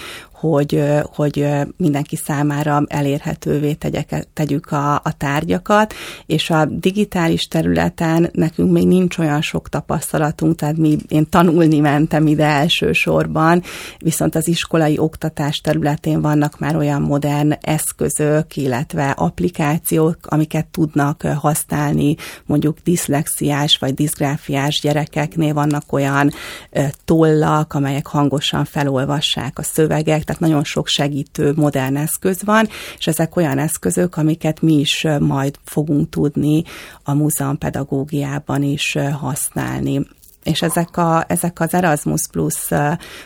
hogy, 0.50 0.84
hogy 1.04 1.48
mindenki 1.78 2.16
számára 2.16 2.84
elérhetővé 2.88 3.74
tegyek, 3.74 4.28
tegyük 4.34 4.72
a, 4.72 4.94
a 4.96 5.14
tárgyakat, 5.18 5.94
és 6.26 6.50
a 6.50 6.66
digitális 6.66 7.42
területen 7.42 8.30
nekünk 8.32 8.72
még 8.72 8.88
nincs 8.88 9.18
olyan 9.18 9.42
sok 9.42 9.70
tapasztalatunk, 9.70 10.56
tehát 10.56 10.78
mi, 10.78 10.98
én 11.08 11.30
tanulni 11.30 11.80
mentem 11.80 12.28
ide 12.28 12.46
elsősorban, 12.46 13.64
viszont 13.98 14.36
az 14.36 14.48
iskolai 14.48 14.98
oktatás 14.98 15.58
területén 15.58 16.22
vannak 16.22 16.60
már 16.60 16.76
olyan 16.76 17.02
modern 17.02 17.52
eszközök, 17.62 18.56
illetve 18.56 19.10
applikációk, 19.10 20.18
amiket 20.22 20.66
tudnak 20.66 21.22
használni 21.22 22.16
mondjuk 22.46 22.78
diszlexiás 22.84 23.78
vagy 23.78 23.94
diszgráfiás 23.94 24.80
gyerekeknél 24.82 25.54
vannak 25.54 25.94
olyan 25.94 26.32
tollak, 27.06 27.74
amelyek 27.74 28.08
hangosan 28.08 28.66
felolvassák 28.66 29.60
a 29.60 29.64
szövegek, 29.64 30.32
tehát 30.34 30.50
nagyon 30.52 30.64
sok 30.64 30.88
segítő 30.88 31.54
modern 31.56 31.96
eszköz 31.96 32.44
van, 32.44 32.68
és 32.98 33.08
ezek 33.08 33.36
olyan 33.36 33.58
eszközök, 33.58 34.18
amiket 34.18 34.62
mi 34.62 34.74
is 34.74 35.08
majd 35.20 35.60
fogunk 35.64 36.10
tudni 36.10 36.64
a 37.04 37.14
múzeum 37.14 37.58
pedagógiában 37.58 38.64
is 38.64 38.98
használni 39.20 40.08
és 40.44 40.62
ezek, 40.62 40.98
a, 40.98 41.26
ezek 41.28 41.60
az 41.60 41.74
Erasmus 41.74 42.28
Plus 42.32 42.70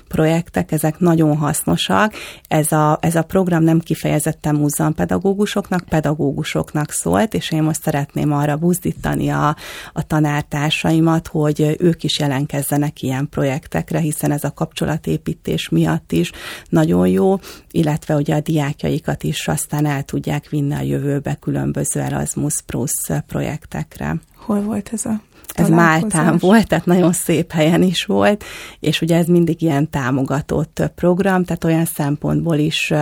projektek, 0.08 0.72
ezek 0.72 1.00
nagyon 1.00 1.38
hasznosak. 1.38 2.14
Ez 2.48 2.72
a, 2.72 2.98
ez 3.02 3.16
a 3.16 3.22
program 3.22 3.64
nem 3.64 3.80
kifejezetten 3.80 4.56
múzeumpedagógusoknak, 4.56 5.84
pedagógusoknak 5.90 6.92
szólt, 6.92 7.34
és 7.34 7.52
én 7.52 7.64
most 7.64 7.82
szeretném 7.82 8.32
arra 8.32 8.58
buzdítani 8.58 9.30
a, 9.30 9.56
a 9.94 10.08
tanártársaimat, 10.08 11.28
hogy 11.28 11.76
ők 11.80 12.04
is 12.04 12.20
jelenkezzenek 12.20 13.02
ilyen 13.02 13.30
projektekre, 13.30 14.00
hiszen 14.00 14.32
ez 14.32 14.44
a 14.44 14.54
kapcsolatépítés 14.54 15.70
miatt 15.70 16.12
is 16.12 16.32
nagyon 16.70 17.08
jó, 17.08 17.40
illetve 17.72 18.16
ugye 18.16 18.36
a 18.36 18.42
diákjaikat 18.42 19.24
is 19.24 19.48
aztán 19.48 19.86
el 19.86 20.04
tudják 20.04 20.50
vinni 20.50 20.74
a 20.74 20.82
jövőbe 20.82 21.36
különböző 21.36 22.00
Erasmus 22.00 22.62
Plus 22.66 22.92
projektekre. 23.28 24.16
Hol 24.36 24.62
volt 24.62 24.90
ez 24.94 25.06
a 25.06 25.22
ez 25.60 25.70
Máltán 25.70 26.38
volt, 26.40 26.68
tehát 26.68 26.86
nagyon 26.86 27.14
szép 27.14 27.52
helyen 27.52 27.82
is 27.82 28.06
volt, 28.06 28.44
és 28.80 29.02
ugye 29.02 29.18
ez 29.18 29.26
mindig 29.26 29.62
ilyen 29.62 29.90
támogatott 29.90 30.92
program, 30.96 31.44
tehát 31.44 31.64
olyan 31.64 31.86
szempontból 31.86 32.56
is 32.56 32.94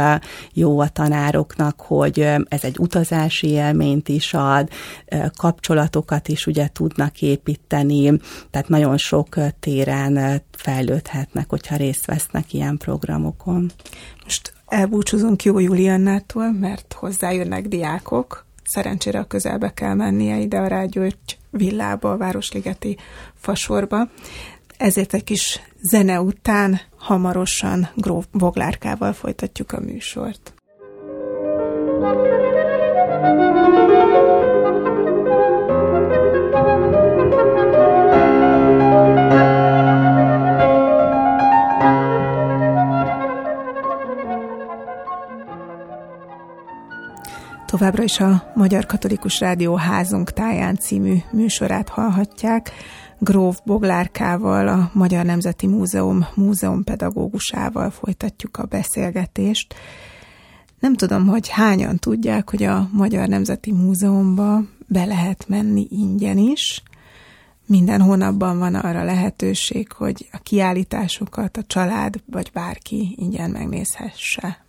jó 0.53 0.79
a 0.79 0.87
tanároknak, 0.87 1.81
hogy 1.81 2.19
ez 2.47 2.63
egy 2.63 2.79
utazási 2.79 3.47
élményt 3.47 4.09
is 4.09 4.33
ad, 4.33 4.69
kapcsolatokat 5.37 6.27
is 6.27 6.47
ugye 6.47 6.67
tudnak 6.67 7.21
építeni, 7.21 8.19
tehát 8.51 8.69
nagyon 8.69 8.97
sok 8.97 9.35
téren 9.59 10.41
fejlődhetnek, 10.51 11.49
hogyha 11.49 11.75
részt 11.75 12.05
vesznek 12.05 12.53
ilyen 12.53 12.77
programokon. 12.77 13.71
Most 14.23 14.53
elbúcsúzunk 14.67 15.43
jó 15.43 15.59
Juliannától, 15.59 16.51
mert 16.51 16.95
hozzájönnek 16.99 17.67
diákok, 17.67 18.45
szerencsére 18.63 19.19
a 19.19 19.23
közelbe 19.23 19.73
kell 19.73 19.93
mennie 19.93 20.37
ide 20.37 20.57
a 20.57 20.67
Rágyőrgy 20.67 21.37
villába, 21.57 22.11
a 22.11 22.17
Városligeti 22.17 22.97
fasorba. 23.35 24.09
Ezért 24.77 25.13
egy 25.13 25.23
kis 25.23 25.61
zene 25.81 26.21
után 26.21 26.81
hamarosan 26.97 27.89
Gróf 27.95 28.25
Boglárkával 28.31 29.13
folytatjuk 29.13 29.71
a 29.71 29.79
műsort. 29.79 30.53
Továbbra 47.77 48.03
is 48.03 48.19
a 48.19 48.51
Magyar 48.53 48.85
Katolikus 48.85 49.39
Rádió 49.39 49.75
Házunk 49.75 50.31
táján 50.31 50.75
című 50.77 51.15
műsorát 51.31 51.89
hallhatják. 51.89 52.71
Gróf 53.19 53.59
Boglárkával, 53.65 54.67
a 54.67 54.89
Magyar 54.93 55.25
Nemzeti 55.25 55.67
Múzeum 55.67 56.27
múzeum 56.35 56.83
pedagógusával 56.83 57.89
folytatjuk 57.89 58.57
a 58.57 58.65
beszélgetést. 58.65 59.75
Nem 60.79 60.95
tudom, 60.95 61.27
hogy 61.27 61.49
hányan 61.49 61.97
tudják, 61.97 62.49
hogy 62.49 62.63
a 62.63 62.89
Magyar 62.91 63.27
Nemzeti 63.27 63.71
Múzeumba 63.71 64.61
be 64.87 65.05
lehet 65.05 65.45
menni 65.47 65.87
ingyen 65.89 66.37
is. 66.37 66.83
Minden 67.65 68.01
hónapban 68.01 68.59
van 68.59 68.75
arra 68.75 69.03
lehetőség, 69.03 69.91
hogy 69.91 70.27
a 70.31 70.37
kiállításokat 70.37 71.57
a 71.57 71.63
család 71.67 72.15
vagy 72.25 72.51
bárki 72.53 73.15
ingyen 73.17 73.49
megnézhesse. 73.49 74.64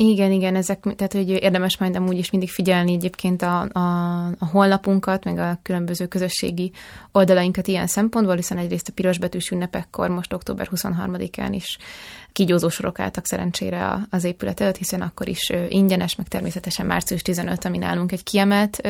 Igen, 0.00 0.32
igen, 0.32 0.56
ezek, 0.56 0.80
tehát 0.80 1.12
hogy 1.12 1.28
érdemes 1.28 1.78
majd 1.78 1.96
amúgy 1.96 2.18
is 2.18 2.30
mindig 2.30 2.50
figyelni 2.50 2.92
egyébként 2.92 3.42
a, 3.42 3.60
a, 3.72 4.26
a 4.38 4.46
honlapunkat, 4.46 5.24
meg 5.24 5.38
a 5.38 5.58
különböző 5.62 6.06
közösségi 6.06 6.72
oldalainkat 7.12 7.66
ilyen 7.66 7.86
szempontból, 7.86 8.34
hiszen 8.34 8.58
egyrészt 8.58 8.88
a 8.88 8.92
pirosbetűs 8.92 9.50
ünnepekkor 9.50 10.08
most 10.08 10.32
október 10.32 10.68
23-án 10.74 11.48
is 11.50 11.78
kígyózó 12.32 12.68
sorok 12.68 12.98
álltak 12.98 13.26
szerencsére 13.26 14.06
az 14.10 14.24
épület 14.24 14.60
előtt, 14.60 14.76
hiszen 14.76 15.00
akkor 15.00 15.28
is 15.28 15.52
ingyenes, 15.68 16.16
meg 16.16 16.28
természetesen 16.28 16.86
március 16.86 17.22
15, 17.22 17.64
ami 17.64 17.78
nálunk 17.78 18.12
egy 18.12 18.22
kiemelt 18.22 18.80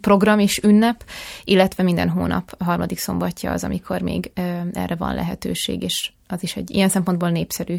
program 0.00 0.38
és 0.38 0.60
ünnep, 0.62 1.04
illetve 1.44 1.82
minden 1.82 2.08
hónap 2.08 2.54
a 2.58 2.64
harmadik 2.64 2.98
szombatja 2.98 3.52
az, 3.52 3.64
amikor 3.64 4.00
még 4.00 4.30
erre 4.72 4.94
van 4.94 5.14
lehetőség, 5.14 5.82
és 5.82 6.12
az 6.28 6.42
is 6.42 6.56
egy 6.56 6.70
ilyen 6.70 6.88
szempontból 6.88 7.30
népszerű, 7.30 7.76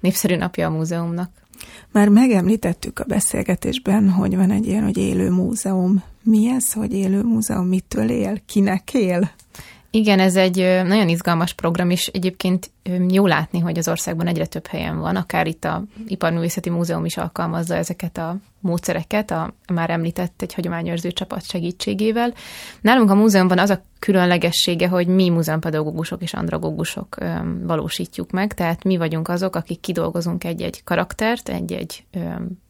népszerű 0.00 0.36
napja 0.36 0.66
a 0.66 0.70
múzeumnak. 0.70 1.41
Már 1.90 2.08
megemlítettük 2.08 2.98
a 2.98 3.04
beszélgetésben, 3.04 4.10
hogy 4.10 4.36
van 4.36 4.50
egy 4.50 4.66
ilyen, 4.66 4.84
hogy 4.84 4.96
élő 4.96 5.30
múzeum. 5.30 6.02
Mi 6.22 6.48
ez, 6.48 6.72
hogy 6.72 6.92
élő 6.94 7.22
múzeum? 7.22 7.66
Mitől 7.66 8.10
él? 8.10 8.40
Kinek 8.46 8.94
él? 8.94 9.30
Igen, 9.94 10.18
ez 10.18 10.36
egy 10.36 10.56
nagyon 10.84 11.08
izgalmas 11.08 11.52
program, 11.52 11.90
és 11.90 12.06
egyébként 12.06 12.70
jó 13.08 13.26
látni, 13.26 13.58
hogy 13.58 13.78
az 13.78 13.88
országban 13.88 14.26
egyre 14.26 14.46
több 14.46 14.66
helyen 14.66 14.98
van, 14.98 15.16
akár 15.16 15.46
itt 15.46 15.64
a 15.64 15.84
Iparművészeti 16.06 16.70
Múzeum 16.70 17.04
is 17.04 17.16
alkalmazza 17.16 17.74
ezeket 17.74 18.18
a 18.18 18.36
módszereket, 18.60 19.30
a 19.30 19.54
már 19.72 19.90
említett 19.90 20.42
egy 20.42 20.54
hagyományőrző 20.54 21.10
csapat 21.10 21.44
segítségével. 21.44 22.34
Nálunk 22.80 23.10
a 23.10 23.14
múzeumban 23.14 23.58
az 23.58 23.70
a 23.70 23.82
különlegessége, 23.98 24.88
hogy 24.88 25.06
mi 25.06 25.28
múzeumpedagógusok 25.28 26.22
és 26.22 26.34
andragógusok 26.34 27.16
valósítjuk 27.62 28.30
meg, 28.30 28.54
tehát 28.54 28.84
mi 28.84 28.96
vagyunk 28.96 29.28
azok, 29.28 29.56
akik 29.56 29.80
kidolgozunk 29.80 30.44
egy-egy 30.44 30.84
karaktert, 30.84 31.48
egy-egy 31.48 32.04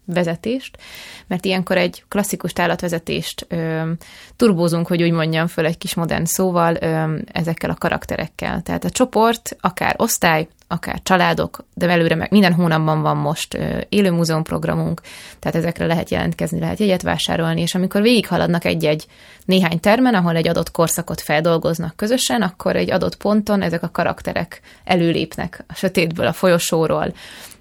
vezetést, 0.04 0.78
mert 1.26 1.44
ilyenkor 1.44 1.76
egy 1.76 2.04
klasszikus 2.08 2.52
tálatvezetést 2.52 3.46
ö, 3.48 3.90
turbózunk, 4.36 4.86
hogy 4.86 5.02
úgy 5.02 5.12
mondjam 5.12 5.46
föl 5.46 5.66
egy 5.66 5.78
kis 5.78 5.94
modern 5.94 6.24
szóval, 6.24 6.76
ö, 6.80 7.18
ezekkel 7.32 7.70
a 7.70 7.74
karakterekkel. 7.74 8.62
Tehát 8.62 8.84
a 8.84 8.90
csoport, 8.90 9.56
akár 9.60 9.94
osztály, 9.98 10.48
akár 10.72 11.00
családok, 11.02 11.64
de 11.74 11.88
előre 11.88 12.14
meg 12.14 12.30
minden 12.30 12.52
hónapban 12.52 13.02
van 13.02 13.16
most 13.16 13.58
élő 13.88 14.10
múzeum 14.10 14.42
programunk, 14.42 15.00
tehát 15.38 15.56
ezekre 15.56 15.86
lehet 15.86 16.10
jelentkezni, 16.10 16.58
lehet 16.58 16.78
jegyet 16.78 17.02
vásárolni, 17.02 17.60
és 17.60 17.74
amikor 17.74 18.02
végighaladnak 18.02 18.64
egy-egy 18.64 19.06
néhány 19.44 19.80
termen, 19.80 20.14
ahol 20.14 20.36
egy 20.36 20.48
adott 20.48 20.70
korszakot 20.70 21.20
feldolgoznak 21.20 21.96
közösen, 21.96 22.42
akkor 22.42 22.76
egy 22.76 22.90
adott 22.90 23.16
ponton 23.16 23.62
ezek 23.62 23.82
a 23.82 23.90
karakterek 23.90 24.60
előlépnek 24.84 25.64
a 25.68 25.74
sötétből, 25.74 26.26
a 26.26 26.32
folyosóról, 26.32 27.12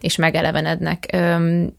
és 0.02 0.16
megelevenednek. 0.16 1.18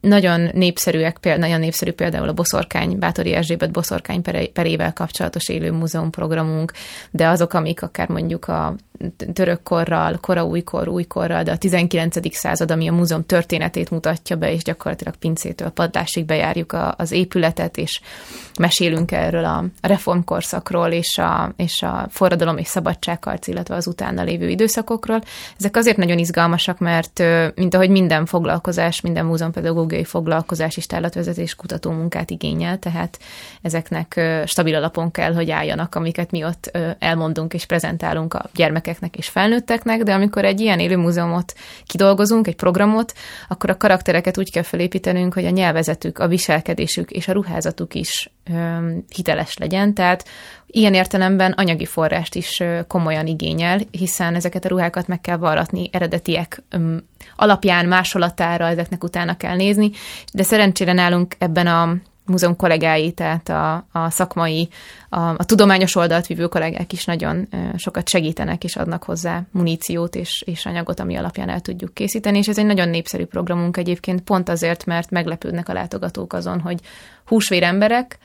Nagyon 0.01 0.51
népszerűek, 0.53 1.18
például, 1.18 1.45
nagyon 1.45 1.61
népszerű 1.61 1.91
például 1.91 2.28
a 2.28 2.33
Boszorkány, 2.33 2.99
Bátori 2.99 3.35
Erzsébet 3.35 3.70
Boszorkány 3.70 4.22
perével 4.53 4.93
kapcsolatos 4.93 5.49
élő 5.49 5.72
múzeum 5.72 6.11
programunk, 6.11 6.72
de 7.11 7.28
azok, 7.28 7.53
amik 7.53 7.83
akár 7.83 8.09
mondjuk 8.09 8.49
a 8.49 8.74
török 9.33 9.62
korral, 9.62 10.18
kora 10.20 10.45
újkor, 10.45 10.89
újkor 10.89 11.21
középkorral, 11.22 11.42
de 11.42 11.52
a 11.52 11.56
19. 11.56 12.36
század, 12.36 12.70
ami 12.70 12.88
a 12.88 12.92
múzeum 12.92 13.26
történetét 13.26 13.90
mutatja 13.90 14.36
be, 14.36 14.52
és 14.52 14.62
gyakorlatilag 14.62 15.16
pincétől 15.16 15.68
padlásig 15.68 16.24
bejárjuk 16.24 16.72
a, 16.72 16.94
az 16.98 17.12
épületet, 17.12 17.76
és 17.76 18.00
mesélünk 18.58 19.12
erről 19.12 19.44
a 19.44 19.64
reformkorszakról, 19.80 20.88
és 20.88 21.18
a, 21.18 21.52
és 21.56 21.82
a 21.82 22.06
forradalom 22.10 22.56
és 22.56 22.66
szabadságharc, 22.66 23.46
illetve 23.46 23.74
az 23.74 23.86
utána 23.86 24.22
lévő 24.22 24.48
időszakokról. 24.48 25.20
Ezek 25.58 25.76
azért 25.76 25.96
nagyon 25.96 26.18
izgalmasak, 26.18 26.78
mert 26.78 27.22
mint 27.54 27.74
ahogy 27.74 27.90
minden 27.90 28.26
foglalkozás, 28.26 29.00
minden 29.00 29.24
múzeumpedagógiai 29.24 30.04
foglalkozás 30.04 30.76
és 30.76 30.86
tárlatvezetés 30.86 31.54
kutató 31.54 31.90
munkát 31.90 32.30
igényel, 32.30 32.78
tehát 32.78 33.18
ezeknek 33.62 34.20
stabil 34.46 34.74
alapon 34.74 35.10
kell, 35.10 35.34
hogy 35.34 35.50
álljanak, 35.50 35.94
amiket 35.94 36.30
mi 36.30 36.44
ott 36.44 36.78
elmondunk 36.98 37.54
és 37.54 37.66
prezentálunk 37.66 38.34
a 38.34 38.44
gyermekeknek 38.54 39.16
és 39.16 39.28
felnőtteknek, 39.28 40.02
de 40.02 40.12
amikor 40.12 40.44
egy 40.44 40.60
ilyen 40.60 40.78
élő 40.78 40.96
múzeumot 41.12 41.52
kidolgozunk, 41.86 42.46
egy 42.46 42.56
programot, 42.56 43.12
akkor 43.48 43.70
a 43.70 43.76
karaktereket 43.76 44.38
úgy 44.38 44.50
kell 44.50 44.62
felépítenünk, 44.62 45.34
hogy 45.34 45.44
a 45.44 45.50
nyelvezetük, 45.50 46.18
a 46.18 46.28
viselkedésük 46.28 47.10
és 47.10 47.28
a 47.28 47.32
ruházatuk 47.32 47.94
is 47.94 48.30
hiteles 49.14 49.56
legyen, 49.56 49.94
tehát 49.94 50.28
ilyen 50.66 50.94
értelemben 50.94 51.52
anyagi 51.52 51.84
forrást 51.84 52.34
is 52.34 52.62
komolyan 52.86 53.26
igényel, 53.26 53.80
hiszen 53.90 54.34
ezeket 54.34 54.64
a 54.64 54.68
ruhákat 54.68 55.06
meg 55.06 55.20
kell 55.20 55.36
varratni 55.36 55.88
eredetiek 55.92 56.62
alapján, 57.36 57.86
másolatára, 57.86 58.66
ezeknek 58.66 59.04
utána 59.04 59.36
kell 59.36 59.56
nézni, 59.56 59.90
de 60.32 60.42
szerencsére 60.42 60.92
nálunk 60.92 61.34
ebben 61.38 61.66
a 61.66 61.96
múzeum 62.26 62.56
kollégái, 62.56 63.12
tehát 63.12 63.48
a, 63.48 63.86
a 63.92 64.10
szakmai, 64.10 64.68
a, 65.08 65.20
a 65.20 65.44
tudományos 65.44 65.96
oldalt 65.96 66.26
vívő 66.26 66.46
kollégák 66.46 66.92
is 66.92 67.04
nagyon 67.04 67.48
sokat 67.76 68.08
segítenek 68.08 68.64
és 68.64 68.76
adnak 68.76 69.02
hozzá 69.02 69.42
muníciót 69.50 70.14
és, 70.14 70.42
és 70.46 70.66
anyagot, 70.66 71.00
ami 71.00 71.16
alapján 71.16 71.48
el 71.48 71.60
tudjuk 71.60 71.94
készíteni, 71.94 72.38
és 72.38 72.48
ez 72.48 72.58
egy 72.58 72.66
nagyon 72.66 72.88
népszerű 72.88 73.24
programunk 73.24 73.76
egyébként, 73.76 74.20
pont 74.20 74.48
azért, 74.48 74.84
mert 74.84 75.10
meglepődnek 75.10 75.68
a 75.68 75.72
látogatók 75.72 76.32
azon, 76.32 76.60
hogy 76.60 76.80
húsvér 77.26 77.62
emberek 77.62 78.18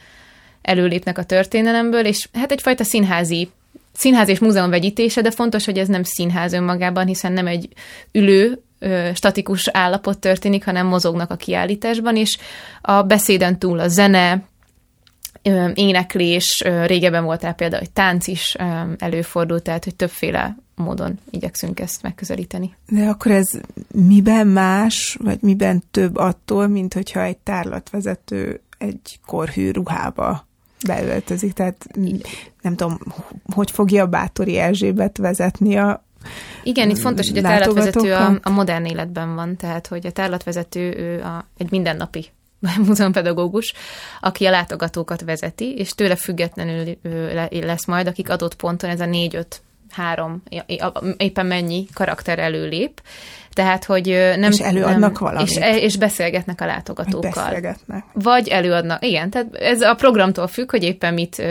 előlépnek 0.61 1.17
a 1.17 1.23
történelemből, 1.23 2.05
és 2.05 2.29
hát 2.33 2.51
egyfajta 2.51 2.83
színházi 2.83 3.49
színház 3.93 4.29
és 4.29 4.39
múzeum 4.39 4.69
vegyítése, 4.69 5.21
de 5.21 5.31
fontos, 5.31 5.65
hogy 5.65 5.77
ez 5.77 5.87
nem 5.87 6.03
színház 6.03 6.53
önmagában, 6.53 7.07
hiszen 7.07 7.31
nem 7.31 7.47
egy 7.47 7.69
ülő 8.11 8.61
statikus 9.13 9.67
állapot 9.67 10.19
történik, 10.19 10.65
hanem 10.65 10.87
mozognak 10.87 11.31
a 11.31 11.35
kiállításban, 11.35 12.15
és 12.15 12.37
a 12.81 13.01
beszéden 13.01 13.59
túl 13.59 13.79
a 13.79 13.87
zene, 13.87 14.43
éneklés, 15.73 16.63
régebben 16.85 17.23
voltál 17.23 17.53
például, 17.53 17.81
hogy 17.81 17.91
tánc 17.91 18.27
is 18.27 18.55
előfordult, 18.97 19.63
tehát 19.63 19.83
hogy 19.83 19.95
többféle 19.95 20.57
módon 20.75 21.19
igyekszünk 21.29 21.79
ezt 21.79 22.01
megközelíteni. 22.01 22.75
De 22.87 23.07
akkor 23.07 23.31
ez 23.31 23.47
miben 23.91 24.47
más, 24.47 25.17
vagy 25.23 25.37
miben 25.41 25.83
több 25.91 26.15
attól, 26.15 26.67
mint 26.67 26.93
hogyha 26.93 27.23
egy 27.23 27.37
tárlatvezető 27.37 28.61
egy 28.77 29.19
korhű 29.25 29.71
ruhába 29.71 30.47
beöltözik, 30.87 31.53
tehát 31.53 31.87
nem 32.61 32.75
tudom, 32.75 32.99
hogy 33.53 33.71
fogja 33.71 34.03
a 34.03 34.07
Bátori 34.07 34.57
Erzsébet 34.57 35.17
vezetni 35.17 35.75
a 35.75 36.05
igen, 36.67 36.89
itt 36.89 36.97
fontos, 36.97 37.29
hogy 37.29 37.37
a 37.37 37.41
tárlatvezető 37.41 38.13
a, 38.13 38.39
a 38.41 38.49
modern 38.49 38.85
életben 38.85 39.35
van, 39.35 39.55
tehát 39.55 39.87
hogy 39.87 40.05
a 40.05 40.11
tárlatvezető 40.11 40.95
ő 40.97 41.21
a, 41.21 41.47
egy 41.57 41.71
mindennapi 41.71 42.25
múzeumpedagógus, 42.85 43.73
aki 44.21 44.45
a 44.45 44.49
látogatókat 44.49 45.21
vezeti, 45.21 45.73
és 45.73 45.95
tőle 45.95 46.15
függetlenül 46.15 46.97
lesz 47.49 47.85
majd, 47.85 48.07
akik 48.07 48.29
adott 48.29 48.55
ponton 48.55 48.89
ez 48.89 48.99
a 48.99 49.05
négy-öt 49.05 49.61
három, 49.89 50.43
éppen 51.17 51.45
mennyi 51.45 51.85
karakter 51.93 52.39
előlép, 52.39 53.01
tehát, 53.57 53.85
hogy 53.85 54.33
nem... 54.37 54.51
És 54.51 54.59
előadnak 54.59 55.11
nem, 55.11 55.29
valamit. 55.29 55.49
És, 55.49 55.81
és 55.81 55.97
beszélgetnek 55.97 56.61
a 56.61 56.65
látogatókkal. 56.65 57.43
Beszélgetnek. 57.45 58.03
Vagy 58.13 58.47
előadnak, 58.47 59.05
igen, 59.05 59.29
tehát 59.29 59.55
ez 59.55 59.81
a 59.81 59.93
programtól 59.93 60.47
függ, 60.47 60.71
hogy 60.71 60.83
éppen 60.83 61.13
mit, 61.13 61.43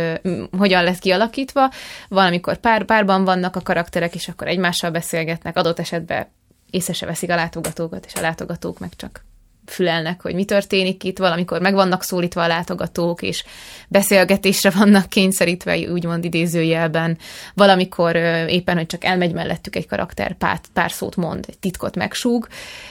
hogyan 0.58 0.84
lesz 0.84 0.98
kialakítva. 0.98 1.70
Valamikor 2.08 2.56
pár, 2.56 2.84
párban 2.84 3.24
vannak 3.24 3.56
a 3.56 3.60
karakterek, 3.60 4.14
és 4.14 4.28
akkor 4.28 4.46
egymással 4.46 4.90
beszélgetnek, 4.90 5.56
adott 5.56 5.78
esetben 5.78 6.26
észre 6.70 6.92
se 6.92 7.06
veszik 7.06 7.30
a 7.30 7.34
látogatókat, 7.34 8.04
és 8.06 8.14
a 8.14 8.20
látogatók 8.20 8.78
meg 8.78 8.90
csak 8.96 9.24
fülelnek, 9.66 10.22
hogy 10.22 10.34
mi 10.34 10.44
történik 10.44 11.04
itt, 11.04 11.18
valamikor 11.18 11.60
meg 11.60 11.74
vannak 11.74 12.02
szólítva 12.02 12.42
a 12.42 12.46
látogatók, 12.46 13.22
és 13.22 13.44
beszélgetésre 13.88 14.70
vannak 14.70 15.08
kényszerítve, 15.08 15.78
úgymond 15.78 16.24
idézőjelben, 16.24 17.18
valamikor 17.54 18.16
éppen, 18.48 18.76
hogy 18.76 18.86
csak 18.86 19.04
elmegy 19.04 19.32
mellettük 19.32 19.76
egy 19.76 19.86
karakter, 19.86 20.34
pár, 20.34 20.60
pár 20.72 20.90
szót 20.90 21.16
mond, 21.16 21.44
egy 21.48 21.58
titkot 21.58 21.96
megsúg, 21.96 22.48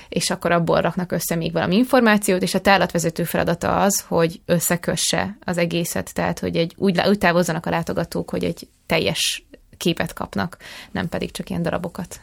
és 0.09 0.29
akkor 0.29 0.51
abból 0.51 0.81
raknak 0.81 1.11
össze 1.11 1.35
még 1.35 1.51
valami 1.51 1.75
információt, 1.75 2.41
és 2.41 2.53
a 2.53 2.61
tárlatvezető 2.61 3.23
feladata 3.23 3.81
az, 3.81 4.03
hogy 4.07 4.41
összekösse 4.45 5.37
az 5.43 5.57
egészet, 5.57 6.13
tehát, 6.13 6.39
hogy 6.39 6.55
egy, 6.55 6.73
úgy, 6.77 7.01
úgy 7.07 7.17
távozzanak 7.17 7.65
a 7.65 7.69
látogatók, 7.69 8.29
hogy 8.29 8.43
egy 8.43 8.67
teljes 8.85 9.45
képet 9.77 10.13
kapnak, 10.13 10.57
nem 10.91 11.09
pedig 11.09 11.31
csak 11.31 11.49
ilyen 11.49 11.61
darabokat. 11.61 12.19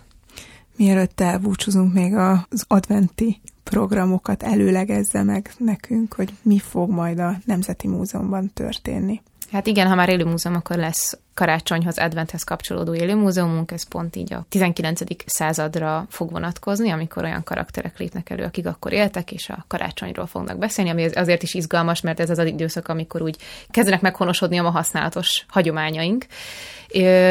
Mielőtt 0.76 1.20
elbúcsúzunk 1.20 1.92
még 1.92 2.14
az 2.14 2.64
adventi 2.68 3.40
programokat 3.62 4.42
előlegezze 4.42 5.22
meg 5.22 5.52
nekünk, 5.58 6.14
hogy 6.14 6.34
mi 6.42 6.58
fog 6.58 6.90
majd 6.90 7.18
a 7.18 7.36
Nemzeti 7.44 7.88
Múzeumban 7.88 8.50
történni. 8.54 9.20
Hát 9.52 9.66
igen, 9.66 9.88
ha 9.88 9.94
már 9.94 10.08
élő 10.08 10.24
múzeum, 10.24 10.54
akkor 10.54 10.76
lesz 10.76 11.18
karácsonyhoz, 11.34 11.98
adventhez 11.98 12.42
kapcsolódó 12.42 12.94
élő 12.94 13.14
múzeumunk, 13.14 13.70
ez 13.70 13.88
pont 13.88 14.16
így 14.16 14.32
a 14.32 14.46
19. 14.48 15.00
századra 15.26 16.06
fog 16.08 16.30
vonatkozni, 16.30 16.90
amikor 16.90 17.24
olyan 17.24 17.42
karakterek 17.42 17.98
lépnek 17.98 18.30
elő, 18.30 18.44
akik 18.44 18.66
akkor 18.66 18.92
éltek, 18.92 19.32
és 19.32 19.48
a 19.48 19.64
karácsonyról 19.68 20.26
fognak 20.26 20.58
beszélni, 20.58 20.90
ami 20.90 21.04
azért 21.04 21.42
is 21.42 21.54
izgalmas, 21.54 22.00
mert 22.00 22.20
ez 22.20 22.30
az 22.30 22.38
az 22.38 22.46
időszak, 22.46 22.88
amikor 22.88 23.22
úgy 23.22 23.36
kezdenek 23.70 24.00
meghonosodni 24.00 24.58
a 24.58 24.62
ma 24.62 24.70
használatos 24.70 25.44
hagyományaink. 25.48 26.26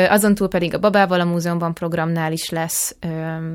Azon 0.09 0.35
túl 0.35 0.47
pedig 0.47 0.73
a 0.73 0.79
Babával 0.79 1.19
a 1.19 1.25
múzeumban 1.25 1.73
programnál 1.73 2.31
is 2.31 2.49
lesz 2.49 2.95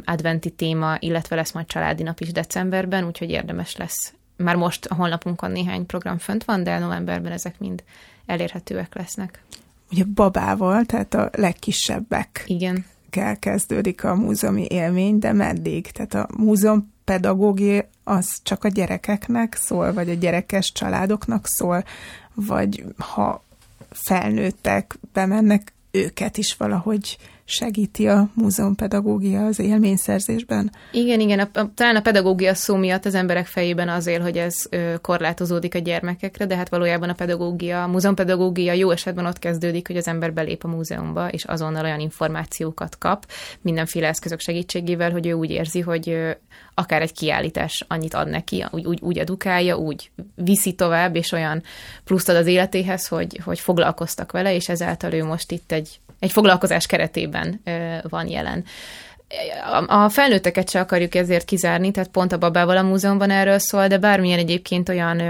adventi 0.04 0.50
téma, 0.50 0.96
illetve 0.98 1.36
lesz 1.36 1.52
majd 1.52 1.66
családi 1.66 2.02
nap 2.02 2.20
is 2.20 2.32
decemberben, 2.32 3.04
úgyhogy 3.04 3.30
érdemes 3.30 3.76
lesz. 3.76 4.14
Már 4.36 4.56
most 4.56 4.86
a 4.86 4.94
honlapunkon 4.94 5.50
néhány 5.50 5.86
program 5.86 6.18
fönt 6.18 6.44
van, 6.44 6.62
de 6.62 6.78
novemberben 6.78 7.32
ezek 7.32 7.58
mind 7.58 7.82
elérhetőek 8.26 8.94
lesznek. 8.94 9.42
Ugye 9.90 10.04
babával, 10.14 10.84
tehát 10.84 11.14
a 11.14 11.30
legkisebbek. 11.32 12.44
Igen. 12.46 12.84
Kell 13.10 13.34
kezdődik 13.34 14.04
a 14.04 14.14
múzeumi 14.14 14.66
élmény, 14.68 15.18
de 15.18 15.32
meddig? 15.32 15.90
Tehát 15.90 16.14
a 16.14 16.28
múzeum 16.36 16.92
pedagógia 17.04 17.88
az 18.04 18.38
csak 18.42 18.64
a 18.64 18.68
gyerekeknek 18.68 19.54
szól, 19.54 19.92
vagy 19.92 20.10
a 20.10 20.14
gyerekes 20.14 20.72
családoknak 20.72 21.46
szól, 21.46 21.84
vagy 22.34 22.84
ha 22.98 23.44
felnőttek 23.90 24.98
bemennek 25.12 25.72
őket 25.90 26.36
is 26.36 26.56
valahogy 26.56 27.18
segíti 27.48 28.08
a 28.08 28.28
múzeumpedagógia 28.34 29.46
az 29.46 29.58
élményszerzésben. 29.58 30.70
Igen, 30.92 31.20
igen, 31.20 31.38
a, 31.38 31.58
a, 31.58 31.70
talán 31.74 31.96
a 31.96 32.00
pedagógia 32.00 32.54
szó 32.54 32.76
miatt 32.76 33.04
az 33.04 33.14
emberek 33.14 33.46
fejében 33.46 33.88
azért, 33.88 34.22
hogy 34.22 34.36
ez 34.36 34.54
ö, 34.70 34.94
korlátozódik 35.00 35.74
a 35.74 35.78
gyermekekre, 35.78 36.46
de 36.46 36.56
hát 36.56 36.68
valójában 36.68 37.08
a 37.08 37.14
pedagógia, 37.14 37.82
a 37.82 37.86
múzeumpedagógia 37.86 38.72
jó 38.72 38.90
esetben 38.90 39.26
ott 39.26 39.38
kezdődik, 39.38 39.86
hogy 39.86 39.96
az 39.96 40.08
ember 40.08 40.32
belép 40.32 40.64
a 40.64 40.68
múzeumba, 40.68 41.28
és 41.28 41.44
azonnal 41.44 41.84
olyan 41.84 42.00
információkat 42.00 42.98
kap, 42.98 43.26
mindenféle 43.60 44.08
eszközök 44.08 44.40
segítségével, 44.40 45.10
hogy 45.10 45.26
ő 45.26 45.32
úgy 45.32 45.50
érzi, 45.50 45.80
hogy 45.80 46.08
ö, 46.08 46.30
akár 46.74 47.02
egy 47.02 47.12
kiállítás 47.12 47.84
annyit 47.88 48.14
ad 48.14 48.28
neki, 48.28 48.64
úgy, 48.70 48.86
úgy, 48.86 48.98
úgy 49.02 49.18
edukálja, 49.18 49.76
úgy 49.76 50.10
viszi 50.34 50.72
tovább, 50.72 51.16
és 51.16 51.32
olyan 51.32 51.62
pluszt 52.04 52.28
ad 52.28 52.36
az 52.36 52.46
életéhez, 52.46 53.06
hogy, 53.06 53.40
hogy 53.44 53.60
foglalkoztak 53.60 54.32
vele, 54.32 54.54
és 54.54 54.68
ezáltal 54.68 55.12
ő 55.12 55.24
most 55.24 55.52
itt 55.52 55.72
egy 55.72 56.00
egy 56.18 56.32
foglalkozás 56.32 56.86
keretében 56.86 57.60
van 58.02 58.28
jelen. 58.28 58.64
A 59.86 60.08
felnőtteket 60.08 60.70
se 60.70 60.80
akarjuk 60.80 61.14
ezért 61.14 61.44
kizárni, 61.44 61.90
tehát 61.90 62.10
pont 62.10 62.32
a 62.32 62.38
Babával 62.38 62.76
a 62.76 62.82
múzeumban 62.82 63.30
erről 63.30 63.58
szól, 63.58 63.86
de 63.86 63.98
bármilyen 63.98 64.38
egyébként 64.38 64.88
olyan 64.88 65.20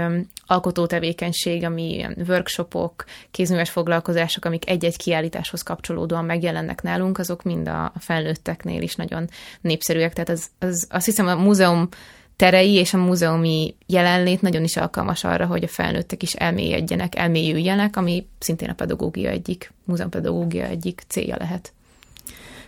alkotó 0.45 0.85
tevékenység, 0.85 1.63
ami 1.63 2.05
workshopok, 2.27 3.05
kézműves 3.31 3.69
foglalkozások, 3.69 4.45
amik 4.45 4.69
egy-egy 4.69 4.97
kiállításhoz 4.97 5.61
kapcsolódóan 5.61 6.25
megjelennek 6.25 6.81
nálunk, 6.81 7.17
azok 7.17 7.43
mind 7.43 7.67
a 7.67 7.91
felnőtteknél 7.99 8.81
is 8.81 8.95
nagyon 8.95 9.29
népszerűek. 9.61 10.13
Tehát 10.13 10.29
az, 10.29 10.47
az, 10.59 10.87
azt 10.89 11.05
hiszem 11.05 11.27
a 11.27 11.35
múzeum 11.35 11.89
terei 12.37 12.73
és 12.73 12.93
a 12.93 12.97
múzeumi 12.97 13.75
jelenlét 13.85 14.41
nagyon 14.41 14.63
is 14.63 14.77
alkalmas 14.77 15.23
arra, 15.23 15.45
hogy 15.45 15.63
a 15.63 15.67
felnőttek 15.67 16.23
is 16.23 16.33
elmélyedjenek, 16.33 17.15
elmélyüljenek, 17.15 17.95
ami 17.95 18.27
szintén 18.39 18.69
a 18.69 18.73
pedagógia 18.73 19.29
egyik, 19.29 19.73
múzeumpedagógia 19.85 20.65
egyik 20.65 21.03
célja 21.07 21.35
lehet. 21.39 21.71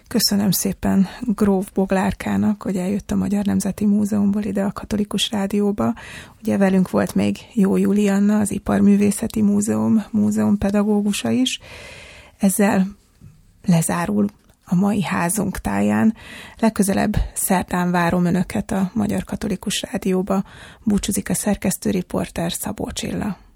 Köszönöm 0.08 0.52
szépen 0.52 1.08
Gróf 1.22 1.72
Boglárkának, 1.74 2.62
hogy 2.62 2.76
eljött 2.76 3.12
a 3.12 3.16
Magyar 3.16 3.46
Nemzeti 3.46 3.86
Múzeumból 3.86 4.44
ide 4.44 4.64
a 4.64 4.72
Katolikus 4.72 5.32
Rádióba. 5.32 5.94
Ugye 6.42 6.58
velünk 6.58 6.90
volt 6.90 7.16
még 7.16 7.38
Jó 7.54 7.78
Julianna, 7.78 8.40
az 8.40 8.52
Iparművészeti 8.52 9.42
Múzeum 9.42 10.06
múzeumpedagógusa 10.12 11.30
is. 11.30 11.60
Ezzel 12.38 12.88
lezárul 13.66 14.30
a 14.70 14.76
mai 14.76 15.04
házunk 15.04 15.58
táján. 15.58 16.16
Legközelebb 16.60 17.16
szerdán 17.34 17.92
várom 17.92 18.26
Önöket 18.26 18.72
a 18.72 18.92
Magyar 18.94 19.24
Katolikus 19.24 19.82
Rádióba. 19.92 20.44
Búcsúzik 20.84 21.30
a 21.30 21.34
szerkesztő 21.34 21.90
riporter 21.90 22.52
Szabó 22.52 22.92
Csilla. 22.92 23.49